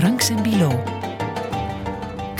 Franks 0.00 0.30
en 0.30 0.42
Bilo. 0.42 0.99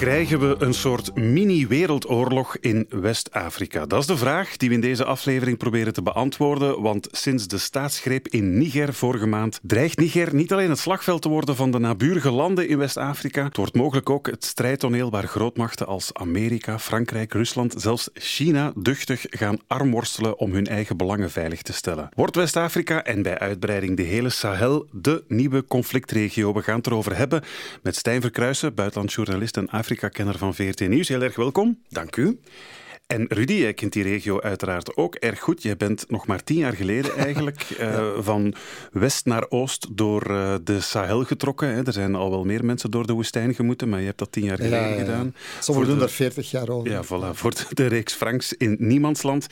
Krijgen 0.00 0.40
we 0.40 0.56
een 0.58 0.74
soort 0.74 1.14
mini-wereldoorlog 1.14 2.56
in 2.56 2.86
West-Afrika? 2.88 3.86
Dat 3.86 4.00
is 4.00 4.06
de 4.06 4.16
vraag 4.16 4.56
die 4.56 4.68
we 4.68 4.74
in 4.74 4.80
deze 4.80 5.04
aflevering 5.04 5.58
proberen 5.58 5.92
te 5.92 6.02
beantwoorden. 6.02 6.82
Want 6.82 7.08
sinds 7.10 7.48
de 7.48 7.58
staatsgreep 7.58 8.28
in 8.28 8.58
Niger 8.58 8.94
vorige 8.94 9.26
maand 9.26 9.60
dreigt 9.62 9.98
Niger 9.98 10.34
niet 10.34 10.52
alleen 10.52 10.70
het 10.70 10.78
slagveld 10.78 11.22
te 11.22 11.28
worden 11.28 11.56
van 11.56 11.70
de 11.70 11.78
naburige 11.78 12.30
landen 12.30 12.68
in 12.68 12.78
West-Afrika. 12.78 13.44
Het 13.44 13.56
wordt 13.56 13.74
mogelijk 13.74 14.10
ook 14.10 14.26
het 14.26 14.44
strijdtoneel 14.44 15.10
waar 15.10 15.26
grootmachten 15.26 15.86
als 15.86 16.14
Amerika, 16.14 16.78
Frankrijk, 16.78 17.32
Rusland, 17.32 17.74
zelfs 17.76 18.10
China 18.14 18.72
duchtig 18.76 19.26
gaan 19.30 19.58
armworstelen 19.66 20.38
om 20.38 20.52
hun 20.52 20.66
eigen 20.66 20.96
belangen 20.96 21.30
veilig 21.30 21.62
te 21.62 21.72
stellen. 21.72 22.08
Wordt 22.14 22.36
West-Afrika 22.36 23.04
en 23.04 23.22
bij 23.22 23.38
uitbreiding 23.38 23.96
de 23.96 24.02
hele 24.02 24.30
Sahel 24.30 24.86
de 24.92 25.24
nieuwe 25.28 25.64
conflictregio? 25.64 26.52
We 26.52 26.62
gaan 26.62 26.76
het 26.76 26.86
erover 26.86 27.16
hebben 27.16 27.42
met 27.82 27.96
Stijn 27.96 28.20
Verkruijsen, 28.20 28.74
buitenlandjournalist 28.74 29.56
en 29.56 29.68
Afrika 29.68 29.88
Afrika-kenner 29.90 30.38
van 30.38 30.54
VRT 30.54 30.88
Nieuws. 30.88 31.08
Heel 31.08 31.22
erg 31.22 31.36
welkom. 31.36 31.78
Dank 31.88 32.16
u. 32.16 32.40
En 33.06 33.26
Rudy, 33.28 33.52
jij 33.52 33.74
kent 33.74 33.92
die 33.92 34.02
regio 34.02 34.40
uiteraard 34.40 34.96
ook 34.96 35.14
erg 35.14 35.40
goed. 35.40 35.62
Je 35.62 35.76
bent 35.76 36.04
nog 36.08 36.26
maar 36.26 36.44
tien 36.44 36.56
jaar 36.56 36.72
geleden 36.72 37.16
eigenlijk 37.16 37.66
uh, 37.80 38.08
van 38.18 38.54
west 38.92 39.26
naar 39.26 39.46
oost 39.48 39.86
door 39.96 40.30
uh, 40.30 40.54
de 40.64 40.80
Sahel 40.80 41.24
getrokken. 41.24 41.74
Hè. 41.74 41.86
Er 41.86 41.92
zijn 41.92 42.14
al 42.14 42.30
wel 42.30 42.44
meer 42.44 42.64
mensen 42.64 42.90
door 42.90 43.06
de 43.06 43.12
woestijn 43.12 43.54
gemoeten, 43.54 43.88
maar 43.88 44.00
je 44.00 44.06
hebt 44.06 44.18
dat 44.18 44.32
tien 44.32 44.44
jaar 44.44 44.56
geleden 44.56 44.78
ja, 44.78 44.86
ja, 44.86 44.98
gedaan. 44.98 45.34
Sommigen 45.60 45.90
doen 45.90 45.98
daar 45.98 46.10
veertig 46.10 46.50
jaar 46.50 46.68
over. 46.68 46.90
Ja, 46.90 47.04
voilà, 47.04 47.34
voor 47.34 47.52
de 47.72 47.86
reeks 47.86 48.14
Franks 48.14 48.52
in 48.52 48.76
Niemandsland. 48.78 49.46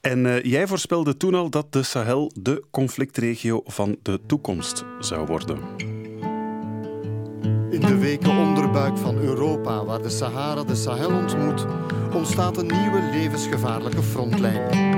En 0.00 0.24
uh, 0.24 0.42
jij 0.42 0.66
voorspelde 0.66 1.16
toen 1.16 1.34
al 1.34 1.50
dat 1.50 1.72
de 1.72 1.82
Sahel 1.82 2.32
de 2.40 2.64
conflictregio 2.70 3.62
van 3.64 3.96
de 4.02 4.20
toekomst 4.26 4.84
zou 5.00 5.26
worden. 5.26 6.03
In 7.70 7.80
de 7.80 7.98
weken 7.98 8.36
onderbuik 8.36 8.98
van 8.98 9.18
Europa, 9.18 9.84
waar 9.84 10.02
de 10.02 10.08
Sahara 10.08 10.64
de 10.64 10.74
Sahel 10.74 11.10
ontmoet, 11.10 11.66
ontstaat 12.14 12.56
een 12.56 12.66
nieuwe 12.66 13.08
levensgevaarlijke 13.12 14.02
frontlijn. 14.02 14.92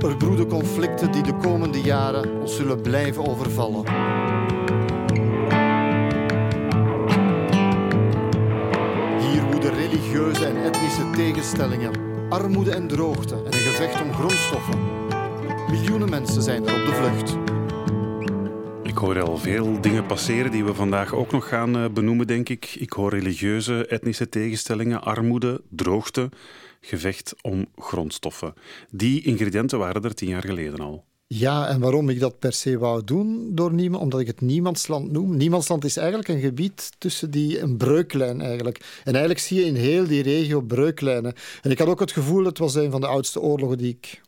Er 0.00 0.16
broeden 0.16 0.48
conflicten 0.48 1.12
die 1.12 1.22
de 1.22 1.34
komende 1.34 1.80
jaren 1.80 2.40
ons 2.40 2.56
zullen 2.56 2.80
blijven 2.80 3.26
overvallen. 3.28 3.84
Hier 9.20 9.42
woeden 9.50 9.74
religieuze 9.74 10.46
en 10.46 10.56
etnische 10.62 11.10
tegenstellingen, 11.10 11.92
armoede 12.28 12.70
en 12.70 12.88
droogte 12.88 13.34
en 13.34 13.46
een 13.46 13.52
gevecht 13.52 14.02
om 14.02 14.12
grondstoffen. 14.12 14.78
Miljoenen 15.70 16.10
mensen 16.10 16.42
zijn 16.42 16.66
er 16.66 16.74
op 16.74 16.86
de 16.86 16.92
vlucht. 16.92 17.41
Hoor 19.02 19.22
al 19.22 19.38
veel 19.38 19.80
dingen 19.80 20.06
passeren 20.06 20.50
die 20.50 20.64
we 20.64 20.74
vandaag 20.74 21.14
ook 21.14 21.32
nog 21.32 21.48
gaan 21.48 21.76
eh, 21.76 21.90
benoemen, 21.90 22.26
denk 22.26 22.48
ik. 22.48 22.74
Ik 22.78 22.92
hoor 22.92 23.10
religieuze, 23.10 23.86
etnische 23.86 24.28
tegenstellingen, 24.28 25.02
armoede, 25.02 25.60
droogte, 25.68 26.28
gevecht 26.80 27.34
om 27.40 27.66
grondstoffen. 27.76 28.54
Die 28.90 29.22
ingrediënten 29.22 29.78
waren 29.78 30.04
er 30.04 30.14
tien 30.14 30.28
jaar 30.28 30.42
geleden 30.42 30.80
al. 30.80 31.04
Ja, 31.26 31.68
en 31.68 31.80
waarom 31.80 32.08
ik 32.08 32.20
dat 32.20 32.38
per 32.38 32.52
se 32.52 32.78
wou 32.78 33.04
doen 33.04 33.48
door 33.54 33.72
niemand, 33.72 34.02
omdat 34.02 34.20
ik 34.20 34.26
het 34.26 34.40
niemandsland 34.40 35.12
noem. 35.12 35.36
Niemandsland 35.36 35.84
is 35.84 35.96
eigenlijk 35.96 36.28
een 36.28 36.40
gebied 36.40 36.90
tussen 36.98 37.30
die, 37.30 37.60
een 37.60 37.76
breuklijn 37.76 38.40
eigenlijk. 38.40 39.00
En 39.04 39.12
eigenlijk 39.12 39.40
zie 39.40 39.60
je 39.60 39.66
in 39.66 39.74
heel 39.74 40.06
die 40.06 40.22
regio 40.22 40.60
breuklijnen. 40.60 41.34
En 41.62 41.70
ik 41.70 41.78
had 41.78 41.88
ook 41.88 42.00
het 42.00 42.12
gevoel, 42.12 42.44
het 42.44 42.58
was 42.58 42.74
een 42.74 42.90
van 42.90 43.00
de 43.00 43.06
oudste 43.06 43.40
oorlogen 43.40 43.78
die 43.78 43.98
ik 44.00 44.20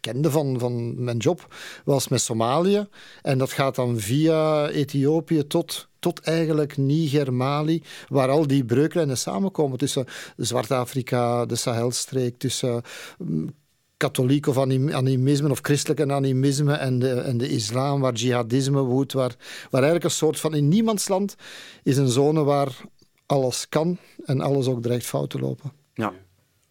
kende 0.00 0.30
van, 0.30 0.58
van 0.58 1.04
mijn 1.04 1.16
job, 1.16 1.54
was 1.84 2.08
met 2.08 2.20
Somalië. 2.20 2.86
En 3.22 3.38
dat 3.38 3.52
gaat 3.52 3.74
dan 3.74 3.98
via 3.98 4.68
Ethiopië 4.68 5.46
tot 5.46 5.90
tot 6.02 6.20
eigenlijk 6.20 6.76
Niger, 6.76 7.32
Mali, 7.32 7.82
waar 8.08 8.28
al 8.28 8.46
die 8.46 8.64
breuklijnen 8.64 9.18
samenkomen 9.18 9.78
tussen 9.78 10.06
Zwart-Afrika, 10.36 11.46
de 11.46 11.56
Sahelstreek, 11.56 12.38
tussen 12.38 12.82
mm, 13.18 13.54
katholiek 13.96 14.46
of 14.46 14.58
animisme 14.58 15.50
of 15.50 15.58
christelijke 15.62 16.12
animisme 16.12 16.74
en 16.74 16.98
de, 16.98 17.10
en 17.10 17.38
de 17.38 17.48
islam, 17.48 18.00
waar 18.00 18.12
jihadisme 18.12 18.80
woedt, 18.80 19.12
waar, 19.12 19.36
waar 19.70 19.82
eigenlijk 19.82 20.04
een 20.04 20.10
soort 20.10 20.40
van 20.40 20.54
in 20.54 20.68
niemandsland 20.68 21.34
is 21.82 21.96
een 21.96 22.08
zone 22.08 22.44
waar 22.44 22.80
alles 23.26 23.68
kan 23.68 23.98
en 24.24 24.40
alles 24.40 24.66
ook 24.66 24.82
dreigt 24.82 25.06
fout 25.06 25.30
te 25.30 25.38
lopen. 25.38 25.72
Ja. 25.94 26.12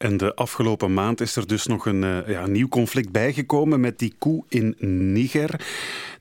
En 0.02 0.18
de 0.18 0.36
afgelopen 0.36 0.94
maand 0.94 1.22
is 1.22 1.36
er 1.36 1.48
dus 1.48 1.66
nog 1.66 1.86
een 1.86 2.04
uh, 2.04 2.28
ja, 2.28 2.48
nieuw 2.48 2.68
conflict 2.68 3.12
bijgekomen 3.12 3.80
met 3.80 4.00
die 4.00 4.14
koe 4.18 4.44
in 4.48 4.76
Niger. 5.12 5.66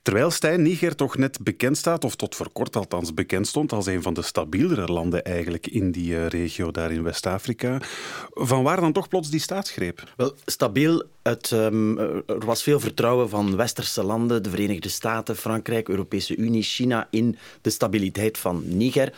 Terwijl 0.01 0.31
Stijn 0.31 0.61
Niger 0.61 0.95
toch 0.95 1.17
net 1.17 1.37
bekend 1.41 1.77
staat, 1.77 2.03
of 2.03 2.15
tot 2.15 2.35
voor 2.35 2.49
kort 2.53 2.75
althans 2.75 3.13
bekend 3.13 3.47
stond, 3.47 3.73
als 3.73 3.85
een 3.85 4.01
van 4.01 4.13
de 4.13 4.21
stabielere 4.21 4.85
landen 4.85 5.23
eigenlijk 5.23 5.67
in 5.67 5.91
die 5.91 6.11
uh, 6.11 6.27
regio 6.27 6.71
daar 6.71 6.91
in 6.91 7.03
West-Afrika. 7.03 7.81
Van 8.29 8.63
waar 8.63 8.79
dan 8.79 8.93
toch 8.93 9.07
plots 9.07 9.29
die 9.29 9.39
staatsgreep? 9.39 10.13
Wel, 10.17 10.35
stabiel. 10.45 11.03
Het, 11.21 11.51
um, 11.51 11.97
er 11.99 12.45
was 12.45 12.63
veel 12.63 12.79
vertrouwen 12.79 13.29
van 13.29 13.55
westerse 13.55 14.03
landen, 14.03 14.43
de 14.43 14.49
Verenigde 14.49 14.89
Staten, 14.89 15.35
Frankrijk, 15.35 15.89
Europese 15.89 16.35
Unie, 16.35 16.63
China 16.63 17.07
in 17.09 17.37
de 17.61 17.69
stabiliteit 17.69 18.37
van 18.37 18.63
Niger. 18.65 19.13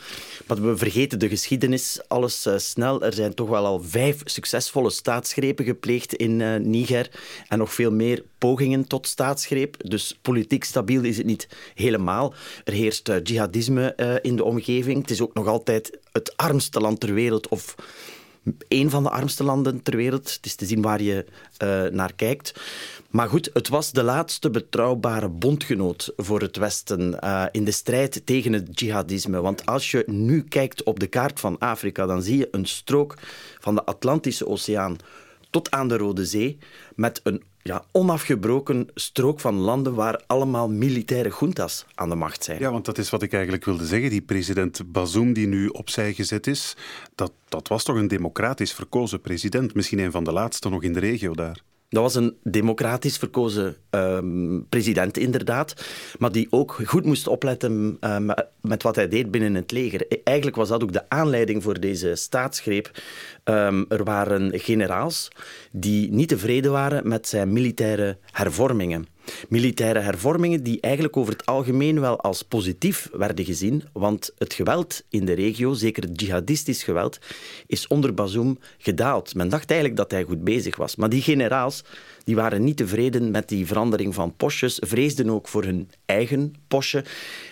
Maar 0.47 0.62
we 0.62 0.78
vergeten 0.78 1.19
de 1.19 1.30
geschiedenis, 1.30 2.01
alles 2.07 2.45
uh, 2.45 2.53
snel. 2.57 3.01
Er 3.01 3.13
zijn 3.13 3.34
toch 3.34 3.50
wel 3.50 3.66
al 3.66 3.81
vijf 3.84 4.22
succesvolle 4.53 4.89
staatsgrepen 4.89 5.65
gepleegd 5.65 6.13
in 6.13 6.39
uh, 6.39 6.55
Niger 6.55 7.09
en 7.47 7.57
nog 7.57 7.73
veel 7.73 7.91
meer 7.91 8.23
pogingen 8.37 8.87
tot 8.87 9.07
staatsgreep. 9.07 9.89
Dus 9.89 10.19
politiek 10.21 10.63
stabiel 10.63 11.03
is 11.03 11.17
het 11.17 11.25
niet 11.25 11.47
helemaal. 11.73 12.33
Er 12.63 12.73
heerst 12.73 13.09
uh, 13.09 13.15
jihadisme 13.23 13.93
uh, 13.97 14.15
in 14.21 14.35
de 14.35 14.43
omgeving. 14.43 15.01
Het 15.01 15.11
is 15.11 15.21
ook 15.21 15.33
nog 15.33 15.47
altijd 15.47 15.97
het 16.11 16.37
armste 16.37 16.79
land 16.79 16.99
ter 16.99 17.13
wereld, 17.13 17.47
of 17.47 17.75
een 18.67 18.89
van 18.89 19.03
de 19.03 19.09
armste 19.09 19.43
landen 19.43 19.81
ter 19.81 19.95
wereld. 19.95 20.33
Het 20.33 20.45
is 20.45 20.55
te 20.55 20.65
zien 20.65 20.81
waar 20.81 21.01
je 21.01 21.25
uh, 21.63 21.83
naar 21.91 22.13
kijkt. 22.13 22.61
Maar 23.09 23.29
goed, 23.29 23.49
het 23.53 23.67
was 23.67 23.91
de 23.91 24.03
laatste 24.03 24.49
betrouwbare 24.49 25.29
bondgenoot 25.29 26.13
voor 26.17 26.41
het 26.41 26.57
Westen 26.57 27.17
uh, 27.23 27.45
in 27.51 27.63
de 27.63 27.71
strijd 27.71 28.25
tegen 28.25 28.53
het 28.53 28.79
jihadisme. 28.79 29.41
Want 29.41 29.65
als 29.65 29.91
je 29.91 30.03
nu 30.07 30.43
kijkt 30.43 30.83
op 30.83 30.99
de 30.99 31.07
kaart 31.07 31.39
van 31.39 31.57
Afrika, 31.57 32.05
dan 32.05 32.23
zie 32.23 32.37
je 32.37 32.47
een 32.51 32.65
strook 32.65 33.17
van 33.59 33.75
de 33.75 33.85
Atlantische 33.85 34.47
Oceaan 34.47 34.97
tot 35.49 35.71
aan 35.71 35.87
de 35.87 35.97
Rode 35.97 36.25
Zee 36.25 36.57
met 36.95 37.19
een 37.23 37.43
ja, 37.63 37.85
onafgebroken 37.91 38.88
strook 38.94 39.40
van 39.40 39.56
landen 39.56 39.94
waar 39.94 40.24
allemaal 40.28 40.69
militaire 40.69 41.34
juntas 41.40 41.85
aan 41.96 42.09
de 42.09 42.16
macht 42.16 42.44
zijn. 42.44 42.59
Ja, 42.59 42.72
want 42.72 42.85
dat 42.85 42.97
is 42.97 43.09
wat 43.09 43.22
ik 43.22 43.34
eigenlijk 43.34 43.66
wilde 43.66 43.85
zeggen. 43.85 44.09
Die 44.09 44.22
president 44.22 44.91
Bazoum 44.91 45.34
die 45.34 45.47
nu 45.47 45.68
opzij 45.68 46.13
gezet 46.13 46.47
is, 46.47 46.75
dat, 47.16 47.31
dat 47.50 47.68
was 47.68 47.84
toch 47.84 47.96
een 47.96 48.07
democratisch 48.07 48.74
verkozen 48.74 49.22
president. 49.22 49.74
Misschien 49.74 50.00
een 50.00 50.12
van 50.12 50.24
de 50.24 50.31
laatste 50.31 50.69
nog 50.69 50.84
in 50.84 50.94
de 50.94 51.00
regio 51.00 51.34
daar. 51.34 51.62
Dat 51.93 52.03
was 52.03 52.15
een 52.15 52.37
democratisch 52.43 53.17
verkozen 53.17 53.75
uh, 53.91 54.17
president, 54.69 55.17
inderdaad. 55.17 55.85
Maar 56.19 56.31
die 56.31 56.47
ook 56.49 56.79
goed 56.85 57.05
moest 57.05 57.27
opletten 57.27 57.97
uh, 58.01 58.17
met 58.61 58.83
wat 58.83 58.95
hij 58.95 59.07
deed 59.07 59.31
binnen 59.31 59.55
het 59.55 59.71
leger. 59.71 60.05
Eigenlijk 60.23 60.55
was 60.57 60.69
dat 60.69 60.83
ook 60.83 60.93
de 60.93 61.09
aanleiding 61.09 61.63
voor 61.63 61.79
deze 61.79 62.15
staatsgreep. 62.15 62.91
Um, 63.43 63.85
er 63.89 64.03
waren 64.03 64.59
generaals 64.59 65.27
die 65.71 66.11
niet 66.11 66.27
tevreden 66.27 66.71
waren 66.71 67.07
met 67.07 67.27
zijn 67.27 67.53
militaire 67.53 68.17
hervormingen. 68.31 69.07
Militaire 69.50 70.00
hervormingen 70.00 70.63
die 70.63 70.81
eigenlijk 70.81 71.17
over 71.17 71.34
het 71.34 71.45
algemeen 71.45 72.00
wel 72.00 72.19
als 72.22 72.41
positief 72.41 73.09
werden 73.11 73.45
gezien, 73.45 73.84
want 73.94 74.31
het 74.38 74.53
geweld 74.53 75.03
in 75.09 75.25
de 75.25 75.34
regio, 75.34 75.73
zeker 75.73 76.03
het 76.03 76.22
jihadistisch 76.22 76.84
geweld, 76.84 77.19
is 77.67 77.88
onder 77.88 78.13
Bazoum 78.13 78.57
gedaald. 78.78 79.35
Men 79.35 79.50
dacht 79.50 79.69
eigenlijk 79.69 80.00
dat 80.00 80.12
hij 80.12 80.23
goed 80.23 80.44
bezig 80.44 80.75
was. 80.75 80.95
Maar 80.95 81.09
die 81.09 81.22
generaals 81.22 81.83
die 82.23 82.35
waren 82.35 82.63
niet 82.63 82.78
tevreden 82.78 83.31
met 83.31 83.50
die 83.50 83.67
verandering 83.67 84.13
van 84.13 84.35
postjes, 84.35 84.79
vreesden 84.81 85.29
ook 85.29 85.47
voor 85.47 85.63
hun 85.63 85.89
eigen 86.06 86.53
postje. 86.68 87.03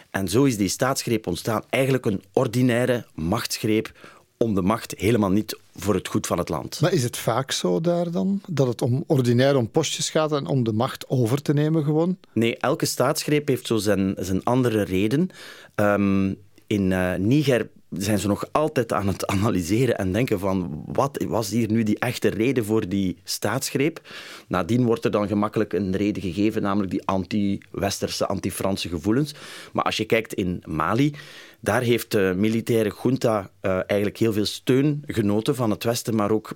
En 0.09 0.27
zo 0.27 0.43
is 0.43 0.57
die 0.57 0.67
staatsgreep 0.67 1.27
ontstaan. 1.27 1.63
Eigenlijk 1.69 2.05
een 2.05 2.23
ordinaire 2.33 3.05
machtsgreep 3.13 3.91
om 4.37 4.55
de 4.55 4.61
macht, 4.61 4.93
helemaal 4.97 5.29
niet 5.29 5.59
voor 5.75 5.93
het 5.93 6.07
goed 6.07 6.27
van 6.27 6.37
het 6.37 6.49
land. 6.49 6.81
Maar 6.81 6.93
is 6.93 7.03
het 7.03 7.17
vaak 7.17 7.51
zo 7.51 7.81
daar 7.81 8.11
dan? 8.11 8.41
Dat 8.47 8.67
het 8.67 8.81
om 8.81 9.03
ordinair 9.07 9.55
om 9.55 9.69
postjes 9.69 10.09
gaat 10.09 10.31
en 10.31 10.45
om 10.45 10.63
de 10.63 10.73
macht 10.73 11.09
over 11.09 11.41
te 11.41 11.53
nemen 11.53 11.83
gewoon? 11.83 12.17
Nee, 12.33 12.57
elke 12.57 12.85
staatsgreep 12.85 13.47
heeft 13.47 13.67
zo 13.67 13.77
zijn, 13.77 14.15
zijn 14.17 14.43
andere 14.43 14.81
reden. 14.81 15.29
Um, 15.75 16.37
in 16.67 16.91
uh, 16.91 17.13
Niger 17.15 17.69
zijn 17.97 18.19
ze 18.19 18.27
nog 18.27 18.45
altijd 18.51 18.93
aan 18.93 19.07
het 19.07 19.27
analyseren 19.27 19.97
en 19.97 20.11
denken 20.11 20.39
van 20.39 20.83
wat 20.85 21.25
was 21.27 21.49
hier 21.49 21.71
nu 21.71 21.83
die 21.83 21.99
echte 21.99 22.27
reden 22.27 22.65
voor 22.65 22.89
die 22.89 23.17
staatsgreep. 23.23 24.01
Nadien 24.47 24.85
wordt 24.85 25.05
er 25.05 25.11
dan 25.11 25.27
gemakkelijk 25.27 25.73
een 25.73 25.95
reden 25.95 26.21
gegeven, 26.21 26.61
namelijk 26.61 26.91
die 26.91 27.05
anti-westerse, 27.05 28.25
anti-Franse 28.27 28.89
gevoelens. 28.89 29.33
Maar 29.73 29.83
als 29.83 29.97
je 29.97 30.05
kijkt 30.05 30.33
in 30.33 30.63
Mali, 30.65 31.15
daar 31.59 31.81
heeft 31.81 32.11
de 32.11 32.33
militaire 32.35 32.93
junta 33.03 33.49
uh, 33.61 33.71
eigenlijk 33.71 34.17
heel 34.17 34.33
veel 34.33 34.45
steun 34.45 35.03
genoten 35.05 35.55
van 35.55 35.69
het 35.69 35.83
Westen, 35.83 36.15
maar 36.15 36.31
ook 36.31 36.53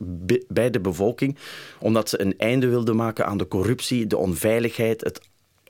bij 0.48 0.70
de 0.70 0.80
bevolking, 0.80 1.38
omdat 1.80 2.10
ze 2.10 2.22
een 2.22 2.38
einde 2.38 2.68
wilden 2.68 2.96
maken 2.96 3.26
aan 3.26 3.38
de 3.38 3.48
corruptie, 3.48 4.08
de 4.08 4.18
onveiligheid, 4.18 5.04
het 5.04 5.20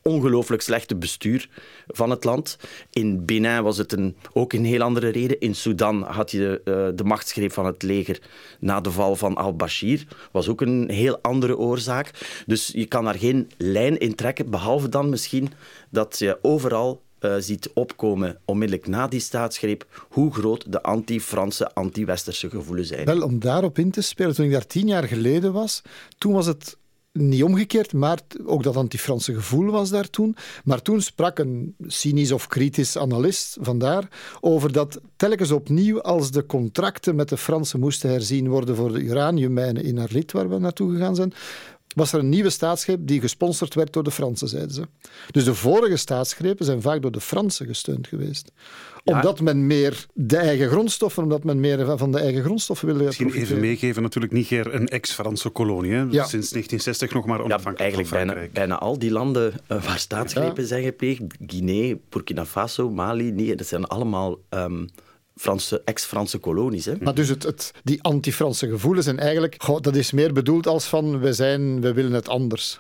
ongelooflijk 0.10 0.62
slechte 0.62 0.96
bestuur 0.96 1.50
van 1.88 2.10
het 2.10 2.24
land. 2.24 2.58
In 2.90 3.26
Benin 3.26 3.64
was 3.64 3.78
het 3.78 3.92
een, 3.92 4.16
ook 4.34 4.54
een 4.54 4.66
heel 4.66 4.82
andere 4.82 5.10
reden. 5.10 5.40
In 5.40 5.56
Sudan 5.56 6.02
had 6.02 6.32
je 6.32 6.38
de, 6.38 6.72
uh, 6.72 6.98
de 6.98 7.04
machtsgreep 7.04 7.52
van 7.52 7.66
het 7.66 7.84
leger 7.84 8.22
na 8.60 8.82
de 8.82 8.92
val 8.92 9.16
van 9.16 9.36
al-Bashir. 9.36 10.08
was 10.32 10.48
ook 10.48 10.62
een 10.62 10.90
heel 10.90 11.20
andere 11.22 11.58
oorzaak. 11.58 12.12
Dus 12.46 12.68
je 12.74 12.86
kan 12.86 13.04
daar 13.04 13.18
geen 13.18 13.52
lijn 13.58 13.98
in 13.98 14.16
trekken, 14.16 14.50
behalve 14.50 14.90
dan 14.90 15.10
misschien 15.10 15.50
dat 15.90 16.20
je 16.20 16.38
overal 16.42 17.02
uh, 17.20 17.36
ziet 17.40 17.72
opkomen 17.74 18.38
onmiddellijk 18.46 18.88
na 18.88 19.08
die 19.08 19.20
staatsgreep 19.20 20.06
hoe 20.10 20.34
groot 20.34 20.72
de 20.72 20.82
anti-Franse, 20.82 21.74
anti-Westerse 21.74 22.50
gevoelens 22.50 22.88
zijn. 22.88 23.06
Wel, 23.06 23.22
om 23.22 23.40
daarop 23.40 23.80
in 23.80 23.92
te 23.92 24.02
spelen, 24.02 24.36
toen 24.36 24.46
ik 24.46 24.52
daar 24.52 24.68
tien 24.68 24.88
jaar 24.88 25.08
geleden 25.08 25.54
was, 25.54 25.82
toen 26.18 26.34
was 26.34 26.46
het 26.46 26.78
niet 27.18 27.44
omgekeerd, 27.44 27.94
maar 27.94 28.20
ook 28.46 28.64
dat 28.64 28.76
anti-Franse 28.76 29.34
gevoel 29.34 29.72
was 29.72 29.90
daar 29.90 30.10
toen. 30.10 30.36
Maar 30.64 30.82
toen 30.82 31.02
sprak 31.02 31.40
een 31.40 31.76
cynisch 31.88 32.32
of 32.32 32.48
kritisch 32.48 32.98
analist 32.98 33.58
vandaar 33.62 34.08
over 34.42 34.72
dat 34.72 35.02
telkens 35.16 35.52
opnieuw 35.52 36.02
als 36.02 36.32
de 36.32 36.46
contracten 36.46 37.16
met 37.16 37.30
de 37.30 37.38
Fransen 37.38 37.80
moesten 37.80 38.10
herzien 38.10 38.50
worden 38.50 38.76
voor 38.76 38.94
de 38.94 39.00
uraniummijnen 39.00 39.84
in 39.84 40.00
Arlit, 40.00 40.32
waar 40.32 40.50
we 40.50 40.58
naartoe 40.58 40.92
gegaan 40.92 41.16
zijn, 41.16 41.34
was 41.96 42.14
er 42.14 42.20
een 42.20 42.30
nieuwe 42.30 42.50
staatsgreep 42.50 43.00
die 43.02 43.20
gesponsord 43.20 43.74
werd 43.74 43.94
door 43.94 44.04
de 44.04 44.12
Fransen, 44.12 44.48
zeiden 44.48 44.74
ze. 44.74 44.88
Dus 45.32 45.44
de 45.44 45.54
vorige 45.54 45.98
staatsgrepen 45.98 46.66
zijn 46.66 46.82
vaak 46.82 47.02
door 47.02 47.12
de 47.12 47.22
Fransen 47.22 47.66
gesteund 47.66 48.08
geweest. 48.08 48.52
Omdat 49.04 49.42
men 49.42 49.68
meer 49.68 50.06
de 50.14 50.38
eigen 50.38 50.70
grondstoffen, 50.70 51.24
omdat 51.24 51.44
men 51.44 51.60
meer 51.60 51.98
van 51.98 52.12
de 52.12 52.20
eigen 52.20 52.44
grondstoffen 52.44 52.88
wilde 52.88 53.04
Misschien 53.04 53.34
even 53.34 53.60
meegeven, 53.60 54.02
natuurlijk 54.02 54.34
Niger 54.34 54.74
een 54.74 54.88
ex-Franse 54.88 55.50
kolonie. 55.50 55.92
Hè? 55.92 55.98
Ja. 55.98 56.26
Sinds 56.26 56.50
1960 56.50 57.14
nog 57.14 57.26
maar 57.26 57.42
onafhankelijk 57.42 57.78
ja, 57.78 57.84
Eigenlijk 57.84 58.10
bijna, 58.10 58.48
bijna, 58.54 58.78
al 58.78 59.00
die 59.00 59.12
landen 59.12 59.54
uh, 59.72 59.84
waar 59.84 60.00
staatsgrepen 60.00 60.68
zijn 60.68 60.84
gepleegd, 60.84 61.22
Guinea, 61.48 61.96
Burkina 62.10 62.46
Faso, 62.46 62.90
Mali, 62.90 63.32
nee, 63.32 63.56
dat 63.56 63.68
zijn 63.68 63.86
allemaal... 63.86 64.38
Um, 64.50 64.90
Franse, 65.36 65.82
ex-Franse 65.86 66.38
kolonies. 66.38 66.86
Hè. 66.86 66.94
Maar 67.00 67.14
dus 67.14 67.30
het, 67.30 67.44
het, 67.44 67.72
die 67.84 68.04
anti-Franse 68.04 68.68
gevoelens 68.68 69.06
zijn 69.06 69.20
eigenlijk, 69.20 69.66
dat 69.82 69.96
is 69.96 70.12
meer 70.12 70.34
bedoeld 70.34 70.68
als 70.68 70.86
van 70.86 71.20
we, 71.20 71.34
zijn, 71.34 71.82
we 71.82 71.94
willen 71.94 72.14
het 72.14 72.30
anders. 72.30 72.80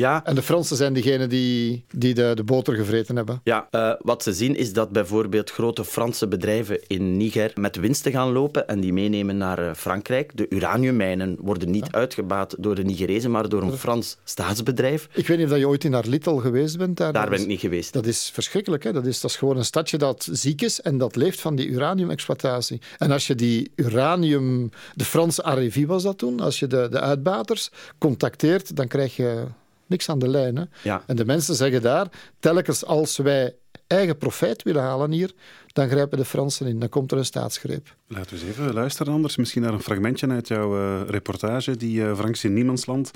Ja. 0.00 0.24
En 0.24 0.34
de 0.34 0.42
Fransen 0.42 0.76
zijn 0.76 0.92
diegenen 0.92 1.28
die, 1.28 1.84
die 1.90 2.14
de, 2.14 2.32
de 2.34 2.44
boter 2.44 2.74
gevreten 2.74 3.16
hebben. 3.16 3.40
Ja, 3.44 3.68
uh, 3.70 3.92
wat 3.98 4.22
ze 4.22 4.32
zien 4.32 4.56
is 4.56 4.72
dat 4.72 4.90
bijvoorbeeld 4.90 5.50
grote 5.50 5.84
Franse 5.84 6.28
bedrijven 6.28 6.80
in 6.86 7.16
Niger 7.16 7.52
met 7.54 7.76
winsten 7.76 8.12
gaan 8.12 8.32
lopen 8.32 8.68
en 8.68 8.80
die 8.80 8.92
meenemen 8.92 9.36
naar 9.36 9.58
uh, 9.58 9.74
Frankrijk. 9.74 10.36
De 10.36 10.46
uraniummijnen 10.48 11.36
worden 11.40 11.70
niet 11.70 11.88
ja. 11.90 11.98
uitgebaat 11.98 12.54
door 12.58 12.74
de 12.74 12.84
Nigerezen, 12.84 13.30
maar 13.30 13.48
door 13.48 13.62
een 13.62 13.76
Frans 13.76 14.16
staatsbedrijf. 14.24 15.08
Ik 15.12 15.26
weet 15.26 15.38
niet 15.38 15.50
of 15.50 15.58
je 15.58 15.68
ooit 15.68 15.84
in 15.84 15.94
Arlit 15.94 16.26
al 16.26 16.36
geweest 16.36 16.78
bent. 16.78 16.96
Daar, 16.96 17.12
daar 17.12 17.30
ben 17.30 17.40
ik 17.40 17.46
niet 17.46 17.60
geweest. 17.60 17.92
Dat 17.92 18.06
is 18.06 18.30
verschrikkelijk. 18.32 18.84
Hè? 18.84 18.92
Dat, 18.92 19.06
is, 19.06 19.20
dat 19.20 19.30
is 19.30 19.36
gewoon 19.36 19.56
een 19.56 19.64
stadje 19.64 19.98
dat 19.98 20.28
ziek 20.32 20.62
is 20.62 20.80
en 20.80 20.98
dat 20.98 21.16
leeft 21.16 21.40
van 21.40 21.56
die 21.56 21.68
uraniumexploitatie. 21.68 22.80
En 22.98 23.10
als 23.10 23.26
je 23.26 23.34
die 23.34 23.70
uranium... 23.74 24.70
De 24.94 25.04
Franse 25.04 25.42
Arrivie 25.42 25.86
was 25.86 26.02
dat 26.02 26.18
toen. 26.18 26.40
Als 26.40 26.58
je 26.58 26.66
de, 26.66 26.88
de 26.90 27.00
uitbaters 27.00 27.70
contacteert, 27.98 28.76
dan 28.76 28.88
krijg 28.88 29.16
je 29.16 29.44
niks 29.86 30.08
aan 30.08 30.18
de 30.18 30.28
lijn. 30.28 30.70
Ja. 30.82 31.02
En 31.06 31.16
de 31.16 31.24
mensen 31.24 31.54
zeggen 31.54 31.82
daar, 31.82 32.06
telkens 32.40 32.84
als 32.84 33.16
wij 33.16 33.54
eigen 33.86 34.16
profijt 34.16 34.62
willen 34.62 34.82
halen 34.82 35.10
hier, 35.10 35.32
dan 35.66 35.88
grijpen 35.88 36.18
de 36.18 36.24
Fransen 36.24 36.66
in. 36.66 36.78
Dan 36.78 36.88
komt 36.88 37.12
er 37.12 37.18
een 37.18 37.24
staatsgreep. 37.24 37.94
Laten 38.06 38.36
we 38.36 38.40
eens 38.40 38.50
even 38.50 38.74
luisteren 38.74 39.12
anders. 39.12 39.36
Misschien 39.36 39.62
naar 39.62 39.72
een 39.72 39.82
fragmentje 39.82 40.28
uit 40.28 40.48
jouw 40.48 40.78
uh, 40.78 41.00
reportage, 41.08 41.76
die 41.76 42.00
uh, 42.00 42.16
Franks 42.16 42.44
in 42.44 42.52
Niemandsland. 42.52 43.10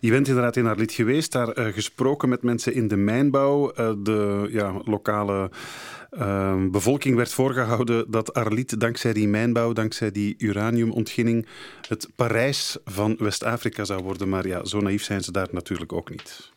Je 0.00 0.10
bent 0.10 0.28
inderdaad 0.28 0.56
in 0.56 0.66
Arlit 0.66 0.92
geweest, 0.92 1.32
daar 1.32 1.58
uh, 1.58 1.66
gesproken 1.72 2.28
met 2.28 2.42
mensen 2.42 2.74
in 2.74 2.88
de 2.88 2.96
mijnbouw, 2.96 3.72
de 4.02 4.48
ja, 4.50 4.74
lokale 4.84 5.50
uh, 6.10 6.54
bevolking 6.70 7.16
werd 7.16 7.32
voorgehouden 7.32 8.10
dat 8.10 8.34
Arlit 8.34 8.80
dankzij 8.80 9.12
die 9.12 9.28
mijnbouw, 9.28 9.72
dankzij 9.72 10.10
die 10.10 10.34
uraniumontginning, 10.38 11.46
het 11.88 12.08
Parijs 12.16 12.76
van 12.84 13.16
West-Afrika 13.18 13.84
zou 13.84 14.02
worden. 14.02 14.28
Maar 14.28 14.46
ja, 14.46 14.64
zo 14.64 14.80
naïef 14.80 15.02
zijn 15.02 15.22
ze 15.22 15.32
daar 15.32 15.48
natuurlijk 15.50 15.92
ook 15.92 16.10
niet. 16.10 16.52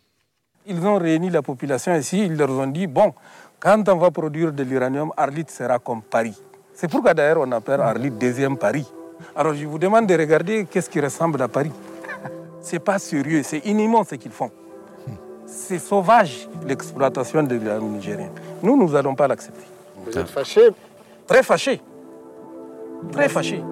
Ils 0.63 0.79
ont 0.79 1.01
réuni 1.01 1.31
la 1.31 1.41
population 1.41 1.95
ici, 1.95 2.23
ils 2.23 2.35
leur 2.35 2.49
ont 2.49 2.73
dit, 2.73 2.93
bon, 2.93 3.13
quand 3.59 3.89
on 3.89 3.95
va 3.97 4.11
produire 4.11 4.51
de 4.51 4.63
l'uranium, 4.63 5.11
Arlit 5.17 5.45
sera 5.49 5.79
comme 5.79 6.01
Paris. 6.01 6.39
C'est 6.73 6.87
pourquoi 6.89 7.13
d'ailleurs 7.13 7.39
on 7.41 7.51
appelle 7.51 7.81
Arlit 7.81 8.11
deuxième 8.11 8.57
Paris. 8.57 8.87
Alors 9.35 9.53
je 9.53 9.65
vous 9.65 9.79
demande 9.79 10.05
de 10.07 10.15
regarder 10.15 10.65
qu'est-ce 10.65 10.89
qui 10.89 10.99
ressemble 10.99 11.41
à 11.41 11.47
Paris. 11.47 11.71
C'est 12.61 12.79
pas 12.79 12.99
sérieux, 12.99 13.43
c'est 13.43 13.59
inhumain 13.59 14.03
ce 14.03 14.15
qu'ils 14.15 14.31
font. 14.31 14.51
C'est 15.45 15.79
sauvage 15.79 16.49
l'exploitation 16.65 17.41
de 17.43 17.55
l'uranium 17.55 17.93
nigérien. 17.93 18.29
Nous, 18.61 18.75
nous 18.75 18.91
n'allons 18.91 19.15
pas 19.15 19.27
l'accepter. 19.27 19.65
Vous 20.05 20.17
êtes 20.17 20.27
fâché 20.27 20.69
Très 21.25 21.43
fâché. 21.43 21.81
Très 23.11 23.29
fâché. 23.29 23.63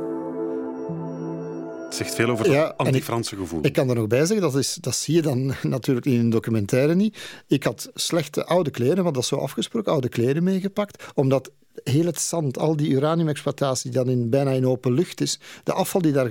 Het 1.86 1.96
zegt 1.96 2.16
veel 2.16 2.30
over 2.30 2.46
het 2.46 2.54
ja, 2.54 2.74
anti-Franse 2.78 3.36
gevoel. 3.36 3.60
Ik 3.66 3.74
kan 3.74 3.90
er 3.90 3.96
nog 3.96 4.08
bij 4.08 4.26
zeggen, 4.26 4.42
dat, 4.42 4.56
is, 4.56 4.78
dat 4.82 4.96
zie 4.96 5.16
je 5.16 5.22
dan 5.22 5.54
natuurlijk 5.76 6.06
in 6.06 6.20
een 6.20 6.30
documentaire 6.30 6.96
niet. 6.96 7.18
Ik 7.48 7.64
had 7.64 7.90
slechte 7.94 8.46
oude 8.46 8.72
kleren, 8.72 9.04
want 9.04 9.16
dat 9.16 9.24
is 9.24 9.30
zo 9.30 9.36
afgesproken, 9.36 9.92
oude 9.92 10.10
kleren 10.10 10.44
meegepakt, 10.44 11.04
omdat 11.14 11.52
heel 11.84 12.06
het 12.06 12.20
zand, 12.20 12.58
al 12.58 12.76
die 12.76 12.90
uraniumexploitatie 12.90 13.92
die 13.92 14.04
dan 14.04 14.10
in, 14.10 14.30
bijna 14.30 14.52
in 14.52 14.68
open 14.68 14.94
lucht 14.94 15.22
is, 15.22 15.40
de 15.64 15.74
afval 15.74 16.02
die 16.02 16.12
daar... 16.12 16.30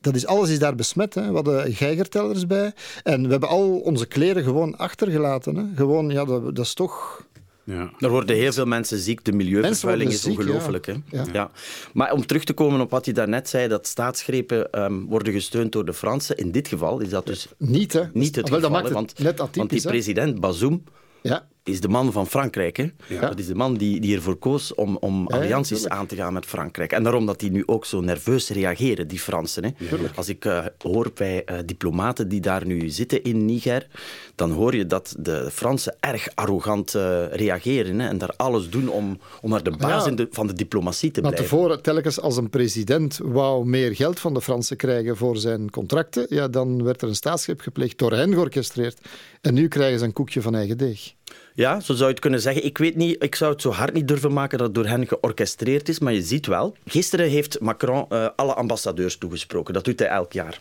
Dat 0.00 0.14
is, 0.14 0.26
alles 0.26 0.50
is 0.50 0.58
daar 0.58 0.74
besmet. 0.74 1.14
Hè. 1.14 1.28
We 1.28 1.34
hadden 1.34 1.74
geigertellers 1.74 2.46
bij 2.46 2.72
en 3.02 3.22
we 3.22 3.30
hebben 3.30 3.48
al 3.48 3.78
onze 3.78 4.06
kleren 4.06 4.44
gewoon 4.44 4.76
achtergelaten. 4.76 5.56
Hè. 5.56 5.64
Gewoon, 5.74 6.10
ja, 6.10 6.24
dat, 6.24 6.56
dat 6.56 6.64
is 6.64 6.74
toch... 6.74 7.26
Ja. 7.70 7.90
Er 7.98 8.10
worden 8.10 8.36
heel 8.36 8.52
veel 8.52 8.64
mensen 8.64 8.98
ziek. 8.98 9.24
De 9.24 9.32
milieuvervuiling 9.32 10.10
is 10.10 10.24
ongelooflijk. 10.24 10.86
Ja. 10.86 10.94
Ja. 11.10 11.24
ja. 11.32 11.50
Maar 11.92 12.12
om 12.12 12.26
terug 12.26 12.44
te 12.44 12.52
komen 12.52 12.80
op 12.80 12.90
wat 12.90 13.06
je 13.06 13.12
daarnet 13.12 13.48
zei, 13.48 13.68
dat 13.68 13.86
staatsgrepen 13.86 14.82
um, 14.82 15.06
worden 15.06 15.32
gesteund 15.32 15.72
door 15.72 15.84
de 15.84 15.94
Fransen. 15.94 16.36
In 16.36 16.50
dit 16.50 16.68
geval 16.68 17.00
is 17.00 17.08
dat 17.08 17.26
dus 17.26 17.48
niet, 17.56 17.92
hè? 17.92 18.02
niet 18.12 18.36
het 18.36 18.50
geval. 18.50 18.90
Want, 18.90 19.12
want 19.54 19.70
die 19.70 19.82
president 19.82 20.40
Bazoum 20.40 20.84
ja 21.22 21.48
is 21.62 21.80
de 21.80 21.88
man 21.88 22.12
van 22.12 22.26
Frankrijk. 22.26 22.76
Hè? 22.76 22.90
Ja. 23.08 23.20
Dat 23.20 23.38
is 23.38 23.46
de 23.46 23.54
man 23.54 23.74
die, 23.74 24.00
die 24.00 24.16
ervoor 24.16 24.36
koos 24.36 24.74
om, 24.74 24.96
om 24.96 25.26
allianties 25.26 25.88
aan 25.88 26.06
te 26.06 26.16
gaan 26.16 26.32
met 26.32 26.46
Frankrijk. 26.46 26.92
En 26.92 27.02
daarom 27.02 27.26
dat 27.26 27.40
die 27.40 27.50
nu 27.50 27.62
ook 27.66 27.84
zo 27.84 28.00
nerveus 28.00 28.48
reageren, 28.48 29.08
die 29.08 29.18
Fransen. 29.18 29.64
Hè? 29.64 29.70
Als 30.14 30.28
ik 30.28 30.44
uh, 30.44 30.64
hoor 30.78 31.10
bij 31.14 31.42
uh, 31.46 31.58
diplomaten 31.64 32.28
die 32.28 32.40
daar 32.40 32.66
nu 32.66 32.88
zitten 32.88 33.22
in 33.22 33.44
Niger, 33.44 33.86
dan 34.34 34.50
hoor 34.50 34.76
je 34.76 34.86
dat 34.86 35.14
de 35.18 35.48
Fransen 35.52 35.96
erg 36.00 36.28
arrogant 36.34 36.94
uh, 36.94 37.26
reageren 37.30 37.98
hè? 37.98 38.08
en 38.08 38.18
daar 38.18 38.34
alles 38.36 38.70
doen 38.70 38.88
om, 38.88 39.18
om 39.40 39.50
naar 39.50 39.62
de 39.62 39.76
baas 39.76 40.04
de, 40.04 40.28
van 40.30 40.46
de 40.46 40.52
diplomatie 40.52 41.10
te 41.10 41.20
blijven. 41.20 41.42
Tevoren, 41.42 41.82
telkens 41.82 42.20
als 42.20 42.36
een 42.36 42.50
president 42.50 43.18
wou 43.22 43.66
meer 43.66 43.94
geld 43.94 44.20
van 44.20 44.34
de 44.34 44.40
Fransen 44.40 44.76
krijgen 44.76 45.16
voor 45.16 45.36
zijn 45.36 45.70
contracten, 45.70 46.26
ja, 46.28 46.48
dan 46.48 46.82
werd 46.84 47.02
er 47.02 47.08
een 47.08 47.14
staatsgreep 47.14 47.60
gepleegd, 47.60 47.98
door 47.98 48.12
hen 48.12 48.32
georchestreerd. 48.32 48.98
En 49.40 49.54
nu 49.54 49.68
krijgen 49.68 49.98
ze 49.98 50.04
een 50.04 50.12
koekje 50.12 50.42
van 50.42 50.54
eigen 50.54 50.78
deeg. 50.78 51.14
Ja, 51.54 51.80
zo 51.80 51.92
zou 51.92 52.04
je 52.04 52.10
het 52.10 52.20
kunnen 52.20 52.40
zeggen. 52.40 52.64
Ik 52.64 52.78
weet 52.78 52.96
niet, 52.96 53.22
ik 53.22 53.34
zou 53.34 53.52
het 53.52 53.62
zo 53.62 53.70
hard 53.70 53.92
niet 53.92 54.08
durven 54.08 54.32
maken 54.32 54.58
dat 54.58 54.66
het 54.66 54.76
door 54.76 54.86
hen 54.86 55.06
georchestreerd 55.06 55.88
is, 55.88 55.98
maar 55.98 56.12
je 56.12 56.22
ziet 56.22 56.46
wel. 56.46 56.76
Gisteren 56.86 57.28
heeft 57.28 57.60
Macron 57.60 58.06
uh, 58.08 58.28
alle 58.36 58.54
ambassadeurs 58.54 59.16
toegesproken. 59.16 59.74
Dat 59.74 59.84
doet 59.84 59.98
hij 59.98 60.08
elk 60.08 60.32
jaar. 60.32 60.60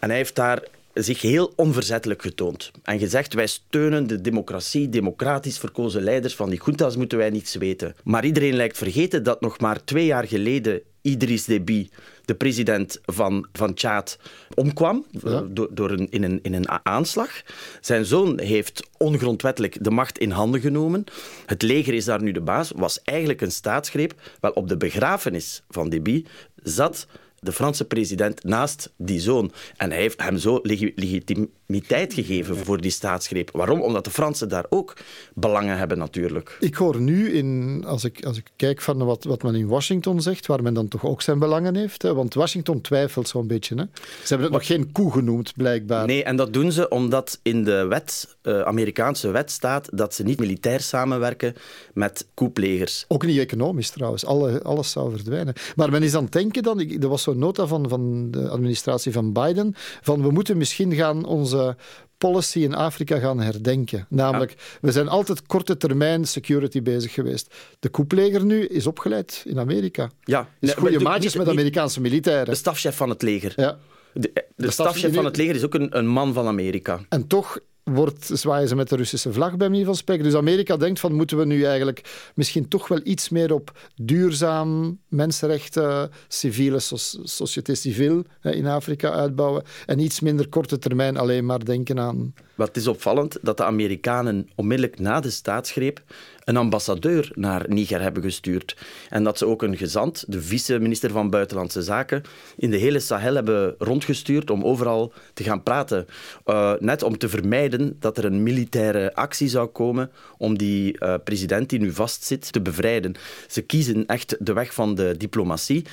En 0.00 0.08
hij 0.08 0.18
heeft 0.18 0.34
daar 0.34 0.62
zich 0.94 1.20
heel 1.20 1.52
onverzettelijk 1.56 2.22
getoond. 2.22 2.70
En 2.82 2.98
gezegd, 2.98 3.34
wij 3.34 3.46
steunen 3.46 4.06
de 4.06 4.20
democratie, 4.20 4.88
democratisch 4.88 5.58
verkozen 5.58 6.02
leiders 6.02 6.34
van 6.34 6.50
die 6.50 6.60
juntas 6.64 6.96
moeten 6.96 7.18
wij 7.18 7.30
niets 7.30 7.54
weten. 7.54 7.94
Maar 8.04 8.24
iedereen 8.24 8.54
lijkt 8.54 8.78
vergeten 8.78 9.22
dat 9.22 9.40
nog 9.40 9.60
maar 9.60 9.84
twee 9.84 10.06
jaar 10.06 10.26
geleden 10.26 10.80
Idris 11.02 11.44
Deby, 11.44 11.88
de 12.32 12.38
president 12.38 13.00
van, 13.04 13.46
van 13.52 13.74
Tjaad, 13.74 14.18
omkwam 14.54 15.06
door, 15.48 15.68
door 15.70 15.90
een, 15.90 16.10
in, 16.10 16.22
een, 16.22 16.38
in 16.42 16.54
een 16.54 16.68
aanslag. 16.82 17.42
Zijn 17.80 18.04
zoon 18.04 18.40
heeft 18.40 18.88
ongrondwettelijk 18.96 19.84
de 19.84 19.90
macht 19.90 20.18
in 20.18 20.30
handen 20.30 20.60
genomen. 20.60 21.04
Het 21.46 21.62
leger 21.62 21.94
is 21.94 22.04
daar 22.04 22.22
nu 22.22 22.32
de 22.32 22.40
baas. 22.40 22.72
Was 22.76 23.02
eigenlijk 23.02 23.40
een 23.40 23.52
staatsgreep. 23.52 24.14
Wel, 24.40 24.50
op 24.50 24.68
de 24.68 24.76
begrafenis 24.76 25.62
van 25.68 25.88
Deby 25.88 26.24
zat 26.62 27.06
de 27.42 27.52
Franse 27.52 27.84
president 27.84 28.44
naast 28.44 28.92
die 28.96 29.20
zoon. 29.20 29.52
En 29.76 29.90
hij 29.90 30.00
heeft 30.00 30.22
hem 30.22 30.38
zo 30.38 30.60
legitimiteit 30.62 32.14
gegeven 32.14 32.56
voor 32.56 32.80
die 32.80 32.90
staatsgreep. 32.90 33.50
Waarom? 33.52 33.80
Omdat 33.80 34.04
de 34.04 34.10
Fransen 34.10 34.48
daar 34.48 34.66
ook 34.68 34.96
belangen 35.34 35.78
hebben 35.78 35.98
natuurlijk. 35.98 36.56
Ik 36.60 36.74
hoor 36.74 37.00
nu, 37.00 37.32
in, 37.32 37.82
als, 37.86 38.04
ik, 38.04 38.24
als 38.24 38.36
ik 38.36 38.50
kijk 38.56 38.80
van 38.80 39.04
wat, 39.04 39.24
wat 39.24 39.42
men 39.42 39.54
in 39.54 39.66
Washington 39.66 40.20
zegt, 40.20 40.46
waar 40.46 40.62
men 40.62 40.74
dan 40.74 40.88
toch 40.88 41.04
ook 41.04 41.22
zijn 41.22 41.38
belangen 41.38 41.76
heeft, 41.76 42.02
hè, 42.02 42.14
want 42.14 42.34
Washington 42.34 42.80
twijfelt 42.80 43.28
zo'n 43.28 43.46
beetje. 43.46 43.74
Hè. 43.74 43.84
Ze 44.02 44.28
hebben 44.34 44.46
het 44.46 44.56
nog 44.56 44.66
geen 44.66 44.92
koe 44.92 45.12
genoemd, 45.12 45.52
blijkbaar. 45.56 46.06
Nee, 46.06 46.24
en 46.24 46.36
dat 46.36 46.52
doen 46.52 46.72
ze 46.72 46.88
omdat 46.88 47.38
in 47.42 47.64
de 47.64 47.86
wet, 47.86 48.36
uh, 48.42 48.60
Amerikaanse 48.60 49.30
wet 49.30 49.50
staat 49.50 49.88
dat 49.92 50.14
ze 50.14 50.22
niet 50.22 50.38
militair 50.38 50.80
samenwerken 50.80 51.54
met 51.94 52.26
koeplegers. 52.34 53.04
Ook 53.08 53.26
niet 53.26 53.38
economisch 53.38 53.90
trouwens. 53.90 54.24
Alle, 54.24 54.62
alles 54.62 54.90
zou 54.90 55.10
verdwijnen. 55.10 55.54
Maar 55.76 55.90
men 55.90 56.02
is 56.02 56.14
aan 56.14 56.24
het 56.24 56.32
denken 56.32 56.62
dan, 56.62 56.80
er 56.80 57.08
was 57.08 57.22
zo'n 57.32 57.40
nota 57.40 57.66
van, 57.66 57.88
van 57.88 58.30
de 58.30 58.48
administratie 58.48 59.12
van 59.12 59.32
Biden, 59.32 59.74
van 60.00 60.22
we 60.22 60.30
moeten 60.30 60.56
misschien 60.56 60.94
gaan 60.94 61.24
onze 61.24 61.76
policy 62.18 62.58
in 62.58 62.74
Afrika 62.74 63.18
gaan 63.18 63.40
herdenken. 63.40 64.06
Namelijk, 64.08 64.78
we 64.80 64.92
zijn 64.92 65.08
altijd 65.08 65.46
korte 65.46 65.76
termijn 65.76 66.24
security 66.24 66.82
bezig 66.82 67.12
geweest. 67.12 67.54
De 67.78 67.88
koepleger 67.88 68.44
nu 68.44 68.66
is 68.66 68.86
opgeleid 68.86 69.42
in 69.46 69.58
Amerika. 69.58 70.10
Ja. 70.20 70.48
Is 70.60 70.72
goede 70.72 71.00
maatjes 71.00 71.36
met 71.36 71.48
Amerikaanse 71.48 72.00
militairen. 72.00 72.44
De 72.44 72.54
stafchef 72.54 72.96
van 72.96 73.08
het 73.08 73.22
leger. 73.22 73.52
Ja. 73.56 73.78
De, 74.14 74.44
de, 74.56 74.70
stafchef 74.70 75.14
van 75.14 75.24
het 75.24 75.36
leger 75.36 75.54
is 75.54 75.64
ook 75.64 75.74
een, 75.74 75.98
een 75.98 76.06
man 76.06 76.32
van 76.32 76.46
Amerika. 76.46 77.00
En 77.08 77.26
toch 77.26 77.58
wordt, 77.84 78.30
zwaaien 78.32 78.68
ze 78.68 78.74
met 78.74 78.88
de 78.88 78.96
Russische 78.96 79.32
vlag 79.32 79.56
bij 79.56 79.68
manier 79.68 79.84
van 79.84 79.96
spreken. 79.96 80.24
Dus 80.24 80.34
Amerika 80.34 80.76
denkt 80.76 81.00
van 81.00 81.12
moeten 81.12 81.38
we 81.38 81.44
nu 81.44 81.64
eigenlijk 81.64 82.30
misschien 82.34 82.68
toch 82.68 82.88
wel 82.88 83.00
iets 83.04 83.28
meer 83.28 83.52
op 83.52 83.90
duurzaam 83.94 84.98
mensenrechten, 85.08 86.10
civiele 86.28 86.78
société 87.24 87.74
civile 87.74 88.24
in 88.42 88.66
Afrika 88.66 89.10
uitbouwen 89.10 89.62
en 89.86 89.98
iets 89.98 90.20
minder 90.20 90.48
korte 90.48 90.78
termijn 90.78 91.16
alleen 91.16 91.46
maar 91.46 91.64
denken 91.64 91.98
aan... 91.98 92.34
Wat 92.54 92.76
is 92.76 92.86
opvallend 92.86 93.38
dat 93.42 93.56
de 93.56 93.64
Amerikanen 93.64 94.48
onmiddellijk 94.54 94.98
na 94.98 95.20
de 95.20 95.30
staatsgreep 95.30 96.02
een 96.44 96.56
ambassadeur 96.56 97.30
naar 97.34 97.64
Niger 97.68 98.00
hebben 98.00 98.22
gestuurd. 98.22 98.76
En 99.08 99.24
dat 99.24 99.38
ze 99.38 99.46
ook 99.46 99.62
een 99.62 99.76
gezant, 99.76 100.24
de 100.28 100.42
vice-minister 100.42 101.10
van 101.10 101.30
Buitenlandse 101.30 101.82
Zaken, 101.82 102.22
in 102.56 102.70
de 102.70 102.76
hele 102.76 103.00
Sahel 103.00 103.34
hebben 103.34 103.74
rondgestuurd 103.78 104.50
om 104.50 104.64
overal 104.64 105.12
te 105.34 105.42
gaan 105.42 105.62
praten. 105.62 106.06
Uh, 106.46 106.72
net 106.78 107.02
om 107.02 107.18
te 107.18 107.28
vermijden 107.28 107.71
dat 107.98 108.18
er 108.18 108.24
een 108.24 108.42
militaire 108.42 109.14
actie 109.14 109.48
zou 109.48 109.66
komen 109.66 110.10
om 110.38 110.58
die 110.58 110.96
uh, 110.98 111.14
president 111.24 111.68
die 111.68 111.78
nu 111.78 111.92
vastzit 111.92 112.52
te 112.52 112.60
bevrijden. 112.60 113.14
Ze 113.48 113.62
kiezen 113.62 114.06
echt 114.06 114.36
de 114.38 114.52
weg 114.52 114.74
van 114.74 114.94
de 114.94 115.14
diplomatie. 115.16 115.84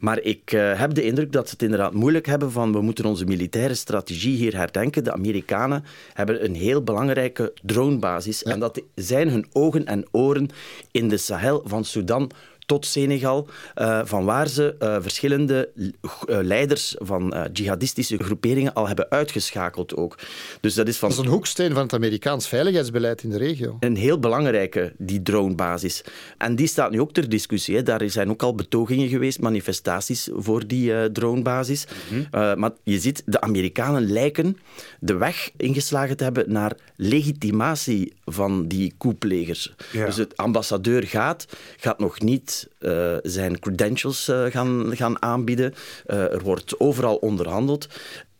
Maar 0.00 0.20
ik 0.20 0.52
uh, 0.52 0.78
heb 0.78 0.94
de 0.94 1.02
indruk 1.02 1.32
dat 1.32 1.46
ze 1.46 1.52
het 1.52 1.62
inderdaad 1.62 1.92
moeilijk 1.92 2.26
hebben 2.26 2.52
van 2.52 2.72
we 2.72 2.80
moeten 2.80 3.04
onze 3.04 3.24
militaire 3.24 3.74
strategie 3.74 4.36
hier 4.36 4.56
herdenken. 4.56 5.04
De 5.04 5.12
Amerikanen 5.12 5.84
hebben 6.12 6.44
een 6.44 6.54
heel 6.54 6.82
belangrijke 6.82 7.52
dronebasis. 7.62 8.42
En 8.42 8.60
dat 8.60 8.82
zijn 8.94 9.28
hun 9.28 9.46
ogen 9.52 9.86
en 9.86 10.04
oren 10.10 10.48
in 10.90 11.08
de 11.08 11.16
Sahel 11.16 11.62
van 11.64 11.84
Sudan 11.84 12.30
tot 12.66 12.86
Senegal, 12.86 13.48
uh, 13.76 14.00
van 14.04 14.24
waar 14.24 14.48
ze 14.48 14.76
uh, 14.78 14.96
verschillende 15.00 15.70
uh, 15.74 15.90
leiders 16.26 16.94
van 16.98 17.48
jihadistische 17.52 18.16
groeperingen 18.16 18.74
al 18.74 18.86
hebben 18.86 19.10
uitgeschakeld 19.10 19.96
ook. 19.96 20.18
Dus 20.60 20.74
dat 20.74 20.88
is 20.88 20.96
van... 20.96 21.08
Dat 21.08 21.18
is 21.18 21.24
een 21.24 21.30
hoeksteen 21.30 21.72
van 21.72 21.82
het 21.82 21.92
Amerikaans 21.94 22.48
veiligheidsbeleid 22.48 23.22
in 23.22 23.30
de 23.30 23.38
regio. 23.38 23.76
Een 23.80 23.96
heel 23.96 24.18
belangrijke, 24.18 24.92
die 24.98 25.22
dronebasis. 25.22 26.04
En 26.38 26.56
die 26.56 26.66
staat 26.66 26.90
nu 26.90 27.00
ook 27.00 27.12
ter 27.12 27.28
discussie. 27.28 27.76
Hè. 27.76 27.82
Daar 27.82 28.10
zijn 28.10 28.30
ook 28.30 28.42
al 28.42 28.54
betogingen 28.54 29.08
geweest, 29.08 29.40
manifestaties 29.40 30.28
voor 30.32 30.66
die 30.66 31.12
dronebasis. 31.12 31.86
Mm 32.10 32.26
-hmm. 32.30 32.58
maar 32.58 32.70
je 32.82 33.00
ziet, 33.00 33.22
de 33.26 33.40
Amerikanen 33.40 34.12
lijken 34.12 34.56
de 35.00 35.16
weg 35.16 35.50
ingeslagen 35.56 36.16
te 36.16 36.24
hebben 36.24 36.52
naar 36.52 36.76
legitimatie 36.96 38.12
van 38.24 38.68
die 38.68 38.94
koeplegers. 38.98 39.74
Ja. 39.92 40.06
Dus 40.06 40.16
het 40.16 40.36
ambassadeur 40.36 41.02
gaat, 41.02 41.46
gaat 41.76 41.98
nog 41.98 42.20
niet 42.20 42.55
uh, 42.80 43.16
zijn 43.22 43.58
credentials 43.58 44.28
uh, 44.28 44.44
gaan, 44.44 44.96
gaan 44.96 45.22
aanbieden. 45.22 45.74
Uh, 46.06 46.32
er 46.32 46.42
wordt 46.42 46.80
overal 46.80 47.16
onderhandeld. 47.16 47.88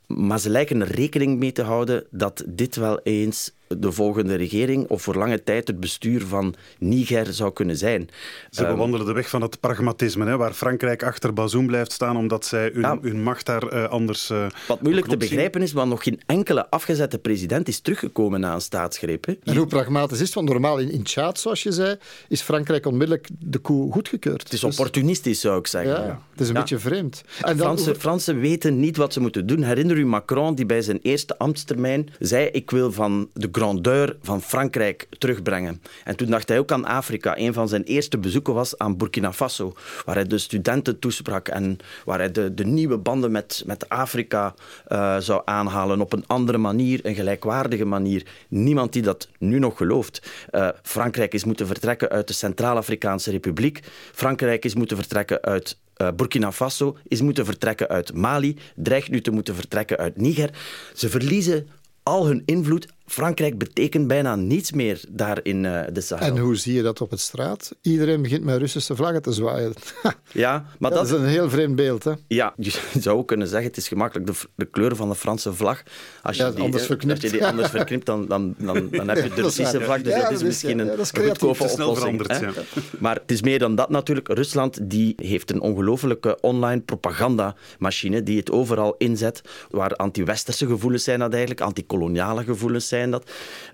Maar 0.06 0.40
ze 0.40 0.50
lijken 0.50 0.80
er 0.80 0.90
rekening 0.90 1.38
mee 1.38 1.52
te 1.52 1.62
houden 1.62 2.04
dat 2.11 2.44
dit 2.46 2.76
wel 2.76 3.00
eens 3.02 3.52
de 3.68 3.92
volgende 3.92 4.35
regering 4.35 4.88
of 4.88 5.02
voor 5.02 5.14
lange 5.14 5.42
tijd 5.42 5.66
het 5.66 5.80
bestuur 5.80 6.26
van 6.26 6.54
Niger 6.78 7.32
zou 7.32 7.52
kunnen 7.52 7.76
zijn. 7.76 8.08
Ze 8.50 8.62
um, 8.62 8.73
bewandelen 8.73 9.06
de 9.06 9.12
weg 9.12 9.28
van 9.28 9.42
het 9.42 9.61
pragmatisme, 9.61 10.26
hè, 10.26 10.37
waar 10.37 10.52
Frankrijk 10.52 11.02
achter 11.02 11.32
Bazoum 11.32 11.66
blijft 11.66 11.92
staan 11.92 12.16
omdat 12.16 12.44
zij 12.44 12.70
hun, 12.73 12.82
ja, 12.82 12.99
hun 13.00 13.23
macht 13.23 13.46
daar 13.46 13.75
uh, 13.75 13.88
anders. 13.88 14.30
Uh, 14.30 14.46
wat 14.68 14.82
moeilijk 14.82 15.06
te 15.06 15.16
begrijpen 15.16 15.62
is, 15.62 15.73
want 15.73 15.90
nog 15.90 16.02
geen 16.02 16.20
enkele 16.26 16.70
afgezette 16.70 17.18
president 17.18 17.68
is 17.68 17.80
teruggekomen 17.80 18.40
na 18.40 18.54
een 18.54 18.61
staatsgreep. 18.61 19.26
Hè. 19.26 19.35
En 19.44 19.56
hoe 19.56 19.66
pragmatisch 19.66 20.20
is 20.20 20.25
het? 20.25 20.35
Want 20.35 20.49
normaal 20.49 20.78
in, 20.78 20.90
in 20.90 21.02
Tjaad, 21.02 21.38
zoals 21.38 21.62
je 21.62 21.73
zei, 21.73 21.96
is 22.28 22.40
Frankrijk 22.40 22.87
onmiddellijk 22.87 23.28
de 23.38 23.61
coup 23.61 23.92
goedgekeurd. 23.92 24.42
Het 24.42 24.52
is 24.52 24.61
dus... 24.61 24.78
opportunistisch, 24.78 25.40
zou 25.40 25.58
ik 25.58 25.66
zeggen. 25.66 26.04
Ja, 26.04 26.20
het 26.30 26.40
is 26.40 26.49
een 26.49 26.54
ja. 26.54 26.61
beetje 26.61 26.78
vreemd. 26.78 27.23
En 27.40 27.56
dan... 27.56 27.66
Fransen, 27.66 27.96
Fransen 27.96 28.40
weten 28.40 28.80
niet 28.80 28.96
wat 28.96 29.12
ze 29.12 29.20
moeten 29.20 29.46
doen. 29.46 29.62
Herinner 29.62 29.96
u 29.96 30.06
Macron, 30.06 30.54
die 30.54 30.66
bij 30.66 30.82
zijn 30.82 30.99
eerste 31.02 31.38
ambtstermijn 31.38 32.08
zei: 32.18 32.46
Ik 32.46 32.70
wil 32.70 32.92
van 32.92 33.28
de 33.32 33.50
grandeur 33.56 34.16
van 34.22 34.42
Frankrijk 34.42 35.06
terugbrengen. 35.18 35.82
En 36.04 36.16
toen 36.16 36.30
dacht 36.30 36.48
hij 36.48 36.58
ook 36.58 36.72
aan 36.72 36.84
Afrika. 36.84 37.38
Een 37.38 37.52
van 37.52 37.68
zijn 37.68 37.82
eerste 37.82 38.18
bezoeken 38.18 38.54
was 38.54 38.78
aan 38.78 38.96
Burkina 38.96 39.32
Faso, 39.32 39.72
waar 40.04 40.14
hij 40.14 40.26
de 40.26 40.38
studenten 40.38 40.98
toesprak 40.98 41.48
en 41.48 41.78
waar 42.04 42.18
hij 42.18 42.32
de, 42.32 42.54
de 42.54 42.64
nieuwe 42.64 42.98
banden 42.98 43.32
met, 43.32 43.62
met 43.66 43.88
Afrika 43.88 44.54
uh, 44.88 45.16
zou 45.18 45.42
aanhalen 45.44 46.00
op 46.00 46.12
een 46.12 46.26
andere 46.26 46.58
manier, 46.58 47.00
een 47.02 47.14
gelijkwaardige 47.14 47.84
manier. 47.84 48.26
Niemand 48.48 48.92
die 48.92 49.02
dat 49.02 49.28
nu 49.38 49.58
nog 49.58 49.76
gelooft. 49.76 50.30
Uh, 50.52 50.68
Frankrijk 50.82 51.34
is 51.34 51.44
moeten 51.44 51.66
vertrekken 51.66 52.08
uit 52.08 52.28
de 52.28 52.34
Centraal-Afrikaanse 52.34 53.30
Republiek. 53.30 53.80
Frankrijk 54.12 54.64
is 54.64 54.75
moeten 54.75 54.96
vertrekken 54.96 55.42
uit 55.42 55.78
uh, 55.96 56.08
Burkina 56.16 56.52
Faso 56.52 56.96
is 57.08 57.20
moeten 57.20 57.44
vertrekken 57.44 57.88
uit 57.88 58.14
Mali, 58.14 58.56
dreigt 58.75 59.10
nu 59.10 59.20
te 59.20 59.30
moeten 59.30 59.54
vertrekken 59.54 59.96
uit 59.96 60.16
Niger. 60.16 60.50
Ze 60.94 61.08
verliezen 61.08 61.68
al 62.02 62.26
hun 62.26 62.42
invloed 62.44 62.86
Frankrijk 63.06 63.58
betekent 63.58 64.06
bijna 64.06 64.36
niets 64.36 64.72
meer 64.72 65.00
daar 65.08 65.38
in 65.42 65.64
uh, 65.64 65.80
de 65.92 66.00
Sahel. 66.00 66.26
En 66.26 66.38
hoe 66.38 66.56
zie 66.56 66.75
je 66.75 66.82
dat 66.82 67.00
op 67.00 67.10
het 67.10 67.20
straat? 67.20 67.75
Iedereen 67.80 68.22
begint 68.22 68.44
met 68.44 68.58
Russische 68.58 68.96
vlaggen 68.96 69.22
te 69.22 69.32
zwaaien. 69.32 69.72
ja, 70.32 70.64
maar 70.78 70.90
dat, 70.90 71.08
dat, 71.08 71.18
is 71.18 71.25
een 71.25 71.28
heel 71.28 71.50
vreemd 71.50 71.76
beeld. 71.76 72.04
Hè? 72.04 72.12
Ja, 72.26 72.54
je 72.56 72.80
zou 73.00 73.18
ook 73.18 73.28
kunnen 73.28 73.48
zeggen, 73.48 73.68
het 73.68 73.76
is 73.76 73.88
gemakkelijk 73.88 74.26
de, 74.26 74.32
de 74.54 74.64
kleur 74.64 74.96
van 74.96 75.08
de 75.08 75.14
Franse 75.14 75.52
vlag. 75.52 75.82
Als 76.22 76.36
je, 76.36 76.42
ja, 76.42 76.50
die, 76.50 76.60
anders 76.62 76.90
als 76.90 77.20
je 77.20 77.30
die 77.30 77.46
anders 77.46 77.70
verknipt, 77.70 78.06
dan, 78.06 78.26
dan, 78.26 78.54
dan, 78.58 78.88
dan 78.90 79.08
heb 79.08 79.22
je 79.22 79.34
de 79.34 79.42
Russische 79.42 79.80
vlag. 79.80 80.02
Dus 80.02 80.14
ja, 80.14 80.22
dat 80.22 80.30
is 80.30 80.42
misschien 80.42 80.78
een, 80.78 80.98
een 80.98 81.06
goedkope 81.06 81.64
oplossing. 81.64 82.26
Ja. 82.28 82.52
Maar 82.98 83.14
het 83.14 83.30
is 83.30 83.42
meer 83.42 83.58
dan 83.58 83.75
dat 83.75 83.90
natuurlijk. 83.90 84.28
Rusland 84.28 84.90
die 84.90 85.12
heeft 85.16 85.50
een 85.50 85.60
ongelofelijke 85.60 86.38
online 86.40 86.80
propagandamachine 86.80 88.22
die 88.22 88.38
het 88.38 88.50
overal 88.50 88.94
inzet, 88.98 89.40
waar 89.70 89.92
anti-westerse 89.92 90.66
gevoelens 90.66 91.04
zijn 91.04 91.18
dat 91.18 91.30
eigenlijk, 91.30 91.60
anti-koloniale 91.60 92.44
gevoelens 92.44 92.88
zijn 92.88 92.95
dat. 93.04 93.30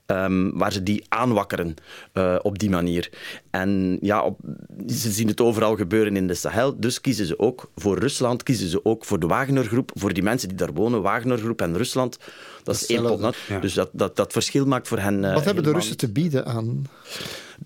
Um, 0.07 0.59
waar 0.59 0.73
ze 0.73 0.83
die 0.83 1.05
aanwakkeren 1.09 1.75
uh, 2.15 2.37
op 2.43 2.59
die 2.59 2.71
manier. 2.71 3.11
En 3.51 3.99
ja, 4.01 4.23
op, 4.23 4.39
ze 4.87 5.11
zien 5.11 5.29
het 5.29 5.41
overal 5.41 5.77
gebeuren 5.77 6.17
in 6.17 6.27
de 6.27 6.35
Sahel, 6.35 6.81
dus 6.81 7.01
kiezen 7.01 7.27
ze 7.27 7.39
ook 7.39 7.71
voor 7.77 7.99
Rusland, 7.99 8.43
kiezen 8.43 8.69
ze 8.69 8.85
ook 8.85 9.05
voor 9.05 9.19
de 9.19 9.27
Wagnergroep, 9.27 9.91
voor 9.95 10.13
die 10.13 10.23
mensen 10.23 10.49
die 10.49 10.57
daar 10.57 10.73
wonen, 10.73 11.03
Wagnergroep 11.03 11.61
en 11.61 11.77
Rusland. 11.77 12.19
Dat, 12.63 12.75
is 12.75 12.87
één 12.87 13.03
pot. 13.03 13.37
Ja. 13.49 13.59
Dus 13.59 13.75
dat, 13.75 13.91
dat, 13.93 14.17
dat 14.17 14.33
verschil 14.33 14.67
maakt 14.67 14.89
voor 14.89 14.99
hen. 14.99 15.23
Uh, 15.23 15.35
Wat 15.35 15.45
hebben 15.45 15.65
de 15.65 15.73
Russen 15.73 15.97
te 15.97 16.13
bieden 16.13 16.47
aan 16.47 16.87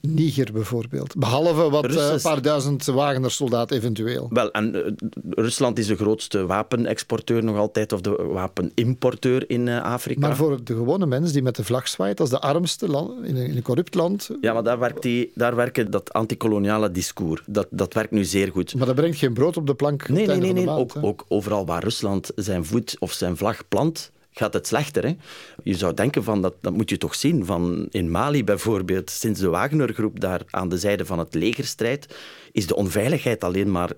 Niger 0.01 0.53
bijvoorbeeld. 0.53 1.17
Behalve 1.17 1.71
wat 1.71 1.85
Russen... 1.85 2.15
een 2.15 2.21
paar 2.21 2.43
duizend 2.43 2.85
Wagner-soldaten 2.85 3.77
eventueel. 3.77 4.29
Wel, 4.31 4.51
en 4.51 4.75
uh, 4.77 4.83
Rusland 5.31 5.79
is 5.79 5.87
de 5.87 5.97
grootste 5.97 6.47
wapenexporteur 6.47 7.45
nog 7.45 7.57
altijd, 7.57 7.93
of 7.93 8.01
de 8.01 8.11
wapenimporteur 8.11 9.51
in 9.51 9.67
uh, 9.67 9.83
Afrika. 9.83 10.21
Maar 10.21 10.37
voor 10.37 10.65
de 10.65 10.75
gewone 10.75 11.07
mens 11.07 11.33
die 11.33 11.43
met 11.43 11.57
de 11.57 11.65
vlag 11.65 11.89
zwaait, 11.89 12.21
als 12.21 12.31
de 12.31 12.41
armste 12.41 12.89
land, 12.89 13.25
in, 13.25 13.37
een, 13.37 13.47
in 13.47 13.57
een 13.57 13.63
corrupt 13.63 13.95
land... 13.95 14.31
Ja, 14.41 14.53
maar 14.53 14.63
daar, 14.63 14.79
werkt 14.79 15.03
die, 15.03 15.31
daar 15.35 15.57
werkt 15.57 15.93
dat 15.93 16.13
antikoloniale 16.13 16.91
discours. 16.91 17.43
Dat, 17.47 17.67
dat 17.71 17.95
werkt 17.95 18.11
nu 18.11 18.25
zeer 18.25 18.51
goed. 18.51 18.75
Maar 18.75 18.87
dat 18.87 18.95
brengt 18.95 19.17
geen 19.17 19.35
brood 19.35 19.57
op 19.57 19.67
de 19.67 19.75
plank 19.75 20.09
Nee, 20.09 20.27
nee, 20.27 20.37
nee. 20.37 20.53
nee. 20.53 20.65
Maand, 20.65 20.97
ook, 20.97 21.05
ook 21.05 21.25
overal 21.29 21.67
waar 21.67 21.83
Rusland 21.83 22.31
zijn 22.37 22.65
voet 22.65 22.97
of 22.99 23.13
zijn 23.13 23.37
vlag 23.37 23.69
plant, 23.69 24.11
gaat 24.39 24.53
het 24.53 24.67
slechter. 24.67 25.05
Hè? 25.05 25.15
Je 25.63 25.75
zou 25.75 25.95
denken 25.95 26.25
van, 26.25 26.43
dat, 26.43 26.55
dat 26.61 26.73
moet 26.73 26.91
je 26.91 26.99
toch 26.99 27.15
zien. 27.15 27.45
Van 27.45 27.87
in 27.91 28.11
Mali 28.11 28.45
bijvoorbeeld, 28.45 29.11
sinds 29.11 29.41
de 29.41 29.49
Wagnergroep 29.49 30.21
daar 30.21 30.43
aan 30.51 30.69
de 30.69 30.79
zijde 30.79 31.07
van 31.07 31.19
het 31.19 31.35
leger 31.35 31.65
strijdt, 31.65 32.15
is 32.53 32.67
de 32.67 32.77
onveiligheid 32.77 33.45
alleen 33.45 33.71
maar 33.71 33.91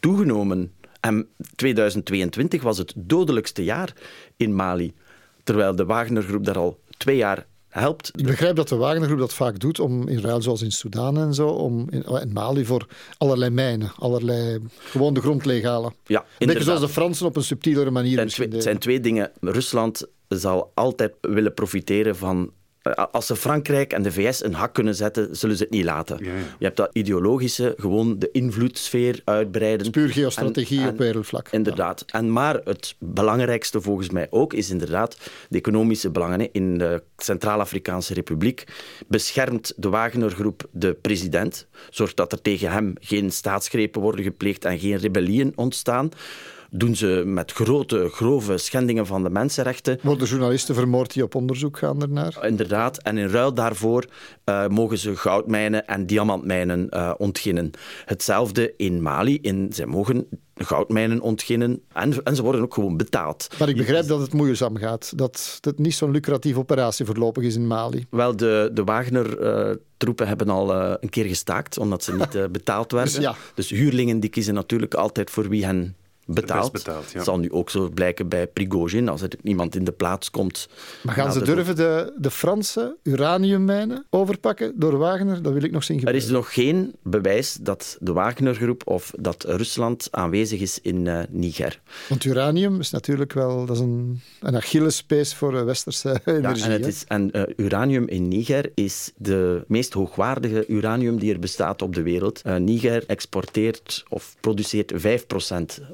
toegenomen. 0.00 0.72
En 1.00 1.28
2022 1.54 2.62
was 2.62 2.78
het 2.78 2.92
dodelijkste 2.96 3.64
jaar 3.64 3.92
in 4.36 4.54
Mali. 4.54 4.94
Terwijl 5.44 5.76
de 5.76 5.84
Wagnergroep 5.84 6.44
daar 6.44 6.58
al 6.58 6.80
twee 6.96 7.16
jaar 7.16 7.46
helpt. 7.80 8.10
Ik 8.14 8.26
begrijp 8.26 8.56
dat 8.56 8.68
de 8.68 8.76
Wagnergroep 8.76 9.18
dat 9.18 9.34
vaak 9.34 9.58
doet, 9.58 9.80
om 9.80 10.08
in 10.08 10.20
ruil 10.20 10.42
zoals 10.42 10.62
in 10.62 10.72
Sudan 10.72 11.18
en 11.18 11.34
zo, 11.34 11.48
om 11.48 11.86
in, 11.90 12.02
in 12.02 12.32
Mali 12.32 12.64
voor 12.64 12.86
allerlei 13.18 13.50
mijnen, 13.50 13.92
allerlei 13.96 14.58
gewoon 14.78 15.14
de 15.14 15.20
grond 15.20 15.44
leeghalen. 15.44 15.94
Ja, 16.06 16.24
beetje 16.38 16.62
zoals 16.62 16.80
de 16.80 16.88
Fransen 16.88 17.26
op 17.26 17.36
een 17.36 17.42
subtielere 17.42 17.90
manier. 17.90 18.18
Het 18.18 18.62
zijn 18.62 18.78
twee 18.78 19.00
dingen. 19.00 19.30
Rusland 19.40 20.06
zal 20.28 20.70
altijd 20.74 21.12
willen 21.20 21.54
profiteren 21.54 22.16
van 22.16 22.50
als 22.94 23.26
ze 23.26 23.36
Frankrijk 23.36 23.92
en 23.92 24.02
de 24.02 24.12
VS 24.12 24.44
een 24.44 24.54
hak 24.54 24.74
kunnen 24.74 24.94
zetten, 24.94 25.36
zullen 25.36 25.56
ze 25.56 25.62
het 25.62 25.72
niet 25.72 25.84
laten. 25.84 26.24
Ja, 26.24 26.32
ja. 26.32 26.38
Je 26.58 26.64
hebt 26.64 26.76
dat 26.76 26.90
ideologische, 26.92 27.74
gewoon 27.76 28.18
de 28.18 28.28
invloedssfeer 28.32 29.20
uitbreiden. 29.24 29.90
puur 29.90 30.08
geostrategie 30.08 30.80
en, 30.80 30.88
op 30.88 30.98
wereldvlak. 30.98 31.48
Inderdaad. 31.50 32.02
Ja. 32.06 32.18
En 32.18 32.32
maar 32.32 32.60
het 32.64 32.94
belangrijkste 32.98 33.80
volgens 33.80 34.10
mij 34.10 34.26
ook 34.30 34.52
is 34.52 34.70
inderdaad 34.70 35.16
de 35.48 35.58
economische 35.58 36.10
belangen. 36.10 36.52
In 36.52 36.78
de 36.78 37.02
Centraal-Afrikaanse 37.16 38.14
Republiek 38.14 38.64
beschermt 39.08 39.72
de 39.76 39.88
Wagnergroep 39.88 40.68
de 40.72 40.94
president, 40.94 41.66
zorgt 41.90 42.16
dat 42.16 42.32
er 42.32 42.42
tegen 42.42 42.70
hem 42.70 42.92
geen 43.00 43.32
staatsgrepen 43.32 44.00
worden 44.00 44.24
gepleegd 44.24 44.64
en 44.64 44.78
geen 44.78 44.96
rebellieën 44.96 45.52
ontstaan. 45.54 46.10
Doen 46.70 46.96
ze 46.96 47.22
met 47.26 47.52
grote, 47.52 48.08
grove 48.12 48.58
schendingen 48.58 49.06
van 49.06 49.22
de 49.22 49.30
mensenrechten. 49.30 49.98
Worden 50.02 50.28
journalisten 50.28 50.74
vermoord 50.74 51.12
die 51.12 51.22
op 51.22 51.34
onderzoek 51.34 51.78
gaan 51.78 52.02
ernaar? 52.02 52.46
Inderdaad, 52.46 53.02
en 53.02 53.18
in 53.18 53.28
ruil 53.28 53.54
daarvoor 53.54 54.04
uh, 54.44 54.66
mogen 54.66 54.98
ze 54.98 55.16
goudmijnen 55.16 55.86
en 55.86 56.06
diamantmijnen 56.06 56.86
uh, 56.90 57.12
ontginnen. 57.18 57.70
Hetzelfde 58.04 58.74
in 58.76 59.02
Mali. 59.02 59.38
In, 59.42 59.72
zij 59.72 59.86
mogen 59.86 60.26
goudmijnen 60.54 61.20
ontginnen 61.20 61.82
en, 61.92 62.24
en 62.24 62.36
ze 62.36 62.42
worden 62.42 62.60
ook 62.60 62.74
gewoon 62.74 62.96
betaald. 62.96 63.48
Maar 63.58 63.68
ik 63.68 63.76
begrijp 63.76 64.06
dat 64.06 64.20
het 64.20 64.32
moeizaam 64.32 64.76
gaat, 64.76 65.12
dat 65.16 65.58
het 65.60 65.78
niet 65.78 65.94
zo'n 65.94 66.10
lucratieve 66.10 66.58
operatie 66.58 67.04
voorlopig 67.04 67.44
is 67.44 67.54
in 67.54 67.66
Mali. 67.66 68.06
Wel, 68.10 68.36
de, 68.36 68.70
de 68.74 68.84
Wagner-troepen 68.84 70.24
uh, 70.24 70.28
hebben 70.28 70.48
al 70.48 70.74
uh, 70.74 70.94
een 71.00 71.08
keer 71.08 71.24
gestaakt, 71.24 71.78
omdat 71.78 72.04
ze 72.04 72.14
niet 72.14 72.34
uh, 72.34 72.44
betaald 72.50 72.92
werden. 72.92 73.14
dus, 73.14 73.22
ja. 73.22 73.36
dus 73.54 73.70
huurlingen 73.70 74.20
die 74.20 74.30
kiezen 74.30 74.54
natuurlijk 74.54 74.94
altijd 74.94 75.30
voor 75.30 75.48
wie 75.48 75.64
hen 75.64 75.96
betaald. 76.26 76.72
betaald 76.72 77.06
ja. 77.10 77.12
Dat 77.12 77.24
zal 77.24 77.38
nu 77.38 77.50
ook 77.50 77.70
zo 77.70 77.88
blijken 77.88 78.28
bij 78.28 78.46
Prigozhin, 78.46 79.08
als 79.08 79.22
er 79.22 79.30
iemand 79.42 79.76
in 79.76 79.84
de 79.84 79.92
plaats 79.92 80.30
komt. 80.30 80.68
Maar 81.02 81.14
gaan 81.14 81.32
ze 81.32 81.44
durven 81.44 81.76
de, 81.76 82.12
de 82.18 82.30
Franse 82.30 82.96
uraniummijnen 83.02 84.06
overpakken 84.10 84.72
door 84.74 84.96
Wagner? 84.96 85.42
Dat 85.42 85.52
wil 85.52 85.62
ik 85.62 85.70
nog 85.70 85.84
zien 85.84 85.98
gebeuren. 85.98 86.22
Er 86.22 86.28
is 86.28 86.34
nog 86.34 86.54
geen 86.54 86.94
bewijs 87.02 87.58
dat 87.60 87.96
de 88.00 88.12
Wagnergroep 88.12 88.82
of 88.84 89.12
dat 89.18 89.44
Rusland 89.44 90.08
aanwezig 90.10 90.60
is 90.60 90.78
in 90.80 91.04
uh, 91.04 91.20
Niger. 91.28 91.80
Want 92.08 92.24
uranium 92.24 92.80
is 92.80 92.90
natuurlijk 92.90 93.32
wel 93.32 93.66
dat 93.66 93.76
is 93.76 93.82
een, 93.82 94.20
een 94.40 94.56
Achillespees 94.56 95.34
voor 95.34 95.50
de 95.50 95.62
westerse 95.62 96.20
energie. 96.24 96.58
Ja, 96.58 96.64
en, 96.64 96.70
het 96.70 96.86
is, 96.86 97.04
en 97.06 97.30
uh, 97.32 97.42
uranium 97.56 98.08
in 98.08 98.28
Niger 98.28 98.70
is 98.74 99.12
de 99.16 99.64
meest 99.66 99.92
hoogwaardige 99.92 100.66
uranium 100.66 101.18
die 101.18 101.32
er 101.32 101.38
bestaat 101.38 101.82
op 101.82 101.94
de 101.94 102.02
wereld. 102.02 102.42
Uh, 102.46 102.56
Niger 102.56 103.04
exporteert 103.06 104.04
of 104.08 104.36
produceert 104.40 104.92
5% 104.92 104.96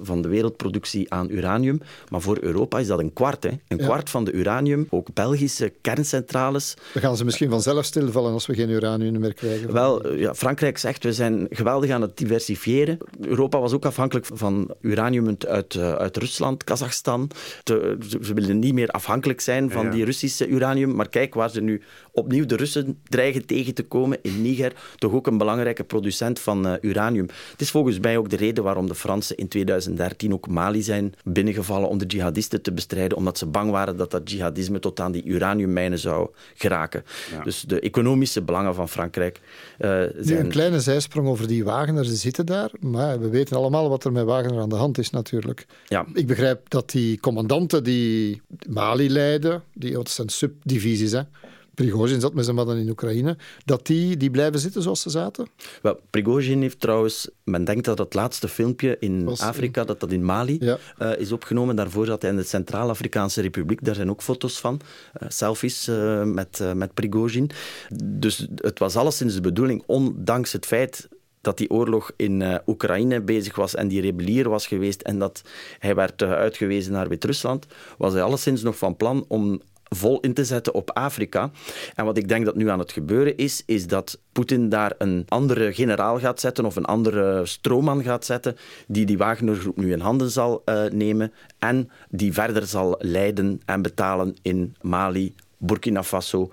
van 0.00 0.21
de 0.22 0.28
wereldproductie 0.28 1.12
aan 1.12 1.30
uranium. 1.30 1.80
Maar 2.08 2.20
voor 2.20 2.38
Europa 2.40 2.78
is 2.78 2.86
dat 2.86 2.98
een 2.98 3.12
kwart. 3.12 3.42
Hè. 3.42 3.50
Een 3.68 3.78
ja. 3.78 3.84
kwart 3.84 4.10
van 4.10 4.24
de 4.24 4.32
uranium. 4.32 4.86
Ook 4.90 5.08
Belgische 5.14 5.72
kerncentrales. 5.80 6.74
We 6.92 7.00
gaan 7.00 7.16
ze 7.16 7.24
misschien 7.24 7.50
vanzelf 7.50 7.84
stilvallen 7.84 8.32
als 8.32 8.46
we 8.46 8.54
geen 8.54 8.70
uranium 8.70 9.20
meer 9.20 9.34
krijgen. 9.34 9.72
Wel, 9.72 10.14
ja, 10.14 10.34
Frankrijk 10.34 10.78
zegt 10.78 11.04
we 11.04 11.12
zijn 11.12 11.46
geweldig 11.50 11.90
aan 11.90 12.02
het 12.02 12.16
diversifiëren. 12.16 12.98
Europa 13.20 13.60
was 13.60 13.72
ook 13.72 13.84
afhankelijk 13.84 14.26
van 14.32 14.74
uranium 14.80 15.36
uit, 15.48 15.78
uit 15.78 16.16
Rusland, 16.16 16.64
Kazachstan. 16.64 17.30
Te, 17.62 17.96
ze 18.22 18.34
willen 18.34 18.58
niet 18.58 18.74
meer 18.74 18.88
afhankelijk 18.88 19.40
zijn 19.40 19.70
van 19.70 19.84
ja. 19.84 19.90
die 19.90 20.04
Russische 20.04 20.46
uranium. 20.46 20.94
Maar 20.94 21.08
kijk 21.08 21.34
waar 21.34 21.50
ze 21.50 21.60
nu 21.60 21.82
opnieuw 22.12 22.47
de 22.47 22.57
Russen 22.57 22.99
dreigen 23.09 23.47
tegen 23.47 23.75
te 23.75 23.83
komen 23.83 24.19
in 24.23 24.42
Niger. 24.42 24.73
Toch 24.97 25.12
ook 25.12 25.26
een 25.26 25.38
belangrijke 25.38 25.85
producent 25.85 26.40
van 26.40 26.66
uh, 26.66 26.73
uranium. 26.81 27.26
Het 27.50 27.61
is 27.61 27.71
volgens 27.71 27.99
mij 27.99 28.16
ook 28.16 28.28
de 28.28 28.37
reden 28.37 28.64
waarom 28.64 28.87
de 28.87 28.95
Fransen 28.95 29.37
in 29.37 29.49
2013 29.49 30.33
ook 30.33 30.49
Mali 30.49 30.83
zijn 30.83 31.14
binnengevallen 31.25 31.88
om 31.88 31.99
de 31.99 32.07
jihadisten 32.07 32.62
te 32.62 32.73
bestrijden, 32.73 33.16
omdat 33.16 33.38
ze 33.38 33.47
bang 33.47 33.71
waren 33.71 33.97
dat 33.97 34.11
dat 34.11 34.31
jihadisme 34.31 34.78
tot 34.78 35.00
aan 35.00 35.12
die 35.12 35.25
uraniummijnen 35.25 35.99
zou 35.99 36.28
geraken. 36.54 37.04
Ja. 37.31 37.42
Dus 37.42 37.61
de 37.61 37.81
economische 37.81 38.42
belangen 38.42 38.75
van 38.75 38.88
Frankrijk 38.88 39.40
uh, 39.78 39.88
zijn... 39.88 40.12
Nu 40.25 40.37
een 40.37 40.49
kleine 40.49 40.81
zijsprong 40.81 41.28
over 41.28 41.47
die 41.47 41.64
Wagner, 41.64 42.04
ze 42.04 42.16
zitten 42.16 42.47
daar, 42.47 42.71
maar 42.81 43.21
we 43.21 43.28
weten 43.28 43.57
allemaal 43.57 43.88
wat 43.88 44.04
er 44.04 44.12
met 44.12 44.25
Wagner 44.25 44.61
aan 44.61 44.69
de 44.69 44.75
hand 44.75 44.99
is 44.99 45.11
natuurlijk. 45.11 45.66
Ja. 45.87 46.07
Ik 46.14 46.26
begrijp 46.26 46.71
dat 46.71 46.90
die 46.90 47.21
commandanten 47.21 47.85
die 47.85 48.40
Mali 48.69 49.11
leiden, 49.11 49.62
die, 49.75 49.92
dat 49.92 50.11
zijn 50.11 50.28
subdivisies, 50.28 51.12
hè, 51.12 51.23
Prigozhin 51.74 52.20
zat 52.20 52.34
met 52.34 52.44
zijn 52.44 52.56
mannen 52.56 52.78
in 52.78 52.88
Oekraïne, 52.88 53.36
dat 53.64 53.86
die, 53.86 54.16
die 54.16 54.30
blijven 54.30 54.60
zitten 54.60 54.82
zoals 54.82 55.00
ze 55.00 55.10
zaten? 55.10 55.46
Wel, 55.82 56.00
Prigozhin 56.10 56.60
heeft 56.60 56.80
trouwens, 56.80 57.28
men 57.44 57.64
denkt 57.64 57.84
dat 57.84 57.98
het 57.98 58.14
laatste 58.14 58.48
filmpje 58.48 58.96
in 59.00 59.24
Was 59.24 59.40
Afrika, 59.40 59.84
dat 59.84 60.00
dat 60.00 60.12
in 60.12 60.24
Mali 60.24 60.56
ja. 60.60 60.78
uh, 60.98 61.18
is 61.18 61.32
opgenomen. 61.32 61.76
Daarvoor 61.76 62.06
zat 62.06 62.22
hij 62.22 62.30
in 62.30 62.36
de 62.36 62.42
Centraal-Afrikaanse 62.42 63.40
Republiek, 63.40 63.84
daar 63.84 63.94
zijn 63.94 64.10
ook 64.10 64.22
foto's 64.22 64.60
van, 64.60 64.80
uh, 65.22 65.28
selfies 65.28 65.88
uh, 65.88 66.22
met, 66.22 66.62
met 66.74 66.94
Prigozhin. 66.94 67.50
Dus 68.04 68.46
het 68.54 68.78
was 68.78 68.96
alleszins 68.96 69.34
de 69.34 69.40
bedoeling, 69.40 69.82
ondanks 69.86 70.52
het 70.52 70.66
feit 70.66 71.08
dat 71.40 71.58
die 71.58 71.70
oorlog 71.70 72.12
in 72.16 72.40
uh, 72.40 72.54
Oekraïne 72.66 73.20
bezig 73.20 73.56
was 73.56 73.74
en 73.74 73.88
die 73.88 74.00
rebellier 74.00 74.48
was 74.48 74.66
geweest 74.66 75.00
en 75.00 75.18
dat 75.18 75.42
hij 75.78 75.94
werd 75.94 76.22
uh, 76.22 76.32
uitgewezen 76.32 76.92
naar 76.92 77.08
Wit-Rusland, 77.08 77.66
was 77.98 78.12
hij 78.12 78.22
alleszins 78.22 78.62
nog 78.62 78.78
van 78.78 78.96
plan 78.96 79.24
om 79.28 79.61
vol 79.94 80.20
in 80.20 80.35
te 80.35 80.44
zetten 80.44 80.74
op 80.74 80.90
Afrika. 80.90 81.50
En 81.94 82.05
wat 82.05 82.16
ik 82.16 82.28
denk 82.28 82.44
dat 82.44 82.55
nu 82.55 82.68
aan 82.68 82.78
het 82.78 82.92
gebeuren 82.92 83.37
is, 83.37 83.62
is 83.66 83.87
dat 83.87 84.20
Poetin 84.33 84.68
daar 84.68 84.94
een 84.98 85.24
andere 85.28 85.72
generaal 85.72 86.18
gaat 86.18 86.40
zetten 86.40 86.64
of 86.64 86.76
een 86.76 86.85
andere 86.85 87.46
stroomman 87.46 88.02
gaat 88.02 88.24
zetten 88.24 88.57
die 88.87 89.07
die 89.07 89.18
Wagnergroep 89.18 89.76
nu 89.76 89.92
in 89.92 90.00
handen 90.00 90.31
zal 90.31 90.62
uh, 90.64 90.85
nemen 90.90 91.33
en 91.59 91.90
die 92.09 92.33
verder 92.33 92.66
zal 92.66 92.96
leiden 92.98 93.61
en 93.64 93.83
betalen 93.83 94.37
in 94.42 94.76
Mali, 94.81 95.35
Burkina 95.59 96.02
Faso 96.02 96.50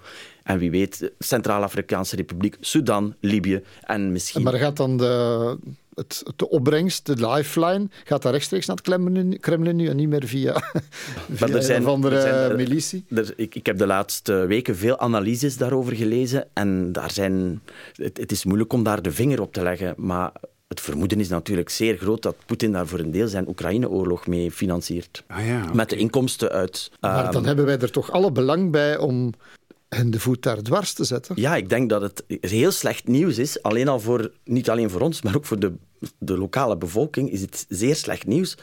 en 0.50 0.58
wie 0.58 0.72
weet 0.72 1.12
Centraal-Afrikaanse 1.20 2.16
Republiek, 2.16 2.58
Sudan, 2.60 3.16
Libië 3.20 3.62
en 3.82 4.12
misschien... 4.12 4.44
Maar 4.44 4.54
gaat 4.54 4.78
dan 4.78 4.98
de, 4.98 5.58
het, 5.94 6.24
de 6.36 6.50
opbrengst, 6.50 7.06
de 7.06 7.28
lifeline, 7.28 7.88
gaat 8.04 8.22
dat 8.22 8.32
rechtstreeks 8.32 8.66
naar 8.66 8.76
het 8.76 8.86
Kremlin, 8.86 9.40
Kremlin 9.40 9.76
nu 9.76 9.88
en 9.88 9.96
niet 9.96 10.10
meer 10.10 10.28
via, 10.28 10.54
via 11.32 11.48
er 11.48 11.64
zijn, 11.64 11.82
een 11.82 11.88
of 11.88 11.94
andere 11.94 12.18
er, 12.18 12.56
militie? 12.56 13.06
Er, 13.10 13.34
ik, 13.36 13.56
ik 13.56 13.66
heb 13.66 13.78
de 13.78 13.86
laatste 13.86 14.34
weken 14.34 14.76
veel 14.76 15.00
analyses 15.00 15.58
daarover 15.58 15.96
gelezen 15.96 16.48
en 16.54 16.92
daar 16.92 17.12
zijn, 17.12 17.62
het, 17.94 18.18
het 18.18 18.32
is 18.32 18.46
moeilijk 18.46 18.74
om 18.74 18.84
daar 18.84 19.02
de 19.02 19.12
vinger 19.12 19.42
op 19.42 19.54
te 19.54 19.64
leggen, 19.64 19.94
maar 19.98 20.32
het 20.68 20.82
vermoeden 20.82 21.20
is 21.20 21.30
natuurlijk 21.30 21.70
zeer 21.70 21.98
groot 21.98 22.22
dat 22.22 22.36
Poetin 22.46 22.72
daar 22.72 22.88
voor 22.88 23.00
een 23.00 23.12
deel 23.12 23.28
zijn 23.28 23.48
Oekraïne-oorlog 23.48 24.28
mee 24.28 24.52
financiert. 24.52 25.24
Ah 25.28 25.46
ja, 25.46 25.62
okay. 25.62 25.76
Met 25.76 25.90
de 25.90 25.96
inkomsten 25.96 26.50
uit... 26.50 26.92
Uh, 26.92 27.00
maar 27.00 27.32
dan 27.32 27.46
hebben 27.46 27.66
wij 27.66 27.80
er 27.80 27.92
toch 27.92 28.12
alle 28.12 28.32
belang 28.32 28.72
bij 28.72 28.98
om 28.98 29.34
en 29.90 30.12
de 30.12 30.20
voet 30.20 30.44
daar 30.44 30.62
dwars 30.62 30.94
te 30.94 31.04
zetten. 31.04 31.36
Ja, 31.42 31.56
ik 31.56 31.70
denk 31.70 31.90
dat 31.90 32.02
het 32.02 32.24
heel 32.42 32.72
slecht 32.72 33.08
nieuws 33.08 33.38
is. 33.38 33.62
Alleen 33.62 33.88
al 33.88 34.00
voor, 34.00 34.32
niet 34.44 34.70
alleen 34.70 34.90
voor 34.90 35.02
ons, 35.02 35.22
maar 35.22 35.36
ook 35.36 35.46
voor 35.46 35.60
de, 35.60 35.74
de 36.18 36.38
lokale 36.38 36.78
bevolking 36.78 37.32
is 37.32 37.42
het 37.42 37.66
zeer 37.70 37.96
slecht 37.96 38.28
nieuws. 38.28 38.58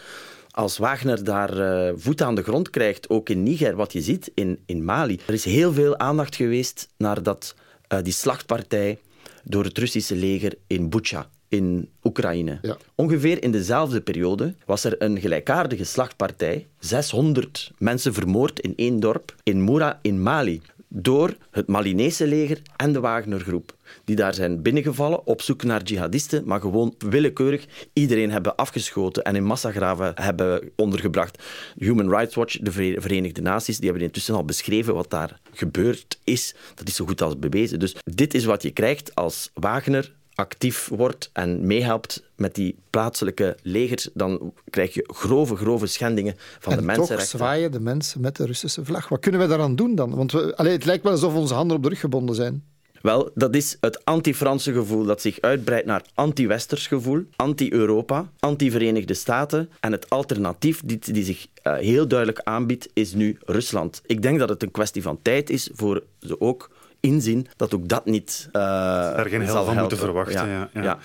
Als 0.50 0.78
Wagner 0.78 1.24
daar 1.24 1.58
uh, 1.58 1.92
voet 1.96 2.22
aan 2.22 2.34
de 2.34 2.42
grond 2.42 2.70
krijgt, 2.70 3.10
ook 3.10 3.28
in 3.28 3.42
Niger, 3.42 3.76
wat 3.76 3.92
je 3.92 4.00
ziet 4.00 4.30
in, 4.34 4.58
in 4.66 4.84
Mali. 4.84 5.20
Er 5.26 5.34
is 5.34 5.44
heel 5.44 5.72
veel 5.72 5.98
aandacht 5.98 6.36
geweest 6.36 6.88
naar 6.96 7.22
dat, 7.22 7.54
uh, 7.92 7.98
die 8.02 8.12
slachtpartij 8.12 8.98
door 9.44 9.64
het 9.64 9.78
Russische 9.78 10.14
leger 10.14 10.54
in 10.66 10.88
Bucha 10.88 11.28
in 11.48 11.88
Oekraïne. 12.02 12.58
Ja. 12.62 12.76
Ongeveer 12.94 13.42
in 13.42 13.50
dezelfde 13.50 14.00
periode 14.00 14.54
was 14.64 14.84
er 14.84 15.02
een 15.02 15.20
gelijkaardige 15.20 15.84
slachtpartij. 15.84 16.66
600 16.78 17.70
mensen 17.78 18.14
vermoord 18.14 18.60
in 18.60 18.72
één 18.76 19.00
dorp 19.00 19.34
in 19.42 19.62
Moura 19.62 19.98
in 20.02 20.22
Mali 20.22 20.62
door 20.88 21.36
het 21.50 21.66
Malinese 21.66 22.26
leger 22.26 22.62
en 22.76 22.92
de 22.92 23.00
Wagnergroep. 23.00 23.74
Die 24.04 24.16
daar 24.16 24.34
zijn 24.34 24.62
binnengevallen 24.62 25.26
op 25.26 25.42
zoek 25.42 25.62
naar 25.62 25.82
jihadisten, 25.82 26.42
maar 26.46 26.60
gewoon 26.60 26.94
willekeurig 26.98 27.66
iedereen 27.92 28.30
hebben 28.30 28.56
afgeschoten 28.56 29.22
en 29.22 29.36
in 29.36 29.44
massagraven 29.44 30.12
hebben 30.14 30.70
ondergebracht. 30.76 31.42
Human 31.76 32.08
Rights 32.08 32.34
Watch, 32.34 32.58
de 32.58 32.72
Verenigde 32.72 33.40
Naties, 33.40 33.76
die 33.76 33.88
hebben 33.88 34.06
intussen 34.06 34.34
al 34.34 34.44
beschreven 34.44 34.94
wat 34.94 35.10
daar 35.10 35.40
gebeurd 35.52 36.18
is. 36.24 36.54
Dat 36.74 36.88
is 36.88 36.94
zo 36.94 37.06
goed 37.06 37.22
als 37.22 37.38
bewezen. 37.38 37.78
Dus 37.78 37.96
dit 38.04 38.34
is 38.34 38.44
wat 38.44 38.62
je 38.62 38.70
krijgt 38.70 39.14
als 39.14 39.50
Wagner 39.54 40.12
actief 40.36 40.88
wordt 40.88 41.30
en 41.32 41.66
meehelpt 41.66 42.22
met 42.34 42.54
die 42.54 42.76
plaatselijke 42.90 43.56
legers, 43.62 44.08
dan 44.14 44.52
krijg 44.70 44.94
je 44.94 45.04
grove, 45.06 45.56
grove 45.56 45.86
schendingen 45.86 46.34
van 46.58 46.72
en 46.72 46.78
de 46.78 46.84
mensenrechten. 46.84 47.30
toch 47.30 47.40
zwaaien 47.40 47.72
de 47.72 47.80
mensen 47.80 48.20
met 48.20 48.36
de 48.36 48.46
Russische 48.46 48.84
vlag. 48.84 49.08
Wat 49.08 49.20
kunnen 49.20 49.40
we 49.40 49.46
daaraan 49.46 49.76
doen 49.76 49.94
dan? 49.94 50.14
Want 50.14 50.32
we, 50.32 50.56
allez, 50.56 50.72
het 50.72 50.84
lijkt 50.84 51.02
wel 51.02 51.12
alsof 51.12 51.34
onze 51.34 51.54
handen 51.54 51.76
op 51.76 51.82
de 51.82 51.88
rug 51.88 52.00
gebonden 52.00 52.34
zijn. 52.34 52.64
Wel, 53.06 53.30
dat 53.34 53.54
is 53.54 53.76
het 53.80 54.04
anti-Franse 54.04 54.72
gevoel 54.72 55.04
dat 55.04 55.20
zich 55.20 55.40
uitbreidt 55.40 55.86
naar 55.86 56.02
anti-Westers 56.14 56.86
gevoel, 56.86 57.24
anti-Europa, 57.36 58.30
anti-Verenigde 58.38 59.14
Staten. 59.14 59.70
En 59.80 59.92
het 59.92 60.10
alternatief 60.10 60.82
die, 60.84 60.98
die 61.12 61.24
zich 61.24 61.46
uh, 61.66 61.74
heel 61.74 62.08
duidelijk 62.08 62.40
aanbiedt, 62.44 62.88
is 62.92 63.14
nu 63.14 63.38
Rusland. 63.44 64.02
Ik 64.06 64.22
denk 64.22 64.38
dat 64.38 64.48
het 64.48 64.62
een 64.62 64.70
kwestie 64.70 65.02
van 65.02 65.18
tijd 65.22 65.50
is 65.50 65.70
voor 65.72 66.02
ze 66.20 66.40
ook 66.40 66.70
inzien 67.06 67.46
dat 67.56 67.74
ook 67.74 67.88
dat 67.88 68.04
niet 68.04 68.46
uh, 68.48 68.52
Daar 68.52 69.26
geen 69.28 69.42
hel 69.42 69.64
van 69.64 69.76
moeten 69.76 69.98
verwachten. 69.98 70.48
Ja, 70.48 70.68
ja. 70.72 70.82
ja. 70.82 70.98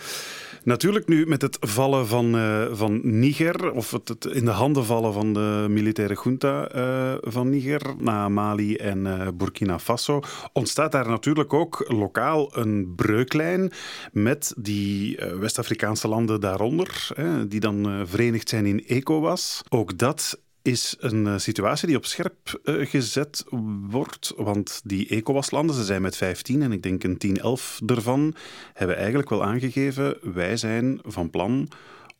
Natuurlijk 0.63 1.07
nu 1.07 1.25
met 1.25 1.41
het 1.41 1.57
vallen 1.59 2.07
van, 2.07 2.35
uh, 2.35 2.65
van 2.71 2.99
Niger, 3.03 3.71
of 3.71 3.91
het, 3.91 4.07
het, 4.07 4.25
in 4.25 4.45
de 4.45 4.51
handen 4.51 4.85
vallen 4.85 5.13
van 5.13 5.33
de 5.33 5.65
militaire 5.69 6.17
junta 6.23 6.75
uh, 6.75 7.13
van 7.21 7.49
Niger, 7.49 7.81
na 7.97 8.29
Mali 8.29 8.75
en 8.75 9.05
uh, 9.05 9.27
Burkina 9.33 9.79
Faso, 9.79 10.19
ontstaat 10.53 10.91
daar 10.91 11.07
natuurlijk 11.09 11.53
ook 11.53 11.85
lokaal 11.87 12.57
een 12.57 12.93
breuklijn 12.95 13.71
met 14.11 14.53
die 14.57 15.19
West-Afrikaanse 15.39 16.07
landen 16.07 16.41
daaronder, 16.41 17.07
die 17.47 17.59
dan 17.59 18.03
verenigd 18.07 18.49
zijn 18.49 18.65
in 18.65 18.85
ECOWAS. 18.87 19.61
Ook 19.69 19.97
dat 19.97 20.39
is 20.62 20.95
een 21.00 21.39
situatie 21.39 21.88
die 21.88 21.97
op 21.97 22.06
scherp 22.06 22.62
uh, 22.63 22.86
gezet 22.89 23.43
wordt. 23.89 24.34
Want 24.36 24.82
die 24.84 25.08
ECOWAS-landen, 25.08 25.76
ze 25.76 25.84
zijn 25.84 26.02
met 26.02 26.17
15 26.17 26.62
en 26.62 26.71
ik 26.71 26.84
denk 26.84 27.04
een 27.04 27.17
10, 27.17 27.38
11 27.38 27.82
ervan, 27.86 28.36
hebben 28.74 28.97
eigenlijk 28.97 29.30
wel 29.30 29.43
aangegeven: 29.43 30.17
wij 30.34 30.58
zijn 30.58 31.00
van 31.04 31.30
plan 31.30 31.67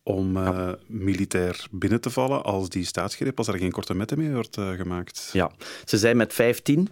om 0.04 0.38
uh, 0.38 0.72
militair 0.88 1.68
binnen 1.72 2.02
te 2.02 2.10
vallen 2.10 2.44
als 2.44 2.70
die 2.70 2.86
staatsgreep, 2.86 3.38
als 3.38 3.48
er 3.48 3.58
geen 3.58 3.72
korte 3.72 3.94
metten 3.94 4.18
mee 4.18 4.32
wordt 4.32 4.58
uh, 4.58 4.70
gemaakt. 4.70 5.30
Ja, 5.34 5.52
ze 5.86 5.98
zijn 5.98 6.18
met 6.18 6.34
15. 6.34 6.90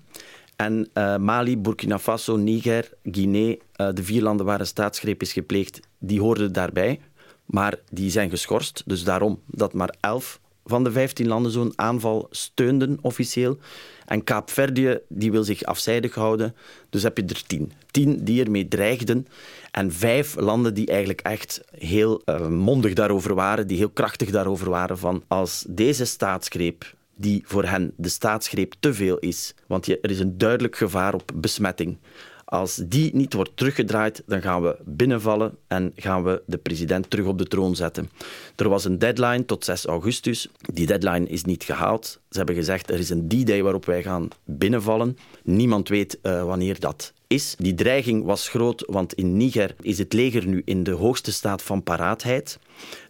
En 0.56 0.90
Mali, 1.20 1.58
Burkina 1.58 2.00
Faso, 2.00 2.36
Niger, 2.36 2.90
Guinea, 3.04 3.56
de 3.76 4.04
vier 4.04 4.22
landen 4.22 4.46
waar 4.46 4.60
een 4.60 4.66
staatsgreep 4.66 5.22
is 5.22 5.34
gepleegd, 5.34 5.80
die 6.00 6.22
hoorden 6.22 6.54
daarbij. 6.54 7.00
Maar 7.46 7.76
die 7.92 8.12
zijn 8.12 8.30
geschorst. 8.30 8.84
Dus 8.86 9.04
daarom 9.04 9.40
dat 9.46 9.74
maar 9.74 9.96
11 10.00 10.40
van 10.69 10.84
de 10.84 10.91
15 10.91 11.27
landen 11.27 11.51
zo'n 11.51 11.73
aanval 11.75 12.27
steunden 12.29 12.97
officieel. 13.01 13.58
En 14.05 14.23
Kaapverdië 14.23 14.99
die 15.08 15.32
wil 15.32 15.43
zich 15.43 15.63
afzijdig 15.63 16.15
houden. 16.15 16.55
Dus 16.89 17.03
heb 17.03 17.17
je 17.17 17.23
er 17.23 17.43
tien. 17.47 17.71
Tien 17.91 18.23
die 18.23 18.43
ermee 18.43 18.67
dreigden. 18.67 19.27
En 19.71 19.91
vijf 19.91 20.36
landen 20.36 20.73
die 20.73 20.88
eigenlijk 20.88 21.21
echt 21.21 21.62
heel 21.77 22.21
uh, 22.25 22.47
mondig 22.47 22.93
daarover 22.93 23.36
waren, 23.36 23.67
die 23.67 23.77
heel 23.77 23.89
krachtig 23.89 24.29
daarover 24.29 24.69
waren 24.69 24.97
van 24.97 25.23
als 25.27 25.65
deze 25.67 26.05
staatsgreep 26.05 26.93
die 27.15 27.43
voor 27.45 27.65
hen 27.65 27.93
de 27.95 28.10
staatsgreep 28.10 28.73
te 28.79 28.93
veel 28.93 29.17
is, 29.17 29.53
want 29.67 29.88
er 29.88 30.10
is 30.10 30.19
een 30.19 30.38
duidelijk 30.38 30.75
gevaar 30.75 31.13
op 31.13 31.32
besmetting. 31.36 31.97
Als 32.50 32.76
die 32.76 33.16
niet 33.16 33.34
wordt 33.34 33.58
teruggedraaid, 33.58 34.24
dan 34.26 34.42
gaan 34.42 34.62
we 34.62 34.78
binnenvallen 34.86 35.58
en 35.68 35.92
gaan 35.96 36.24
we 36.24 36.42
de 36.46 36.58
president 36.58 37.10
terug 37.10 37.26
op 37.26 37.38
de 37.38 37.48
troon 37.48 37.76
zetten. 37.76 38.10
Er 38.56 38.70
was 38.70 38.86
een 38.86 39.00
deadline 39.00 39.46
tot 39.46 39.66
6 39.66 39.86
augustus. 39.86 40.48
Die 40.74 40.86
deadline 40.86 41.28
is 41.28 41.44
niet 41.44 41.64
gehaald. 41.64 42.20
Ze 42.30 42.38
hebben 42.38 42.56
gezegd 42.56 42.90
er 42.90 43.00
is 43.00 43.10
een 43.10 43.28
D-day 43.28 43.64
waarop 43.64 43.86
wij 43.86 44.04
gaan 44.04 44.28
binnenvallen. 44.44 45.18
Niemand 45.44 45.90
weet 45.90 46.20
uh, 46.24 46.44
wanneer 46.44 46.80
dat 46.80 47.14
is. 47.28 47.56
Die 47.58 47.74
dreiging 47.74 48.24
was 48.24 48.50
groot, 48.50 48.84
want 48.88 49.14
in 49.14 49.38
Niger 49.38 49.76
is 49.82 49.98
het 49.98 50.14
leger 50.14 50.48
nu 50.48 50.62
in 50.66 50.84
de 50.84 50.92
hoogste 50.92 51.32
staat 51.32 51.62
van 51.62 51.84
paraatheid. 51.84 52.60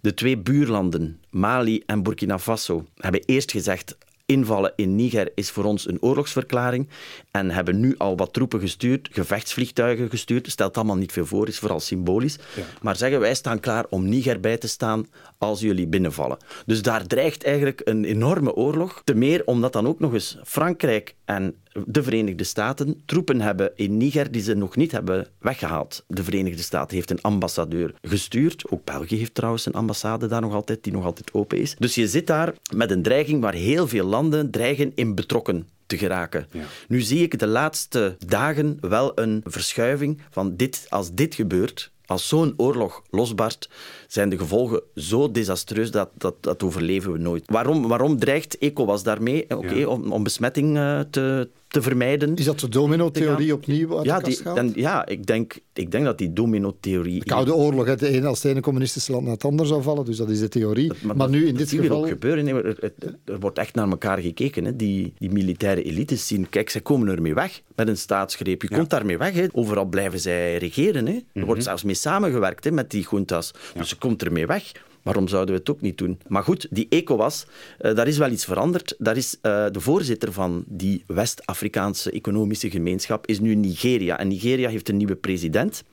De 0.02 0.13
twee 0.13 0.38
buurlanden, 0.38 1.19
Mali 1.30 1.84
en 1.86 2.04
Burkina 2.04 2.39
Faso, 2.39 2.86
hebben 2.95 3.23
eerst 3.25 3.52
gezegd 3.52 3.97
invallen 4.29 4.73
in 4.75 4.95
Niger 4.95 5.31
is 5.35 5.49
voor 5.49 5.63
ons 5.63 5.87
een 5.87 6.01
oorlogsverklaring. 6.01 6.87
En 7.31 7.51
hebben 7.51 7.79
nu 7.79 7.95
al 7.97 8.17
wat 8.17 8.33
troepen 8.33 8.59
gestuurd, 8.59 9.09
gevechtsvliegtuigen 9.11 10.09
gestuurd. 10.09 10.51
Stelt 10.51 10.77
allemaal 10.77 10.95
niet 10.95 11.11
veel 11.11 11.25
voor, 11.25 11.47
is 11.47 11.59
vooral 11.59 11.79
symbolisch. 11.79 12.37
Maar 12.81 12.95
zeggen 12.95 13.19
wij 13.19 13.33
staan 13.33 13.59
klaar 13.59 13.85
om 13.89 14.09
Niger 14.09 14.39
bij 14.39 14.57
te 14.57 14.67
staan 14.67 15.07
als 15.37 15.59
jullie 15.59 15.87
binnenvallen. 15.87 16.37
Dus 16.65 16.81
daar 16.81 17.07
dreigt 17.07 17.43
eigenlijk 17.43 17.81
een 17.83 18.05
enorme 18.05 18.53
oorlog. 18.53 19.01
Te 19.03 19.15
meer 19.15 19.41
omdat 19.45 19.73
dan 19.73 19.87
ook 19.87 19.99
nog 19.99 20.13
eens 20.13 20.37
Frankrijk 20.43 21.15
en 21.29 21.55
de 21.85 22.03
Verenigde 22.03 22.43
Staten 22.43 23.01
troepen 23.05 23.41
hebben 23.41 23.71
in 23.75 23.97
Niger 23.97 24.31
die 24.31 24.41
ze 24.41 24.53
nog 24.53 24.75
niet 24.75 24.91
hebben 24.91 25.27
weggehaald. 25.39 26.03
De 26.07 26.23
Verenigde 26.23 26.61
Staten 26.61 26.95
heeft 26.95 27.09
een 27.11 27.21
ambassadeur 27.21 27.93
gestuurd. 28.01 28.71
Ook 28.71 28.83
België 28.83 29.17
heeft 29.17 29.33
trouwens 29.33 29.65
een 29.65 29.73
ambassade 29.73 30.27
daar 30.27 30.41
nog 30.41 30.53
altijd, 30.53 30.83
die 30.83 30.93
nog 30.93 31.05
altijd 31.05 31.33
open 31.33 31.57
is. 31.57 31.75
Dus 31.79 31.95
je 31.95 32.07
zit 32.07 32.27
daar 32.27 32.53
met 32.75 32.91
een 32.91 33.01
dreiging 33.01 33.41
waar 33.41 33.53
heel 33.53 33.87
veel 33.87 34.05
landen 34.05 34.51
dreigen 34.51 34.91
in 34.95 35.15
betrokken 35.15 35.67
te 35.85 35.97
geraken. 35.97 36.47
Nu 36.87 37.01
zie 37.01 37.23
ik 37.23 37.39
de 37.39 37.47
laatste 37.47 38.15
dagen 38.25 38.77
wel 38.81 39.19
een 39.19 39.41
verschuiving 39.45 40.21
van 40.29 40.55
dit, 40.55 40.85
als 40.89 41.13
dit 41.13 41.35
gebeurt, 41.35 41.91
als 42.05 42.27
zo'n 42.27 42.53
oorlog 42.57 43.03
losbarst, 43.09 43.69
zijn 44.11 44.29
de 44.29 44.37
gevolgen 44.37 44.81
zo 44.95 45.31
desastreus 45.31 45.91
dat, 45.91 46.09
dat, 46.17 46.35
dat 46.39 46.63
overleven 46.63 47.11
we 47.11 47.17
nooit. 47.17 47.43
Waarom, 47.45 47.87
waarom 47.87 48.19
dreigt 48.19 48.57
ECOWAS 48.57 49.03
daarmee? 49.03 49.45
Oké, 49.49 49.85
om, 49.85 50.11
om 50.11 50.23
besmetting 50.23 50.77
uh, 50.77 50.99
te, 50.99 51.49
te 51.67 51.81
vermijden. 51.81 52.35
Is 52.35 52.45
dat 52.45 52.59
de 52.59 52.69
domino-theorie 52.69 53.53
opnieuw 53.53 53.97
uit 53.97 54.05
ja, 54.05 54.19
de 54.19 54.23
kast 54.23 54.43
dan, 54.43 54.71
ja, 54.75 55.05
ik 55.05 55.25
denk, 55.25 55.59
ik 55.73 55.91
denk 55.91 56.05
dat 56.05 56.17
die 56.17 56.33
domino-theorie... 56.33 57.19
De 57.19 57.25
Koude 57.25 57.55
Oorlog, 57.55 57.85
het 57.85 58.01
ene, 58.01 58.27
als 58.27 58.43
het 58.43 58.51
ene 58.51 58.61
communistische 58.61 59.11
land 59.11 59.23
naar 59.23 59.33
het 59.33 59.43
ander 59.43 59.65
zou 59.65 59.81
vallen, 59.83 60.05
dus 60.05 60.17
dat 60.17 60.29
is 60.29 60.39
de 60.39 60.49
theorie. 60.49 60.91
maar, 61.15 61.29
nu 61.29 61.47
in 61.47 61.55
dit 61.55 61.69
geval... 61.69 61.97
ook 61.97 62.07
gebeuren. 62.07 62.47
er, 62.47 62.93
er, 63.25 63.39
wordt 63.39 63.57
echt 63.57 63.75
naar 63.75 63.89
elkaar 63.89 64.17
gekeken. 64.17 64.65
Hè. 64.65 64.75
Die, 64.75 65.13
die 65.17 65.31
militaire 65.31 65.83
elites 65.83 66.27
zien, 66.27 66.49
kijk, 66.49 66.69
zij 66.69 66.81
komen 66.81 67.07
ermee 67.07 67.33
weg 67.33 67.61
met 67.75 67.87
een 67.87 67.97
staatsgreep. 67.97 68.61
Je 68.61 68.67
komt 68.67 68.89
daarmee 68.89 69.17
weg. 69.17 69.33
Hè. 69.33 69.45
Overal 69.51 69.85
blijven 69.85 70.19
zij 70.19 70.57
regeren. 70.57 71.05
Hè. 71.05 71.13
Er 71.13 71.45
wordt 71.45 71.51
mhm. 71.51 71.61
zelfs 71.61 71.83
mee 71.83 71.95
samengewerkt 71.95 72.63
hè, 72.63 72.71
met 72.71 72.91
die 72.91 73.07
juntas. 73.11 73.51
Dus 73.73 73.89
ze 73.89 73.97
komt 73.99 74.23
ermee 74.23 74.45
weg. 74.45 74.71
Waarom 75.01 75.27
zouden 75.27 75.53
we 75.53 75.59
het 75.59 75.69
ook 75.69 75.81
niet 75.81 75.97
doen? 75.97 76.19
Maar 76.27 76.43
goed, 76.43 76.67
die 76.69 76.88
ECOWAS, 76.89 77.45
uh, 77.81 77.95
daar 77.95 78.07
is 78.07 78.17
wel 78.17 78.31
iets 78.31 78.45
veranderd. 78.45 78.95
Daar 78.97 79.17
is 79.17 79.38
uh, 79.41 79.65
de 79.71 79.79
voorzitter 79.79 80.33
van 80.33 80.63
die 80.67 81.03
West-Afrikaanse 81.07 82.12
economische 82.12 82.69
gemeenschap 82.69 83.27
is 83.27 83.39
nu 83.39 83.55
Nigeria. 83.55 84.19
En 84.19 84.27
Nigeria 84.27 84.69
heeft 84.69 84.89
een 84.89 84.97
nieuwe 84.97 85.15
president. 85.15 85.83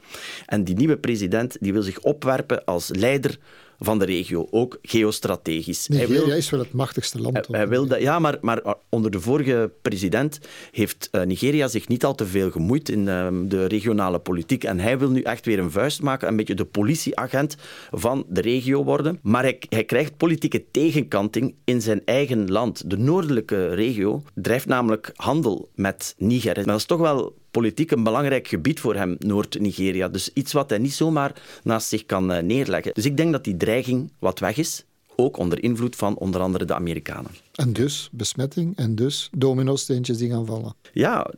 En 0.46 0.64
die 0.64 0.74
nieuwe 0.74 0.96
president 0.98 1.56
die 1.60 1.72
wil 1.72 1.82
zich 1.82 2.00
opwerpen 2.00 2.64
als 2.64 2.90
leider 2.92 3.38
van 3.78 3.98
de 3.98 4.04
regio, 4.04 4.46
ook 4.50 4.78
geostrategisch. 4.82 5.88
Nigeria 5.88 6.24
wil, 6.24 6.36
is 6.36 6.50
wel 6.50 6.60
het 6.60 6.72
machtigste 6.72 7.20
land. 7.20 7.46
Hij, 7.50 7.68
wil 7.68 7.86
dat, 7.86 8.00
ja, 8.00 8.18
maar, 8.18 8.38
maar 8.40 8.74
onder 8.88 9.10
de 9.10 9.20
vorige 9.20 9.70
president 9.82 10.38
heeft 10.70 11.08
uh, 11.12 11.22
Nigeria 11.22 11.68
zich 11.68 11.88
niet 11.88 12.04
al 12.04 12.14
te 12.14 12.26
veel 12.26 12.50
gemoeid 12.50 12.88
in 12.88 13.06
uh, 13.06 13.28
de 13.44 13.64
regionale 13.64 14.18
politiek. 14.18 14.64
En 14.64 14.78
hij 14.80 14.98
wil 14.98 15.10
nu 15.10 15.20
echt 15.20 15.44
weer 15.44 15.58
een 15.58 15.70
vuist 15.70 16.02
maken, 16.02 16.28
een 16.28 16.36
beetje 16.36 16.54
de 16.54 16.64
politieagent 16.64 17.56
van 17.90 18.24
de 18.28 18.40
regio 18.40 18.84
worden. 18.84 19.18
Maar 19.22 19.42
hij, 19.42 19.58
hij 19.68 19.84
krijgt 19.84 20.16
politieke 20.16 20.64
tegenkanting 20.70 21.54
in 21.64 21.82
zijn 21.82 22.02
eigen 22.04 22.50
land. 22.50 22.90
De 22.90 22.98
noordelijke 22.98 23.74
regio 23.74 24.22
drijft 24.34 24.66
namelijk 24.66 25.12
handel 25.14 25.68
met 25.74 26.14
Niger. 26.18 26.54
Maar 26.54 26.64
dat 26.64 26.76
is 26.76 26.84
toch 26.84 27.00
wel 27.00 27.34
politiek 27.60 27.90
een 27.90 28.02
belangrijk 28.02 28.48
gebied 28.48 28.80
voor 28.80 28.94
hem, 28.94 29.16
Noord-Nigeria. 29.18 30.08
Dus 30.08 30.30
iets 30.32 30.52
wat 30.52 30.70
hij 30.70 30.78
niet 30.78 30.92
zomaar 30.92 31.32
naast 31.62 31.88
zich 31.88 32.06
kan 32.06 32.32
eh, 32.32 32.42
neerleggen. 32.42 32.94
Dus 32.94 33.04
ik 33.04 33.16
denk 33.16 33.32
dat 33.32 33.44
die 33.44 33.56
dreiging 33.56 34.12
wat 34.18 34.38
weg 34.38 34.56
is, 34.56 34.84
ook 35.16 35.36
onder 35.36 35.62
invloed 35.62 35.96
van 35.96 36.16
onder 36.16 36.40
andere 36.40 36.64
de 36.64 36.74
Amerikanen. 36.74 37.30
En 37.54 37.72
dus 37.72 38.08
besmetting 38.12 38.76
en 38.76 38.94
dus 38.94 39.30
domino-steentjes 39.36 40.18
die 40.18 40.30
gaan 40.30 40.46
vallen. 40.46 40.74
Ja, 40.92 41.30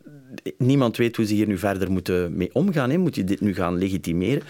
niemand 0.58 0.96
weet 0.96 1.16
hoe 1.16 1.26
ze 1.26 1.34
hier 1.34 1.46
nu 1.46 1.58
verder 1.58 1.90
moeten 1.90 2.36
mee 2.36 2.54
omgaan. 2.54 2.90
Hè. 2.90 2.98
Moet 2.98 3.14
je 3.14 3.24
dit 3.24 3.40
nu 3.40 3.54
gaan 3.54 3.78
legitimeren? 3.78 4.42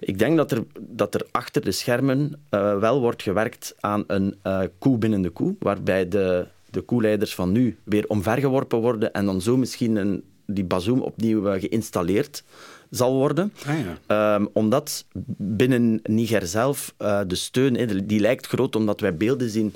Ik 0.00 0.18
denk 0.18 0.36
dat 0.36 0.52
er, 0.52 0.64
dat 0.80 1.14
er 1.14 1.26
achter 1.30 1.62
de 1.62 1.72
schermen 1.72 2.40
uh, 2.50 2.78
wel 2.78 3.00
wordt 3.00 3.22
gewerkt 3.22 3.74
aan 3.80 4.04
een 4.06 4.34
uh, 4.46 4.60
koe 4.78 4.98
binnen 4.98 5.22
de 5.22 5.30
koe, 5.30 5.56
waarbij 5.58 6.08
de, 6.08 6.46
de 6.70 6.80
koeleiders 6.80 7.34
van 7.34 7.52
nu 7.52 7.78
weer 7.84 8.06
omvergeworpen 8.08 8.80
worden 8.80 9.12
en 9.12 9.24
dan 9.24 9.40
zo 9.40 9.56
misschien 9.56 9.96
een 9.96 10.24
die 10.46 10.64
bazoom 10.64 11.00
opnieuw 11.00 11.48
eh, 11.48 11.60
geïnstalleerd 11.60 12.44
zal 12.90 13.14
worden. 13.14 13.52
Ah, 13.66 13.74
ja. 14.08 14.34
um, 14.34 14.48
omdat 14.52 15.04
binnen 15.36 16.00
Niger 16.02 16.46
zelf 16.46 16.94
uh, 16.98 17.20
de 17.26 17.34
steun, 17.34 18.06
die 18.06 18.20
lijkt 18.20 18.46
groot 18.46 18.76
omdat 18.76 19.00
wij 19.00 19.16
beelden 19.16 19.50
zien 19.50 19.74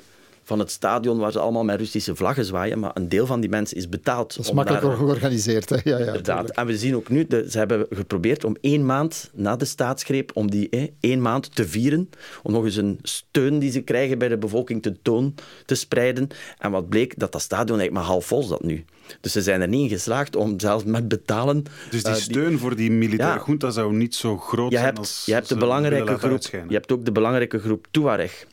van 0.49 0.59
het 0.59 0.71
stadion 0.71 1.17
waar 1.17 1.31
ze 1.31 1.39
allemaal 1.39 1.63
met 1.63 1.79
Russische 1.79 2.15
vlaggen 2.15 2.45
zwaaien, 2.45 2.79
maar 2.79 2.91
een 2.93 3.09
deel 3.09 3.25
van 3.25 3.39
die 3.39 3.49
mensen 3.49 3.77
is 3.77 3.89
betaald. 3.89 4.35
Dat 4.35 4.45
is 4.45 4.51
makkelijker 4.51 4.95
georganiseerd. 4.95 5.69
Hè? 5.69 5.75
Ja, 5.83 5.97
ja, 5.97 6.05
inderdaad. 6.05 6.49
En 6.49 6.65
we 6.65 6.77
zien 6.77 6.95
ook 6.95 7.09
nu, 7.09 7.25
de, 7.27 7.45
ze 7.49 7.57
hebben 7.57 7.85
geprobeerd 7.89 8.43
om 8.43 8.57
één 8.61 8.85
maand 8.85 9.29
na 9.33 9.55
de 9.55 9.65
staatsgreep, 9.65 10.31
om 10.33 10.51
die 10.51 10.69
eh, 10.69 10.87
één 10.99 11.21
maand 11.21 11.55
te 11.55 11.67
vieren, 11.67 12.09
om 12.43 12.51
nog 12.51 12.65
eens 12.65 12.75
een 12.75 12.99
steun 13.01 13.59
die 13.59 13.71
ze 13.71 13.81
krijgen 13.81 14.17
bij 14.17 14.27
de 14.27 14.37
bevolking 14.37 14.81
te 14.81 15.01
toon 15.01 15.35
te 15.65 15.75
spreiden. 15.75 16.27
En 16.57 16.71
wat 16.71 16.89
bleek, 16.89 17.19
dat 17.19 17.31
dat 17.31 17.41
stadion 17.41 17.79
eigenlijk 17.79 17.91
maar 17.91 18.13
half 18.15 18.25
vol 18.25 18.43
zat 18.43 18.63
nu. 18.63 18.85
Dus 19.21 19.31
ze 19.31 19.41
zijn 19.41 19.61
er 19.61 19.67
niet 19.67 19.81
in 19.81 19.97
geslaagd 19.97 20.35
om 20.35 20.59
zelfs 20.59 20.83
met 20.83 21.07
betalen... 21.07 21.63
Dus 21.89 22.03
die 22.03 22.13
uh, 22.13 22.19
steun 22.19 22.59
voor 22.59 22.75
die 22.75 22.91
militaire 22.91 23.39
ja, 23.39 23.45
junta 23.45 23.69
zou 23.69 23.93
niet 23.93 24.15
zo 24.15 24.37
groot 24.37 24.71
zijn 24.71 24.85
hebt, 24.85 24.97
als 24.97 25.23
je 25.25 25.33
hebt 25.33 25.49
de 25.49 25.57
belangrijke 25.57 26.17
groep, 26.17 26.41
Je 26.51 26.73
hebt 26.73 26.91
ook 26.91 27.05
de 27.05 27.11
belangrijke 27.11 27.59
groep 27.59 27.87
Tuareg 27.91 28.45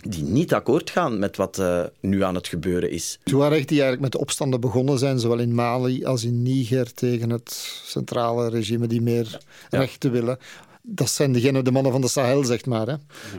die 0.00 0.22
niet 0.22 0.54
akkoord 0.54 0.90
gaan 0.90 1.18
met 1.18 1.36
wat 1.36 1.58
uh, 1.58 1.82
nu 2.00 2.22
aan 2.22 2.34
het 2.34 2.48
gebeuren 2.48 2.90
is. 2.90 3.18
Tuareg 3.24 3.64
die 3.64 3.80
eigenlijk 3.80 4.00
met 4.00 4.12
de 4.12 4.18
opstanden 4.18 4.60
begonnen 4.60 4.98
zijn, 4.98 5.18
zowel 5.18 5.38
in 5.38 5.54
Mali 5.54 6.04
als 6.04 6.24
in 6.24 6.42
Niger, 6.42 6.94
tegen 6.94 7.30
het 7.30 7.52
centrale 7.84 8.48
regime 8.48 8.86
die 8.86 9.00
meer 9.00 9.40
ja. 9.70 9.78
rechten 9.78 10.10
willen. 10.10 10.38
Dat 10.82 11.10
zijn 11.10 11.32
degene, 11.32 11.62
de 11.62 11.70
mannen 11.70 11.92
van 11.92 12.00
de 12.00 12.08
Sahel, 12.08 12.44
zeg 12.44 12.64
maar. 12.64 12.86
Hè. 12.86 12.94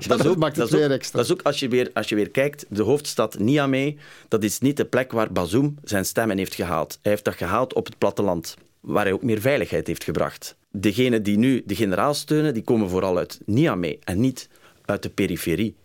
Dat, 0.07 0.27
ook, 0.27 0.37
maakt 0.37 0.55
het 0.55 0.69
dat 0.69 0.79
weer 0.79 0.91
extra. 0.91 1.17
Dat 1.17 1.25
is 1.25 1.33
ook, 1.33 1.41
als 1.41 1.59
je, 1.59 1.67
weer, 1.67 1.89
als 1.93 2.09
je 2.09 2.15
weer 2.15 2.29
kijkt, 2.29 2.65
de 2.69 2.83
hoofdstad 2.83 3.39
Niamey, 3.39 3.97
dat 4.27 4.43
is 4.43 4.59
niet 4.59 4.77
de 4.77 4.85
plek 4.85 5.11
waar 5.11 5.31
Bazoum 5.31 5.75
zijn 5.83 6.05
stemmen 6.05 6.37
heeft 6.37 6.55
gehaald. 6.55 6.99
Hij 7.01 7.11
heeft 7.11 7.25
dat 7.25 7.35
gehaald 7.35 7.73
op 7.73 7.85
het 7.85 7.97
platteland, 7.97 8.57
waar 8.79 9.03
hij 9.03 9.13
ook 9.13 9.23
meer 9.23 9.41
veiligheid 9.41 9.87
heeft 9.87 10.03
gebracht. 10.03 10.55
Degenen 10.71 11.23
die 11.23 11.37
nu 11.37 11.63
de 11.65 11.75
generaal 11.75 12.13
steunen, 12.13 12.53
die 12.53 12.63
komen 12.63 12.89
vooral 12.89 13.17
uit 13.17 13.39
Niamey 13.45 13.99
en 14.03 14.19
niet 14.19 14.49
uit 14.85 15.03
de 15.03 15.09
periferie. 15.09 15.75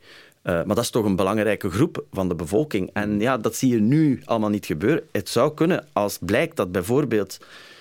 Uh, 0.44 0.52
maar 0.52 0.74
dat 0.74 0.84
is 0.84 0.90
toch 0.90 1.04
een 1.04 1.16
belangrijke 1.16 1.70
groep 1.70 2.04
van 2.12 2.28
de 2.28 2.34
bevolking. 2.34 2.90
En 2.92 3.20
ja, 3.20 3.38
dat 3.38 3.56
zie 3.56 3.72
je 3.72 3.80
nu 3.80 4.22
allemaal 4.24 4.50
niet 4.50 4.66
gebeuren. 4.66 5.04
Het 5.12 5.28
zou 5.28 5.54
kunnen 5.54 5.86
als 5.92 6.18
blijkt 6.20 6.56
dat 6.56 6.72
bijvoorbeeld 6.72 7.38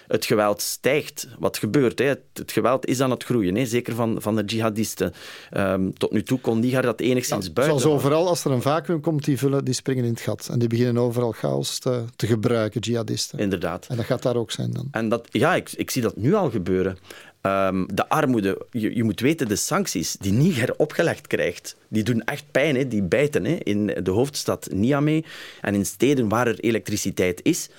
het 0.07 0.25
geweld 0.25 0.61
stijgt. 0.61 1.27
Wat 1.39 1.57
gebeurt? 1.57 1.99
Hè? 1.99 2.05
Het, 2.05 2.19
het, 2.33 2.51
geweld 2.51 2.85
is 2.85 3.01
aan 3.01 3.11
het 3.11 3.23
groeien, 3.23 3.55
hè? 3.55 3.65
zeker 3.65 3.95
van, 3.95 4.21
van 4.21 4.35
de 4.35 4.43
jihadisten. 4.43 5.13
Um, 5.57 5.97
tot 5.97 6.11
nu 6.11 6.23
toe 6.23 6.39
kon 6.39 6.59
Niger 6.59 6.81
dat 6.81 6.99
enigszins 6.99 7.45
ja, 7.45 7.51
buiten. 7.51 7.79
Zoals 7.79 7.95
overal, 7.95 8.27
als 8.27 8.45
er 8.45 8.51
een 8.51 8.61
vacuüm 8.61 9.01
komt, 9.01 9.25
die, 9.25 9.37
vullen, 9.37 9.65
die 9.65 9.73
springen 9.73 10.03
in 10.03 10.11
het 10.11 10.21
gat. 10.21 10.47
En 10.51 10.59
die 10.59 10.67
beginnen 10.67 11.01
overal 11.01 11.31
chaos 11.31 11.79
te, 11.79 12.03
te 12.15 12.27
gebruiken, 12.27 12.81
jihadisten. 12.81 13.39
Inderdaad. 13.39 13.87
En 13.89 13.95
dat 13.95 14.05
gaat 14.05 14.21
daar 14.21 14.35
ook 14.35 14.51
zijn 14.51 14.71
dan. 14.71 14.87
En 14.91 15.09
dat, 15.09 15.27
ja, 15.31 15.55
ik, 15.55 15.71
ik 15.71 15.91
zie 15.91 16.01
dat 16.01 16.17
nu 16.17 16.33
al 16.33 16.49
gebeuren. 16.49 16.97
Ehm, 17.43 17.85
de 17.93 18.09
armoede, 18.09 18.65
je, 18.71 18.95
je, 18.95 19.03
moet 19.03 19.19
weten, 19.19 19.47
de 19.47 19.55
sancties 19.55 20.15
die 20.19 20.31
Niger 20.31 20.75
opgelegd 20.77 21.27
krijgt, 21.27 21.75
die 21.87 22.03
doen 22.03 22.23
echt 22.23 22.43
pijn, 22.51 22.75
hè? 22.75 22.87
die 22.87 23.01
bijten. 23.01 23.45
Hè? 23.45 23.53
In 23.53 23.85
de 24.03 24.11
hoofdstad 24.11 24.67
Niamey 24.71 25.23
en 25.61 25.73
in 25.73 25.85
steden 25.85 26.29
waar 26.29 26.47
er 26.47 26.59
elektriciteit 26.59 27.39
is, 27.43 27.69
70% 27.69 27.71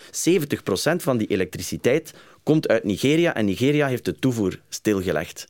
van 0.97 1.17
die 1.17 1.27
elektriciteit 1.27 2.15
komt 2.43 2.69
uit 2.69 2.85
Nigeria 2.85 3.35
en 3.35 3.45
Nigeria 3.45 3.87
heeft 3.87 4.05
de 4.05 4.19
toevoer 4.19 4.61
stilgelegd. 4.69 5.49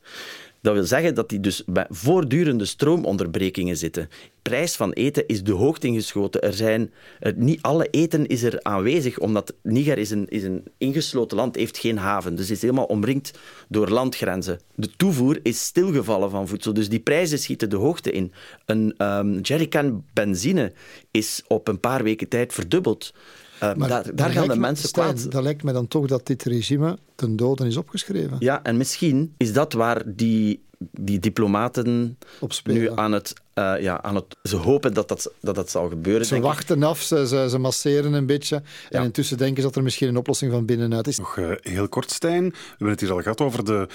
Dat 0.65 0.73
wil 0.73 0.83
zeggen 0.83 1.15
dat 1.15 1.29
die 1.29 1.39
dus 1.39 1.63
bij 1.65 1.85
voortdurende 1.89 2.65
stroomonderbrekingen 2.65 3.77
zitten. 3.77 4.09
Prijs 4.41 4.75
van 4.75 4.91
eten 4.91 5.27
is 5.27 5.43
de 5.43 5.51
hoogte 5.51 5.87
ingeschoten. 5.87 6.41
Er 6.41 6.53
zijn, 6.53 6.93
niet 7.35 7.61
alle 7.61 7.87
eten 7.91 8.27
is 8.27 8.43
er 8.43 8.59
aanwezig, 8.63 9.19
omdat 9.19 9.53
Niger 9.61 9.97
is 9.97 10.09
een, 10.09 10.27
is 10.29 10.43
een 10.43 10.63
ingesloten 10.77 11.37
land, 11.37 11.55
heeft 11.55 11.77
geen 11.77 11.97
haven. 11.97 12.35
Dus 12.35 12.49
is 12.49 12.61
helemaal 12.61 12.85
omringd 12.85 13.31
door 13.67 13.89
landgrenzen. 13.89 14.59
De 14.75 14.89
toevoer 14.97 15.39
is 15.43 15.63
stilgevallen 15.65 16.29
van 16.29 16.47
voedsel, 16.47 16.73
dus 16.73 16.89
die 16.89 16.99
prijzen 16.99 17.39
schieten 17.39 17.69
de 17.69 17.75
hoogte 17.75 18.11
in. 18.11 18.31
Een 18.65 18.93
um, 18.97 19.39
jerrycan 19.39 20.05
benzine 20.13 20.73
is 21.11 21.43
op 21.47 21.67
een 21.67 21.79
paar 21.79 22.03
weken 22.03 22.27
tijd 22.27 22.53
verdubbeld. 22.53 23.13
Maar 23.59 23.87
daar, 23.87 24.15
daar 24.15 24.29
gaan 24.29 24.47
de 24.47 24.55
mensen 24.55 24.87
Stijn, 24.87 25.13
kwaad. 25.13 25.31
Dat 25.31 25.43
lijkt 25.43 25.63
me 25.63 25.71
dan 25.71 25.87
toch 25.87 26.07
dat 26.07 26.27
dit 26.27 26.43
regime 26.43 26.97
ten 27.15 27.35
doden 27.35 27.67
is 27.67 27.77
opgeschreven. 27.77 28.35
Ja, 28.39 28.63
en 28.63 28.77
misschien 28.77 29.33
is 29.37 29.53
dat 29.53 29.73
waar 29.73 30.01
die, 30.05 30.63
die 30.91 31.19
diplomaten 31.19 32.17
nu 32.63 32.91
aan 32.91 33.11
het, 33.11 33.33
uh, 33.55 33.73
ja, 33.79 34.01
aan 34.01 34.15
het... 34.15 34.25
Ze 34.43 34.55
hopen 34.55 34.93
dat 34.93 35.07
dat, 35.07 35.31
dat, 35.41 35.55
dat 35.55 35.69
zal 35.69 35.89
gebeuren, 35.89 36.25
Ze 36.25 36.39
wachten 36.39 36.83
af, 36.83 37.01
ze, 37.01 37.27
ze, 37.27 37.47
ze, 37.49 37.57
masseren 37.57 38.13
een 38.13 38.25
beetje. 38.25 38.61
Ja. 38.89 38.99
En 38.99 39.03
intussen 39.03 39.37
denken 39.37 39.57
ze 39.61 39.67
dat 39.67 39.75
er 39.75 39.83
misschien 39.83 40.07
een 40.07 40.17
oplossing 40.17 40.51
van 40.51 40.65
binnenuit 40.65 41.07
is. 41.07 41.17
Nog 41.17 41.37
uh, 41.37 41.51
heel 41.61 41.89
kort, 41.89 42.11
Stijn. 42.11 42.49
We 42.49 42.55
hebben 42.67 42.89
het 42.89 42.99
hier 42.99 43.11
al 43.11 43.21
gehad 43.21 43.41
over 43.41 43.65
de... 43.65 43.87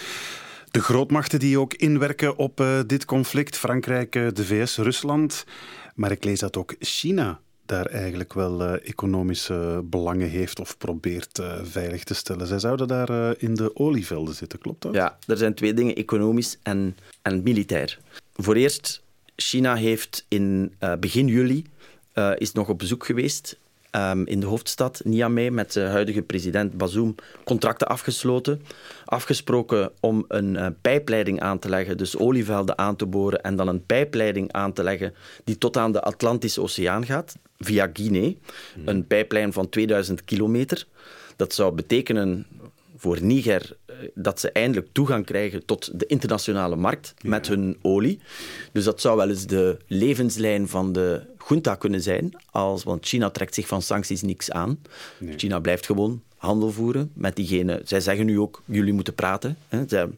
De 0.70 0.80
grootmachten 0.80 1.38
die 1.38 1.58
ook 1.58 1.74
inwerken 1.74 2.36
op 2.36 2.60
uh, 2.60 2.80
dit 2.86 3.04
conflict, 3.04 3.56
Frankrijk, 3.56 4.12
de 4.12 4.44
VS, 4.44 4.76
Rusland. 4.76 5.44
Maar 5.94 6.10
ik 6.10 6.24
lees 6.24 6.38
dat 6.40 6.56
ook 6.56 6.74
China 6.78 7.40
daar 7.70 7.86
eigenlijk 7.86 8.32
wel 8.32 8.62
uh, 8.62 8.88
economische 8.88 9.82
belangen 9.84 10.28
heeft 10.28 10.60
of 10.60 10.78
probeert 10.78 11.38
uh, 11.38 11.54
veilig 11.62 12.04
te 12.04 12.14
stellen. 12.14 12.46
Zij 12.46 12.58
zouden 12.58 12.88
daar 12.88 13.10
uh, 13.10 13.30
in 13.38 13.54
de 13.54 13.76
olievelden 13.76 14.34
zitten, 14.34 14.58
klopt 14.58 14.82
dat? 14.82 14.94
Ja, 14.94 15.18
er 15.26 15.36
zijn 15.36 15.54
twee 15.54 15.74
dingen, 15.74 15.94
economisch 15.94 16.58
en, 16.62 16.96
en 17.22 17.42
militair. 17.42 17.98
Voor 18.34 18.54
eerst, 18.54 19.02
China 19.36 19.74
heeft 19.74 20.24
in 20.28 20.74
begin 21.00 21.26
juli 21.26 21.64
is 22.36 22.52
nog 22.52 22.68
op 22.68 22.78
bezoek 22.78 23.04
geweest 23.06 23.58
um, 23.90 24.26
in 24.26 24.40
de 24.40 24.46
hoofdstad 24.46 25.00
Niamey 25.04 25.50
met 25.50 25.72
de 25.72 25.80
huidige 25.80 26.22
president 26.22 26.76
Bazoum 26.76 27.14
contracten 27.44 27.88
afgesloten. 27.88 28.62
Afgesproken 29.04 29.92
om 30.00 30.24
een 30.28 30.54
uh, 30.54 30.66
pijpleiding 30.80 31.40
aan 31.40 31.58
te 31.58 31.68
leggen, 31.68 31.96
dus 31.96 32.16
olievelden 32.16 32.78
aan 32.78 32.96
te 32.96 33.06
boren 33.06 33.42
en 33.42 33.56
dan 33.56 33.68
een 33.68 33.86
pijpleiding 33.86 34.52
aan 34.52 34.72
te 34.72 34.82
leggen 34.82 35.14
die 35.44 35.58
tot 35.58 35.76
aan 35.76 35.92
de 35.92 36.00
Atlantische 36.00 36.60
Oceaan 36.60 37.06
gaat, 37.06 37.36
via 37.58 37.90
Guinea. 37.92 38.32
Hmm. 38.74 38.88
Een 38.88 39.06
pijplijn 39.06 39.52
van 39.52 39.68
2000 39.68 40.24
kilometer. 40.24 40.86
Dat 41.36 41.54
zou 41.54 41.72
betekenen 41.72 42.46
voor 43.00 43.22
Niger 43.22 43.76
dat 44.14 44.40
ze 44.40 44.50
eindelijk 44.52 44.88
toegang 44.92 45.26
krijgen 45.26 45.64
tot 45.64 45.98
de 45.98 46.06
internationale 46.06 46.76
markt 46.76 47.14
ja. 47.16 47.28
met 47.28 47.48
hun 47.48 47.78
olie. 47.82 48.20
Dus 48.72 48.84
dat 48.84 49.00
zou 49.00 49.16
wel 49.16 49.28
eens 49.28 49.46
de 49.46 49.78
levenslijn 49.86 50.68
van 50.68 50.92
de 50.92 51.22
junta 51.48 51.74
kunnen 51.74 52.02
zijn, 52.02 52.36
als, 52.50 52.84
want 52.84 53.06
China 53.06 53.30
trekt 53.30 53.54
zich 53.54 53.66
van 53.66 53.82
sancties 53.82 54.22
niks 54.22 54.50
aan. 54.50 54.78
Nee. 55.18 55.38
China 55.38 55.58
blijft 55.58 55.86
gewoon 55.86 56.22
handel 56.36 56.70
voeren 56.70 57.10
met 57.14 57.36
diegene. 57.36 57.80
Zij 57.84 58.00
zeggen 58.00 58.26
nu 58.26 58.40
ook, 58.40 58.62
jullie 58.64 58.92
moeten 58.92 59.14
praten. 59.14 59.56
Hè. 59.68 59.84
Zij, 59.86 60.08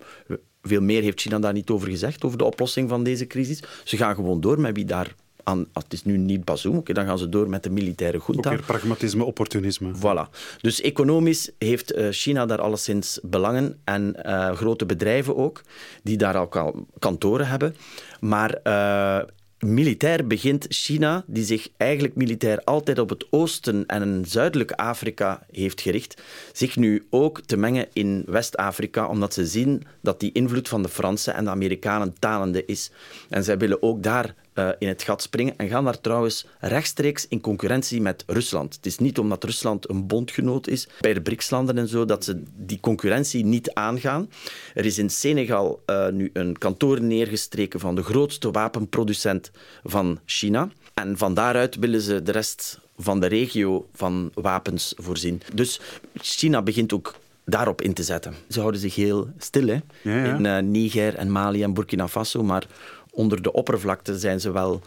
veel 0.62 0.82
meer 0.82 1.02
heeft 1.02 1.20
China 1.20 1.38
daar 1.38 1.52
niet 1.52 1.70
over 1.70 1.88
gezegd, 1.88 2.24
over 2.24 2.38
de 2.38 2.44
oplossing 2.44 2.88
van 2.88 3.02
deze 3.02 3.26
crisis. 3.26 3.62
Ze 3.84 3.96
gaan 3.96 4.14
gewoon 4.14 4.40
door 4.40 4.60
met 4.60 4.76
wie 4.76 4.84
daar 4.84 5.14
aan, 5.44 5.66
het 5.72 5.92
is 5.92 6.04
nu 6.04 6.16
niet 6.16 6.44
Bazoum, 6.44 6.76
okay, 6.76 6.94
dan 6.94 7.06
gaan 7.06 7.18
ze 7.18 7.28
door 7.28 7.48
met 7.48 7.62
de 7.62 7.70
militaire 7.70 8.20
junta. 8.26 8.50
Ook 8.50 8.56
weer 8.56 8.66
pragmatisme, 8.66 9.24
opportunisme. 9.24 9.90
Voilà. 9.96 10.30
Dus 10.60 10.80
economisch 10.80 11.50
heeft 11.58 11.94
uh, 11.94 12.06
China 12.10 12.46
daar 12.46 12.60
alleszins 12.60 13.18
belangen 13.22 13.80
en 13.84 14.16
uh, 14.26 14.52
grote 14.52 14.86
bedrijven 14.86 15.36
ook, 15.36 15.62
die 16.02 16.16
daar 16.16 16.36
ook 16.36 16.56
al 16.56 16.86
kantoren 16.98 17.46
hebben. 17.46 17.76
Maar 18.20 18.58
uh, 18.64 19.18
militair 19.58 20.26
begint 20.26 20.66
China, 20.68 21.24
die 21.26 21.44
zich 21.44 21.68
eigenlijk 21.76 22.14
militair 22.14 22.64
altijd 22.64 22.98
op 22.98 23.08
het 23.08 23.26
oosten 23.30 23.86
en 23.86 24.24
zuidelijk 24.26 24.72
Afrika 24.72 25.46
heeft 25.50 25.80
gericht, 25.80 26.22
zich 26.52 26.76
nu 26.76 27.06
ook 27.10 27.40
te 27.40 27.56
mengen 27.56 27.86
in 27.92 28.22
West-Afrika, 28.26 29.06
omdat 29.06 29.34
ze 29.34 29.46
zien 29.46 29.82
dat 30.00 30.20
die 30.20 30.32
invloed 30.32 30.68
van 30.68 30.82
de 30.82 30.88
Fransen 30.88 31.34
en 31.34 31.44
de 31.44 31.50
Amerikanen 31.50 32.14
talende 32.18 32.64
is. 32.64 32.90
En 33.28 33.44
zij 33.44 33.58
willen 33.58 33.82
ook 33.82 34.02
daar 34.02 34.34
uh, 34.54 34.68
in 34.78 34.88
het 34.88 35.02
gat 35.02 35.22
springen 35.22 35.54
en 35.56 35.68
gaan 35.68 35.84
daar 35.84 36.00
trouwens 36.00 36.46
rechtstreeks 36.60 37.28
in 37.28 37.40
concurrentie 37.40 38.00
met 38.00 38.24
Rusland. 38.26 38.74
Het 38.74 38.86
is 38.86 38.98
niet 38.98 39.18
omdat 39.18 39.44
Rusland 39.44 39.90
een 39.90 40.06
bondgenoot 40.06 40.66
is 40.66 40.88
bij 41.00 41.14
de 41.14 41.20
BRICS-landen 41.20 41.78
en 41.78 41.88
zo 41.88 42.04
dat 42.04 42.24
ze 42.24 42.42
die 42.56 42.80
concurrentie 42.80 43.44
niet 43.44 43.72
aangaan. 43.74 44.30
Er 44.74 44.84
is 44.84 44.98
in 44.98 45.10
Senegal 45.10 45.82
uh, 45.86 46.08
nu 46.08 46.30
een 46.32 46.58
kantoor 46.58 47.02
neergestreken 47.02 47.80
van 47.80 47.94
de 47.94 48.02
grootste 48.02 48.50
wapenproducent 48.50 49.50
van 49.84 50.18
China. 50.24 50.68
En 50.94 51.18
van 51.18 51.34
daaruit 51.34 51.76
willen 51.76 52.00
ze 52.00 52.22
de 52.22 52.32
rest 52.32 52.80
van 52.98 53.20
de 53.20 53.26
regio 53.26 53.88
van 53.94 54.30
wapens 54.34 54.94
voorzien. 54.96 55.42
Dus 55.54 55.80
China 56.14 56.62
begint 56.62 56.92
ook 56.92 57.14
daarop 57.44 57.82
in 57.82 57.94
te 57.94 58.02
zetten. 58.02 58.34
Ze 58.48 58.60
houden 58.60 58.80
zich 58.80 58.94
heel 58.94 59.28
stil 59.38 59.66
hè? 59.66 59.78
Ja, 60.02 60.24
ja. 60.24 60.34
in 60.34 60.44
uh, 60.44 60.58
Niger 60.58 61.14
en 61.14 61.30
Mali 61.30 61.62
en 61.62 61.74
Burkina 61.74 62.08
Faso, 62.08 62.42
maar 62.42 62.66
onder 63.12 63.42
de 63.42 63.52
oppervlakte 63.52 64.18
zijn 64.18 64.40
ze 64.40 64.52
wel 64.52 64.80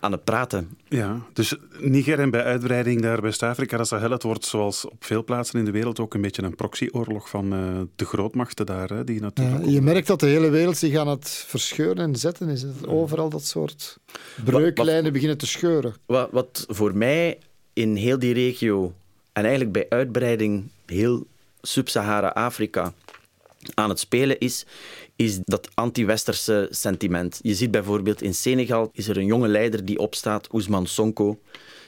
aan 0.00 0.12
het 0.12 0.24
praten. 0.24 0.78
Ja, 0.88 1.20
dus 1.32 1.56
Niger 1.78 2.18
en 2.18 2.30
bij 2.30 2.42
uitbreiding 2.42 3.02
daar 3.02 3.20
West-Afrika, 3.20 3.76
dat 3.76 3.86
Sahel, 3.86 4.10
het 4.10 4.22
wordt 4.22 4.44
zoals 4.44 4.84
op 4.84 5.04
veel 5.04 5.24
plaatsen 5.24 5.58
in 5.58 5.64
de 5.64 5.70
wereld 5.70 6.00
ook 6.00 6.14
een 6.14 6.20
beetje 6.20 6.42
een 6.42 6.54
proxyoorlog 6.54 7.28
van 7.28 7.54
uh, 7.54 7.80
de 7.96 8.04
grootmachten 8.04 8.66
daar. 8.66 8.88
Hè, 8.88 9.04
die 9.04 9.20
natuurlijk 9.20 9.64
ja, 9.64 9.70
je 9.70 9.82
merkt 9.82 10.06
dat 10.06 10.20
de 10.20 10.26
hele 10.26 10.50
wereld 10.50 10.76
zich 10.76 10.96
aan 10.96 11.08
het 11.08 11.28
verscheuren 11.28 12.04
en 12.04 12.16
zetten 12.16 12.48
is. 12.48 12.62
Het 12.62 12.86
overal 12.86 13.28
dat 13.28 13.44
soort 13.44 13.98
breuklijnen 14.44 15.02
wat, 15.02 15.12
beginnen 15.12 15.38
te 15.38 15.46
scheuren. 15.46 15.94
Wat, 16.06 16.28
wat 16.30 16.64
voor 16.68 16.96
mij 16.96 17.38
in 17.72 17.94
heel 17.94 18.18
die 18.18 18.34
regio 18.34 18.92
en 19.32 19.42
eigenlijk 19.42 19.72
bij 19.72 19.86
uitbreiding 19.88 20.68
heel 20.86 21.26
Sub-Sahara-Afrika 21.60 22.92
aan 23.74 23.88
het 23.88 23.98
spelen 23.98 24.38
is, 24.38 24.66
is 25.16 25.38
dat 25.42 25.68
anti-westerse 25.74 26.68
sentiment. 26.70 27.38
Je 27.42 27.54
ziet 27.54 27.70
bijvoorbeeld 27.70 28.22
in 28.22 28.34
Senegal 28.34 28.90
is 28.92 29.08
er 29.08 29.16
een 29.16 29.26
jonge 29.26 29.48
leider 29.48 29.84
die 29.84 29.98
opstaat, 29.98 30.48
Ousmane 30.48 30.86
Sonko, 30.86 31.38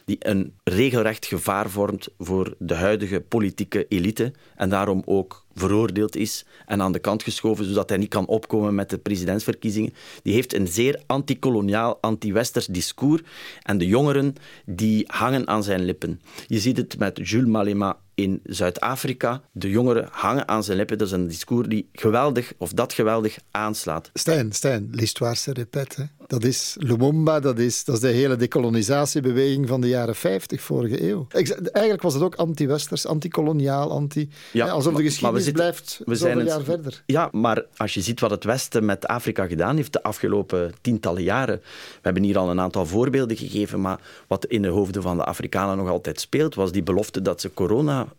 die 0.05 0.17
een 0.19 0.55
regelrecht 0.65 1.27
gevaar 1.27 1.71
vormt 1.71 2.09
voor 2.19 2.55
de 2.59 2.75
huidige 2.75 3.21
politieke 3.21 3.87
elite 3.89 4.33
en 4.57 4.69
daarom 4.69 5.03
ook 5.05 5.45
veroordeeld 5.55 6.17
is 6.17 6.45
en 6.67 6.83
aan 6.83 6.93
de 6.93 6.99
kant 6.99 7.23
geschoven, 7.23 7.65
zodat 7.65 7.89
hij 7.89 7.99
niet 7.99 8.09
kan 8.09 8.27
opkomen 8.27 8.75
met 8.75 8.91
de 8.91 8.99
presidentsverkiezingen. 8.99 9.95
Die 10.23 10.35
heeft 10.35 10.55
een 10.55 10.69
zeer 10.69 11.03
antikoloniaal, 11.07 11.99
anti-westers 12.01 12.67
discours 12.67 13.23
en 13.63 13.79
de 13.79 13.87
jongeren 13.87 14.35
die 14.67 15.05
hangen 15.07 15.49
aan 15.49 15.63
zijn 15.63 15.85
lippen. 15.85 16.21
Je 16.47 16.61
ziet 16.61 16.77
het 16.77 16.99
met 16.99 17.29
Jules 17.29 17.49
Malema 17.49 17.99
in 18.21 18.41
Zuid-Afrika. 18.45 19.41
De 19.53 19.71
jongeren 19.71 20.09
hangen 20.11 20.49
aan 20.49 20.65
zijn 20.65 20.77
lippen. 20.77 20.99
Dat 20.99 21.07
is 21.07 21.13
een 21.13 21.27
discours 21.27 21.69
die 21.69 21.89
geweldig, 21.93 22.53
of 22.59 22.73
dat 22.73 22.93
geweldig, 22.93 23.39
aanslaat. 23.51 24.11
Stijn, 24.15 24.53
Stijn, 24.53 24.89
l'histoire 24.93 25.35
se 25.35 25.53
répète. 25.53 26.09
Dat 26.27 26.45
is 26.45 26.77
Lumumba, 26.79 27.41
dat 27.41 27.59
is, 27.59 27.85
dat 27.85 27.95
is 27.95 28.01
de 28.01 28.09
hele 28.09 28.37
decolonisatiebeweging 28.37 29.69
van 29.69 29.81
de 29.81 29.89
jaren 29.89 30.15
50, 30.15 30.61
vorige 30.61 31.09
eeuw. 31.09 31.27
Eigenlijk 31.31 32.03
was 32.03 32.15
het 32.15 32.23
ook 32.23 32.35
anti-westers, 32.35 33.07
anti-koloniaal, 33.07 33.91
anti... 33.91 34.31
Ja, 34.53 34.69
alsof 34.69 34.95
de 34.95 35.03
geschiedenis 35.03 35.45
zitten, 35.45 35.63
blijft 35.63 36.01
we 36.05 36.15
zijn 36.15 36.45
jaar 36.45 36.63
verder. 36.63 37.03
Ja, 37.07 37.29
maar 37.33 37.65
als 37.77 37.95
je 37.95 38.01
ziet 38.01 38.21
wat 38.21 38.31
het 38.31 38.45
Westen 38.45 38.85
met 38.85 39.07
Afrika 39.07 39.47
gedaan 39.47 39.77
heeft 39.77 39.93
de 39.93 40.03
afgelopen 40.03 40.73
tientallen 40.81 41.23
jaren. 41.23 41.57
We 41.57 42.01
hebben 42.03 42.23
hier 42.23 42.39
al 42.39 42.51
een 42.51 42.61
aantal 42.61 42.87
voorbeelden 42.87 43.37
gegeven, 43.37 43.81
maar 43.81 44.01
wat 44.27 44.47
in 44.47 44.63
de 44.63 44.69
hoofden 44.69 45.03
van 45.03 45.17
de 45.17 45.25
Afrikanen 45.25 45.77
nog 45.77 45.89
altijd 45.89 46.21
speelt, 46.21 46.55
was 46.55 46.73
die 46.73 46.83
belofte 46.83 47.23
dat 47.23 47.41
ze 47.41 47.49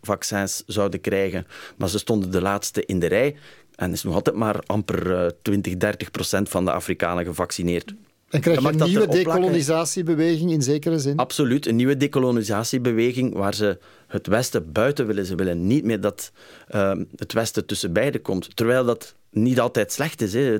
coronavaccins 0.00 0.62
zouden 0.66 1.00
krijgen. 1.00 1.46
Maar 1.76 1.88
ze 1.88 1.98
stonden 1.98 2.30
de 2.30 2.40
laatste 2.40 2.84
in 2.86 2.98
de 2.98 3.06
rij. 3.06 3.36
En 3.74 3.92
is 3.92 4.02
nog 4.02 4.14
altijd 4.14 4.36
maar 4.36 4.62
amper 4.66 5.32
20, 5.42 5.76
30 5.76 6.10
procent 6.10 6.48
van 6.48 6.64
de 6.64 6.72
Afrikanen 6.72 7.24
gevaccineerd. 7.24 7.94
En 8.32 8.40
krijg 8.40 8.60
je 8.60 8.68
een 8.68 8.88
nieuwe 8.88 9.08
decolonisatiebeweging 9.08 10.50
in 10.50 10.62
zekere 10.62 10.98
zin? 10.98 11.16
Absoluut, 11.16 11.66
een 11.66 11.76
nieuwe 11.76 11.96
decolonisatiebeweging 11.96 13.34
waar 13.34 13.54
ze 13.54 13.78
het 14.06 14.26
Westen 14.26 14.72
buiten 14.72 15.06
willen. 15.06 15.26
Ze 15.26 15.34
willen 15.34 15.66
niet 15.66 15.84
meer 15.84 16.00
dat 16.00 16.32
uh, 16.74 16.92
het 17.16 17.32
Westen 17.32 17.66
tussen 17.66 17.92
beiden 17.92 18.22
komt. 18.22 18.56
Terwijl 18.56 18.84
dat 18.84 19.14
niet 19.30 19.60
altijd 19.60 19.92
slecht 19.92 20.20
is. 20.20 20.32
Hè. 20.32 20.58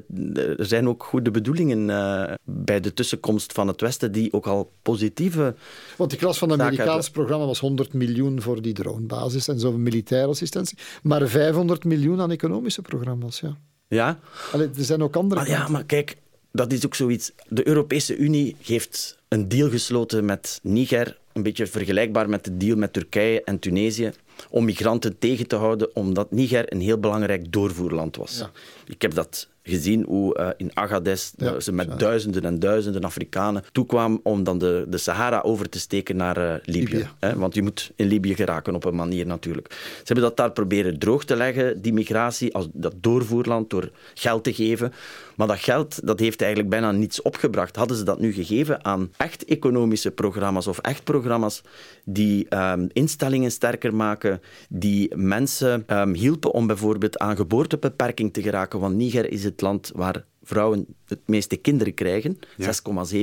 Er 0.59 0.67
zijn 0.67 0.89
ook 0.89 1.03
goede 1.03 1.31
bedoelingen 1.31 1.89
uh, 1.89 2.33
bij 2.45 2.81
de 2.81 2.95
tussenkomst 2.95 3.53
van 3.53 3.69
het 3.69 3.81
Westen 3.81 4.13
die 4.13 4.33
ook 4.33 4.47
al 4.47 4.73
positieve. 4.83 5.55
Want 5.97 6.11
die 6.11 6.19
klas 6.19 6.39
van 6.39 6.51
het 6.51 6.61
Amerikaans 6.61 7.11
programma 7.11 7.47
was 7.47 7.59
100 7.59 7.93
miljoen 7.93 8.41
voor 8.41 8.63
die 8.63 8.73
dronebasis 8.73 9.49
en 9.49 9.61
zoveel 9.61 9.79
militaire 9.79 10.29
assistentie, 10.29 10.79
maar 11.03 11.29
500 11.29 11.85
miljoen 11.85 12.21
aan 12.21 12.31
economische 12.31 12.83
programma's. 12.83 13.41
Ja. 13.41 13.57
Ja. 13.89 14.19
Allee, 14.53 14.69
er 14.77 14.85
zijn 14.85 15.03
ook 15.03 15.17
andere 15.17 15.41
Maar 15.41 15.51
ja, 15.51 15.69
maar 15.69 15.85
kijk, 15.85 16.17
dat 16.53 16.73
is 16.73 16.85
ook 16.85 16.95
zoiets. 16.95 17.33
De 17.49 17.67
Europese 17.67 18.17
Unie 18.17 18.57
heeft 18.63 19.19
een 19.29 19.49
deal 19.49 19.71
gesloten 19.71 20.25
met 20.25 20.61
Niger, 20.63 21.19
een 21.33 21.43
beetje 21.43 21.67
vergelijkbaar 21.67 22.29
met 22.29 22.45
de 22.45 22.57
deal 22.57 22.77
met 22.77 22.93
Turkije 22.93 23.45
en 23.45 23.59
Tunesië, 23.59 24.13
om 24.51 24.65
migranten 24.65 25.19
tegen 25.19 25.47
te 25.47 25.57
houden, 25.57 25.97
omdat 25.97 26.31
Niger 26.31 26.73
een 26.73 26.81
heel 26.81 26.99
belangrijk 26.99 27.53
doorvoerland 27.53 28.17
was. 28.17 28.39
Ja. 28.39 28.51
Ik 28.87 29.03
heb 29.03 29.15
dat 29.15 29.49
gezien 29.63 30.05
hoe 30.09 30.39
uh, 30.39 30.49
in 30.57 30.71
Agadez 30.75 31.33
Ja, 31.37 31.53
uh, 31.53 31.61
ze 31.61 31.73
met 31.73 31.87
ja. 31.87 31.97
duizenden 31.97 32.45
en 32.45 32.59
duizenden 32.59 33.05
Afrikanen 33.05 33.65
toekwamen 33.73 34.21
om 34.23 34.45
dan 34.45 34.59
de, 34.59 34.85
de 34.89 34.99
Sahara 34.99 35.41
over 35.41 35.69
te 35.69 35.79
steken 35.79 36.17
naar 36.17 36.39
uh, 36.39 36.55
Libië. 36.65 36.95
Libië. 36.95 37.09
Hè? 37.19 37.37
Want 37.37 37.55
je 37.55 37.63
moet 37.63 37.93
in 37.97 38.07
Libië 38.07 38.35
geraken 38.35 38.75
op 38.75 38.85
een 38.85 38.95
manier 38.95 39.27
natuurlijk. 39.27 39.71
Ze 39.71 40.03
hebben 40.05 40.25
dat 40.25 40.37
daar 40.37 40.53
proberen 40.53 40.99
droog 40.99 41.25
te 41.25 41.37
leggen, 41.37 41.83
die 41.83 41.93
migratie, 41.93 42.55
als 42.55 42.69
dat 42.73 42.95
doorvoerland, 43.01 43.71
door 43.71 43.91
geld 44.15 44.45
te 44.45 44.55
geven. 44.55 44.93
Maar 45.37 45.47
dat 45.47 45.59
geld 45.59 46.07
dat 46.07 46.21
heeft 46.21 46.41
eigenlijk 46.41 46.71
bijna 46.71 46.91
niets 46.91 47.23
opgebracht. 47.23 47.77
Hadden 47.77 47.97
ze 47.97 48.03
dat 48.03 48.21
nu 48.21 48.33
gegeven 48.33 48.85
aan 48.85 49.13
echt 49.17 49.45
economische 49.45 50.11
programma's 50.11 50.67
of 50.67 50.79
echt 50.79 51.05
programma's 51.05 51.63
die 52.05 52.57
um, 52.57 52.89
instellingen 52.93 53.51
sterker 53.51 53.95
maken, 53.95 54.41
die 54.69 55.17
mensen 55.17 55.85
um, 55.87 56.15
hielpen 56.15 56.53
om 56.53 56.67
bijvoorbeeld 56.67 57.19
aan 57.19 57.37
geboortebeperking 57.37 58.33
te 58.33 58.43
geraken. 58.43 58.81
Want 58.81 58.97
Niger 58.97 59.31
is 59.31 59.45
het 59.45 59.52
land 59.61 59.91
waar 59.95 60.25
vrouwen 60.43 60.87
het 61.07 61.21
meeste 61.25 61.57
kinderen 61.57 61.95
krijgen. 61.95 62.39
Ja. 62.57 62.73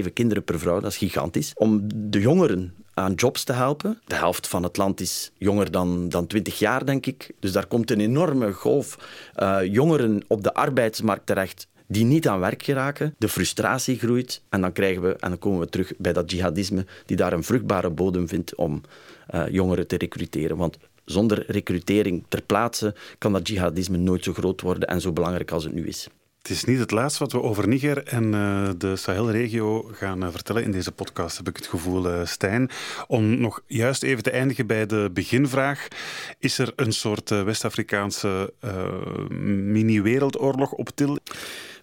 6,7 0.03 0.13
kinderen 0.13 0.43
per 0.43 0.59
vrouw, 0.59 0.79
dat 0.79 0.91
is 0.91 0.97
gigantisch. 0.97 1.51
Om 1.55 1.81
de 2.09 2.19
jongeren 2.19 2.73
aan 2.93 3.13
jobs 3.13 3.43
te 3.43 3.53
helpen. 3.53 4.01
De 4.05 4.15
helft 4.15 4.47
van 4.47 4.63
het 4.63 4.77
land 4.77 4.99
is 5.01 5.31
jonger 5.37 5.71
dan, 5.71 6.09
dan 6.09 6.27
20 6.27 6.59
jaar, 6.59 6.85
denk 6.85 7.05
ik. 7.05 7.31
Dus 7.39 7.51
daar 7.51 7.65
komt 7.65 7.91
een 7.91 7.99
enorme 7.99 8.51
golf 8.51 8.97
uh, 9.37 9.59
jongeren 9.63 10.23
op 10.27 10.43
de 10.43 10.53
arbeidsmarkt 10.53 11.25
terecht 11.25 11.67
die 11.87 12.05
niet 12.05 12.27
aan 12.27 12.39
werk 12.39 12.63
geraken. 12.63 13.15
De 13.17 13.29
frustratie 13.29 13.97
groeit 13.97 14.41
en 14.49 14.61
dan, 14.61 14.71
krijgen 14.71 15.01
we, 15.01 15.15
en 15.15 15.29
dan 15.29 15.39
komen 15.39 15.59
we 15.59 15.69
terug 15.69 15.93
bij 15.97 16.13
dat 16.13 16.31
jihadisme 16.31 16.85
die 17.05 17.17
daar 17.17 17.33
een 17.33 17.43
vruchtbare 17.43 17.89
bodem 17.89 18.27
vindt 18.27 18.55
om 18.55 18.81
uh, 19.33 19.47
jongeren 19.49 19.87
te 19.87 19.97
recruteren. 19.97 20.57
Want 20.57 20.77
zonder 21.05 21.43
recrutering 21.47 22.25
ter 22.27 22.41
plaatse 22.41 22.95
kan 23.17 23.33
dat 23.33 23.47
jihadisme 23.47 23.97
nooit 23.97 24.23
zo 24.23 24.33
groot 24.33 24.61
worden 24.61 24.87
en 24.87 25.01
zo 25.01 25.11
belangrijk 25.11 25.51
als 25.51 25.63
het 25.63 25.73
nu 25.73 25.87
is. 25.87 26.07
Het 26.39 26.49
is 26.49 26.63
niet 26.63 26.79
het 26.79 26.91
laatste 26.91 27.23
wat 27.23 27.31
we 27.31 27.41
over 27.41 27.67
Niger 27.67 28.03
en 28.03 28.23
uh, 28.33 28.69
de 28.77 28.95
Sahelregio 28.95 29.89
gaan 29.91 30.23
uh, 30.23 30.29
vertellen 30.31 30.63
in 30.63 30.71
deze 30.71 30.91
podcast, 30.91 31.37
heb 31.37 31.47
ik 31.47 31.55
het 31.55 31.67
gevoel, 31.67 32.13
uh, 32.13 32.25
Stijn. 32.25 32.69
Om 33.07 33.39
nog 33.39 33.61
juist 33.65 34.03
even 34.03 34.23
te 34.23 34.31
eindigen 34.31 34.67
bij 34.67 34.85
de 34.85 35.09
beginvraag. 35.13 35.87
Is 36.39 36.57
er 36.57 36.73
een 36.75 36.91
soort 36.91 37.29
West-Afrikaanse 37.29 38.53
mini-wereldoorlog 39.29 40.71
op 40.71 40.89
til? 40.95 41.17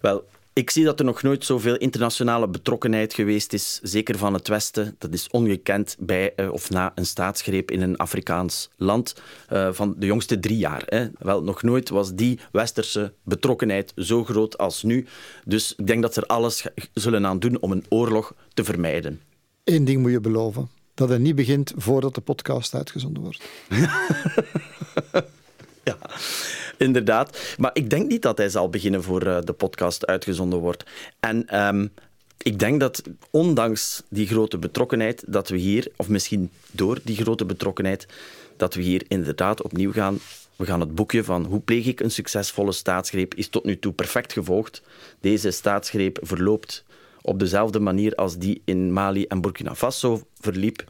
Wel, 0.01 0.23
ik 0.57 0.69
zie 0.69 0.83
dat 0.83 0.99
er 0.99 1.05
nog 1.05 1.21
nooit 1.21 1.45
zoveel 1.45 1.75
internationale 1.75 2.47
betrokkenheid 2.47 3.13
geweest 3.13 3.53
is, 3.53 3.79
zeker 3.83 4.17
van 4.17 4.33
het 4.33 4.47
Westen. 4.47 4.95
Dat 4.97 5.13
is 5.13 5.27
ongekend 5.29 5.95
bij 5.99 6.33
uh, 6.35 6.51
of 6.51 6.69
na 6.69 6.91
een 6.95 7.05
staatsgreep 7.05 7.71
in 7.71 7.81
een 7.81 7.97
Afrikaans 7.97 8.69
land 8.75 9.15
uh, 9.53 9.69
van 9.71 9.95
de 9.97 10.05
jongste 10.05 10.39
drie 10.39 10.57
jaar. 10.57 10.83
Hè. 10.85 11.07
Wel, 11.19 11.43
nog 11.43 11.63
nooit 11.63 11.89
was 11.89 12.13
die 12.13 12.39
westerse 12.51 13.13
betrokkenheid 13.23 13.91
zo 13.95 14.23
groot 14.23 14.57
als 14.57 14.83
nu. 14.83 15.05
Dus 15.45 15.73
ik 15.77 15.87
denk 15.87 16.01
dat 16.01 16.13
ze 16.13 16.21
er 16.21 16.27
alles 16.27 16.65
zullen 16.93 17.25
aan 17.25 17.39
doen 17.39 17.59
om 17.59 17.71
een 17.71 17.85
oorlog 17.89 18.33
te 18.53 18.63
vermijden. 18.63 19.21
Eén 19.63 19.85
ding 19.85 20.01
moet 20.01 20.11
je 20.11 20.19
beloven. 20.19 20.69
Dat 20.93 21.09
het 21.09 21.19
niet 21.21 21.35
begint 21.35 21.73
voordat 21.75 22.15
de 22.15 22.21
podcast 22.21 22.73
uitgezonden 22.73 23.23
wordt. 23.23 23.43
ja. 25.89 25.97
Inderdaad. 26.87 27.55
Maar 27.57 27.71
ik 27.73 27.89
denk 27.89 28.07
niet 28.07 28.21
dat 28.21 28.37
hij 28.37 28.49
zal 28.49 28.69
beginnen 28.69 29.03
voor 29.03 29.27
uh, 29.27 29.37
de 29.41 29.53
podcast 29.53 30.05
uitgezonden 30.05 30.59
wordt. 30.59 30.83
En 31.19 31.65
um, 31.65 31.91
ik 32.37 32.59
denk 32.59 32.79
dat 32.79 33.01
ondanks 33.29 34.03
die 34.09 34.27
grote 34.27 34.57
betrokkenheid, 34.57 35.23
dat 35.27 35.49
we 35.49 35.57
hier, 35.57 35.91
of 35.95 36.09
misschien 36.09 36.49
door 36.71 36.99
die 37.03 37.15
grote 37.15 37.45
betrokkenheid, 37.45 38.07
dat 38.57 38.73
we 38.73 38.81
hier 38.81 39.03
inderdaad 39.07 39.61
opnieuw 39.61 39.91
gaan. 39.91 40.19
We 40.55 40.65
gaan 40.65 40.79
het 40.79 40.95
boekje 40.95 41.23
van 41.23 41.45
hoe 41.45 41.59
pleeg 41.59 41.85
ik 41.85 41.99
een 41.99 42.11
succesvolle 42.11 42.71
staatsgreep 42.71 43.33
is 43.33 43.47
tot 43.47 43.65
nu 43.65 43.79
toe 43.79 43.93
perfect 43.93 44.33
gevolgd. 44.33 44.81
Deze 45.19 45.51
staatsgreep 45.51 46.19
verloopt 46.21 46.85
op 47.21 47.39
dezelfde 47.39 47.79
manier 47.79 48.15
als 48.15 48.37
die 48.37 48.61
in 48.65 48.93
Mali 48.93 49.25
en 49.25 49.41
Burkina 49.41 49.75
Faso 49.75 50.21
verliep 50.39 50.83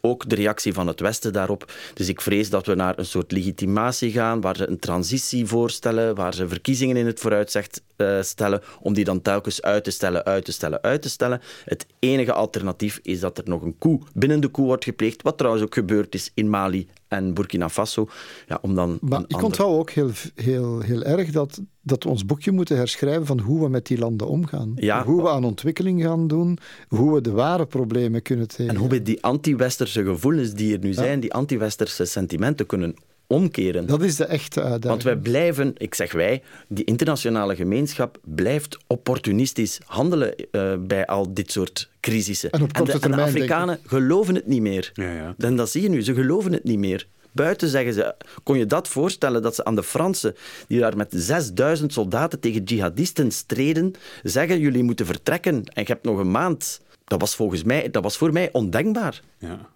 ook 0.00 0.28
de 0.28 0.34
reactie 0.34 0.72
van 0.72 0.86
het 0.86 1.00
Westen 1.00 1.32
daarop. 1.32 1.72
Dus 1.94 2.08
ik 2.08 2.20
vrees 2.20 2.50
dat 2.50 2.66
we 2.66 2.74
naar 2.74 2.98
een 2.98 3.06
soort 3.06 3.32
legitimatie 3.32 4.10
gaan, 4.10 4.40
waar 4.40 4.56
ze 4.56 4.68
een 4.68 4.78
transitie 4.78 5.46
voorstellen, 5.46 6.14
waar 6.14 6.34
ze 6.34 6.48
verkiezingen 6.48 6.96
in 6.96 7.06
het 7.06 7.20
vooruitzicht 7.20 7.82
uh, 7.96 8.22
stellen, 8.22 8.62
om 8.80 8.94
die 8.94 9.04
dan 9.04 9.22
telkens 9.22 9.62
uit 9.62 9.84
te 9.84 9.90
stellen, 9.90 10.24
uit 10.24 10.44
te 10.44 10.52
stellen, 10.52 10.82
uit 10.82 11.02
te 11.02 11.08
stellen. 11.08 11.40
Het 11.64 11.86
enige 11.98 12.32
alternatief 12.32 13.00
is 13.02 13.20
dat 13.20 13.38
er 13.38 13.44
nog 13.46 13.62
een 13.62 13.78
coup 13.78 14.08
binnen 14.14 14.40
de 14.40 14.50
coup 14.50 14.66
wordt 14.66 14.84
gepleegd, 14.84 15.22
wat 15.22 15.38
trouwens 15.38 15.64
ook 15.64 15.74
gebeurd 15.74 16.14
is 16.14 16.30
in 16.34 16.50
Mali 16.50 16.88
en 17.08 17.34
Burkina 17.34 17.68
Faso. 17.68 18.08
Ja, 18.48 18.58
om 18.62 18.74
dan 18.74 18.98
maar 19.00 19.20
ik 19.20 19.24
andere... 19.24 19.44
onthoud 19.44 19.78
ook 19.78 19.90
heel, 19.90 20.10
heel, 20.34 20.80
heel 20.80 21.02
erg 21.02 21.30
dat, 21.30 21.60
dat 21.82 22.02
we 22.02 22.08
ons 22.08 22.26
boekje 22.26 22.52
moeten 22.52 22.76
herschrijven 22.76 23.26
van 23.26 23.40
hoe 23.40 23.62
we 23.62 23.68
met 23.68 23.86
die 23.86 23.98
landen 23.98 24.28
omgaan. 24.28 24.72
Ja. 24.76 25.04
Hoe 25.04 25.22
we 25.22 25.28
aan 25.28 25.44
ontwikkeling 25.44 26.02
gaan 26.02 26.26
doen, 26.26 26.58
hoe 26.88 27.14
we 27.14 27.20
de 27.20 27.30
ware 27.30 27.66
problemen 27.66 28.22
kunnen 28.22 28.48
tegen. 28.48 28.74
En 28.74 28.76
hoe 28.76 28.88
we 28.88 29.02
die 29.02 29.22
anti-westerse 29.22 30.04
gevoelens 30.04 30.52
die 30.52 30.72
er 30.72 30.78
nu 30.78 30.92
zijn, 30.92 31.20
die 31.20 31.32
anti-westerse 31.32 32.04
sentimenten 32.04 32.66
kunnen 32.66 32.94
omkeren. 33.26 33.86
Dat 33.86 34.02
is 34.02 34.16
de 34.16 34.24
echte 34.24 34.60
uitdaging. 34.60 34.84
Want 34.84 35.02
wij 35.02 35.16
blijven, 35.16 35.72
ik 35.76 35.94
zeg 35.94 36.12
wij, 36.12 36.42
die 36.68 36.84
internationale 36.84 37.56
gemeenschap 37.56 38.18
blijft 38.24 38.78
opportunistisch 38.86 39.80
handelen 39.86 40.34
uh, 40.50 40.74
bij 40.78 41.06
al 41.06 41.34
dit 41.34 41.52
soort 41.52 41.90
crisissen. 42.00 42.50
En, 42.50 42.62
op 42.62 42.72
korte 42.72 42.92
en, 42.92 42.98
de, 42.98 43.02
termijn, 43.02 43.26
en 43.26 43.32
de 43.32 43.38
Afrikanen 43.38 43.78
geloven 43.86 44.34
het 44.34 44.46
niet 44.46 44.60
meer. 44.60 44.90
Ja, 44.94 45.12
ja. 45.12 45.34
En 45.38 45.56
dat 45.56 45.70
zie 45.70 45.82
je 45.82 45.88
nu, 45.88 46.02
ze 46.02 46.14
geloven 46.14 46.52
het 46.52 46.64
niet 46.64 46.78
meer. 46.78 47.06
Buiten 47.32 47.68
zeggen 47.68 47.92
ze, 47.92 48.14
kon 48.42 48.58
je 48.58 48.66
dat 48.66 48.88
voorstellen 48.88 49.42
dat 49.42 49.54
ze 49.54 49.64
aan 49.64 49.74
de 49.74 49.82
Fransen, 49.82 50.34
die 50.66 50.80
daar 50.80 50.96
met 50.96 51.12
6000 51.16 51.92
soldaten 51.92 52.40
tegen 52.40 52.62
jihadisten 52.62 53.30
streden, 53.30 53.92
zeggen 54.22 54.60
jullie 54.60 54.82
moeten 54.82 55.06
vertrekken 55.06 55.54
en 55.54 55.82
je 55.82 55.92
hebt 55.92 56.04
nog 56.04 56.18
een 56.18 56.30
maand. 56.30 56.80
Dat 57.04 57.20
was 57.20 57.34
volgens 57.34 57.62
mij, 57.62 57.90
dat 57.90 58.02
was 58.02 58.16
voor 58.16 58.32
mij 58.32 58.48
ondenkbaar. 58.52 59.20
Ja. 59.38 59.68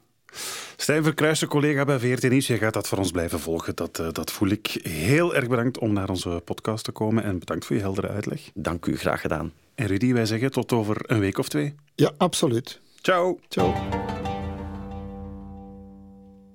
Stijn 0.76 1.04
Verkruijsen, 1.04 1.48
collega 1.48 1.84
bij 1.84 1.98
VRT 1.98 2.30
Nieuws. 2.30 2.46
Jij 2.46 2.58
gaat 2.58 2.72
dat 2.72 2.88
voor 2.88 2.98
ons 2.98 3.10
blijven 3.10 3.40
volgen. 3.40 3.76
Dat, 3.76 3.98
uh, 4.00 4.08
dat 4.12 4.32
voel 4.32 4.48
ik. 4.48 4.66
Heel 4.82 5.34
erg 5.34 5.48
bedankt 5.48 5.78
om 5.78 5.92
naar 5.92 6.08
onze 6.08 6.42
podcast 6.44 6.84
te 6.84 6.92
komen 6.92 7.24
en 7.24 7.38
bedankt 7.38 7.64
voor 7.64 7.76
je 7.76 7.82
heldere 7.82 8.08
uitleg. 8.08 8.40
Dank 8.54 8.86
u, 8.86 8.96
graag 8.96 9.20
gedaan. 9.20 9.52
En 9.74 9.86
Rudy, 9.86 10.12
wij 10.12 10.26
zeggen 10.26 10.50
tot 10.50 10.72
over 10.72 10.96
een 11.02 11.20
week 11.20 11.38
of 11.38 11.48
twee. 11.48 11.74
Ja, 11.94 12.10
absoluut. 12.16 12.80
Ciao. 13.00 13.38
Ciao. 13.48 13.74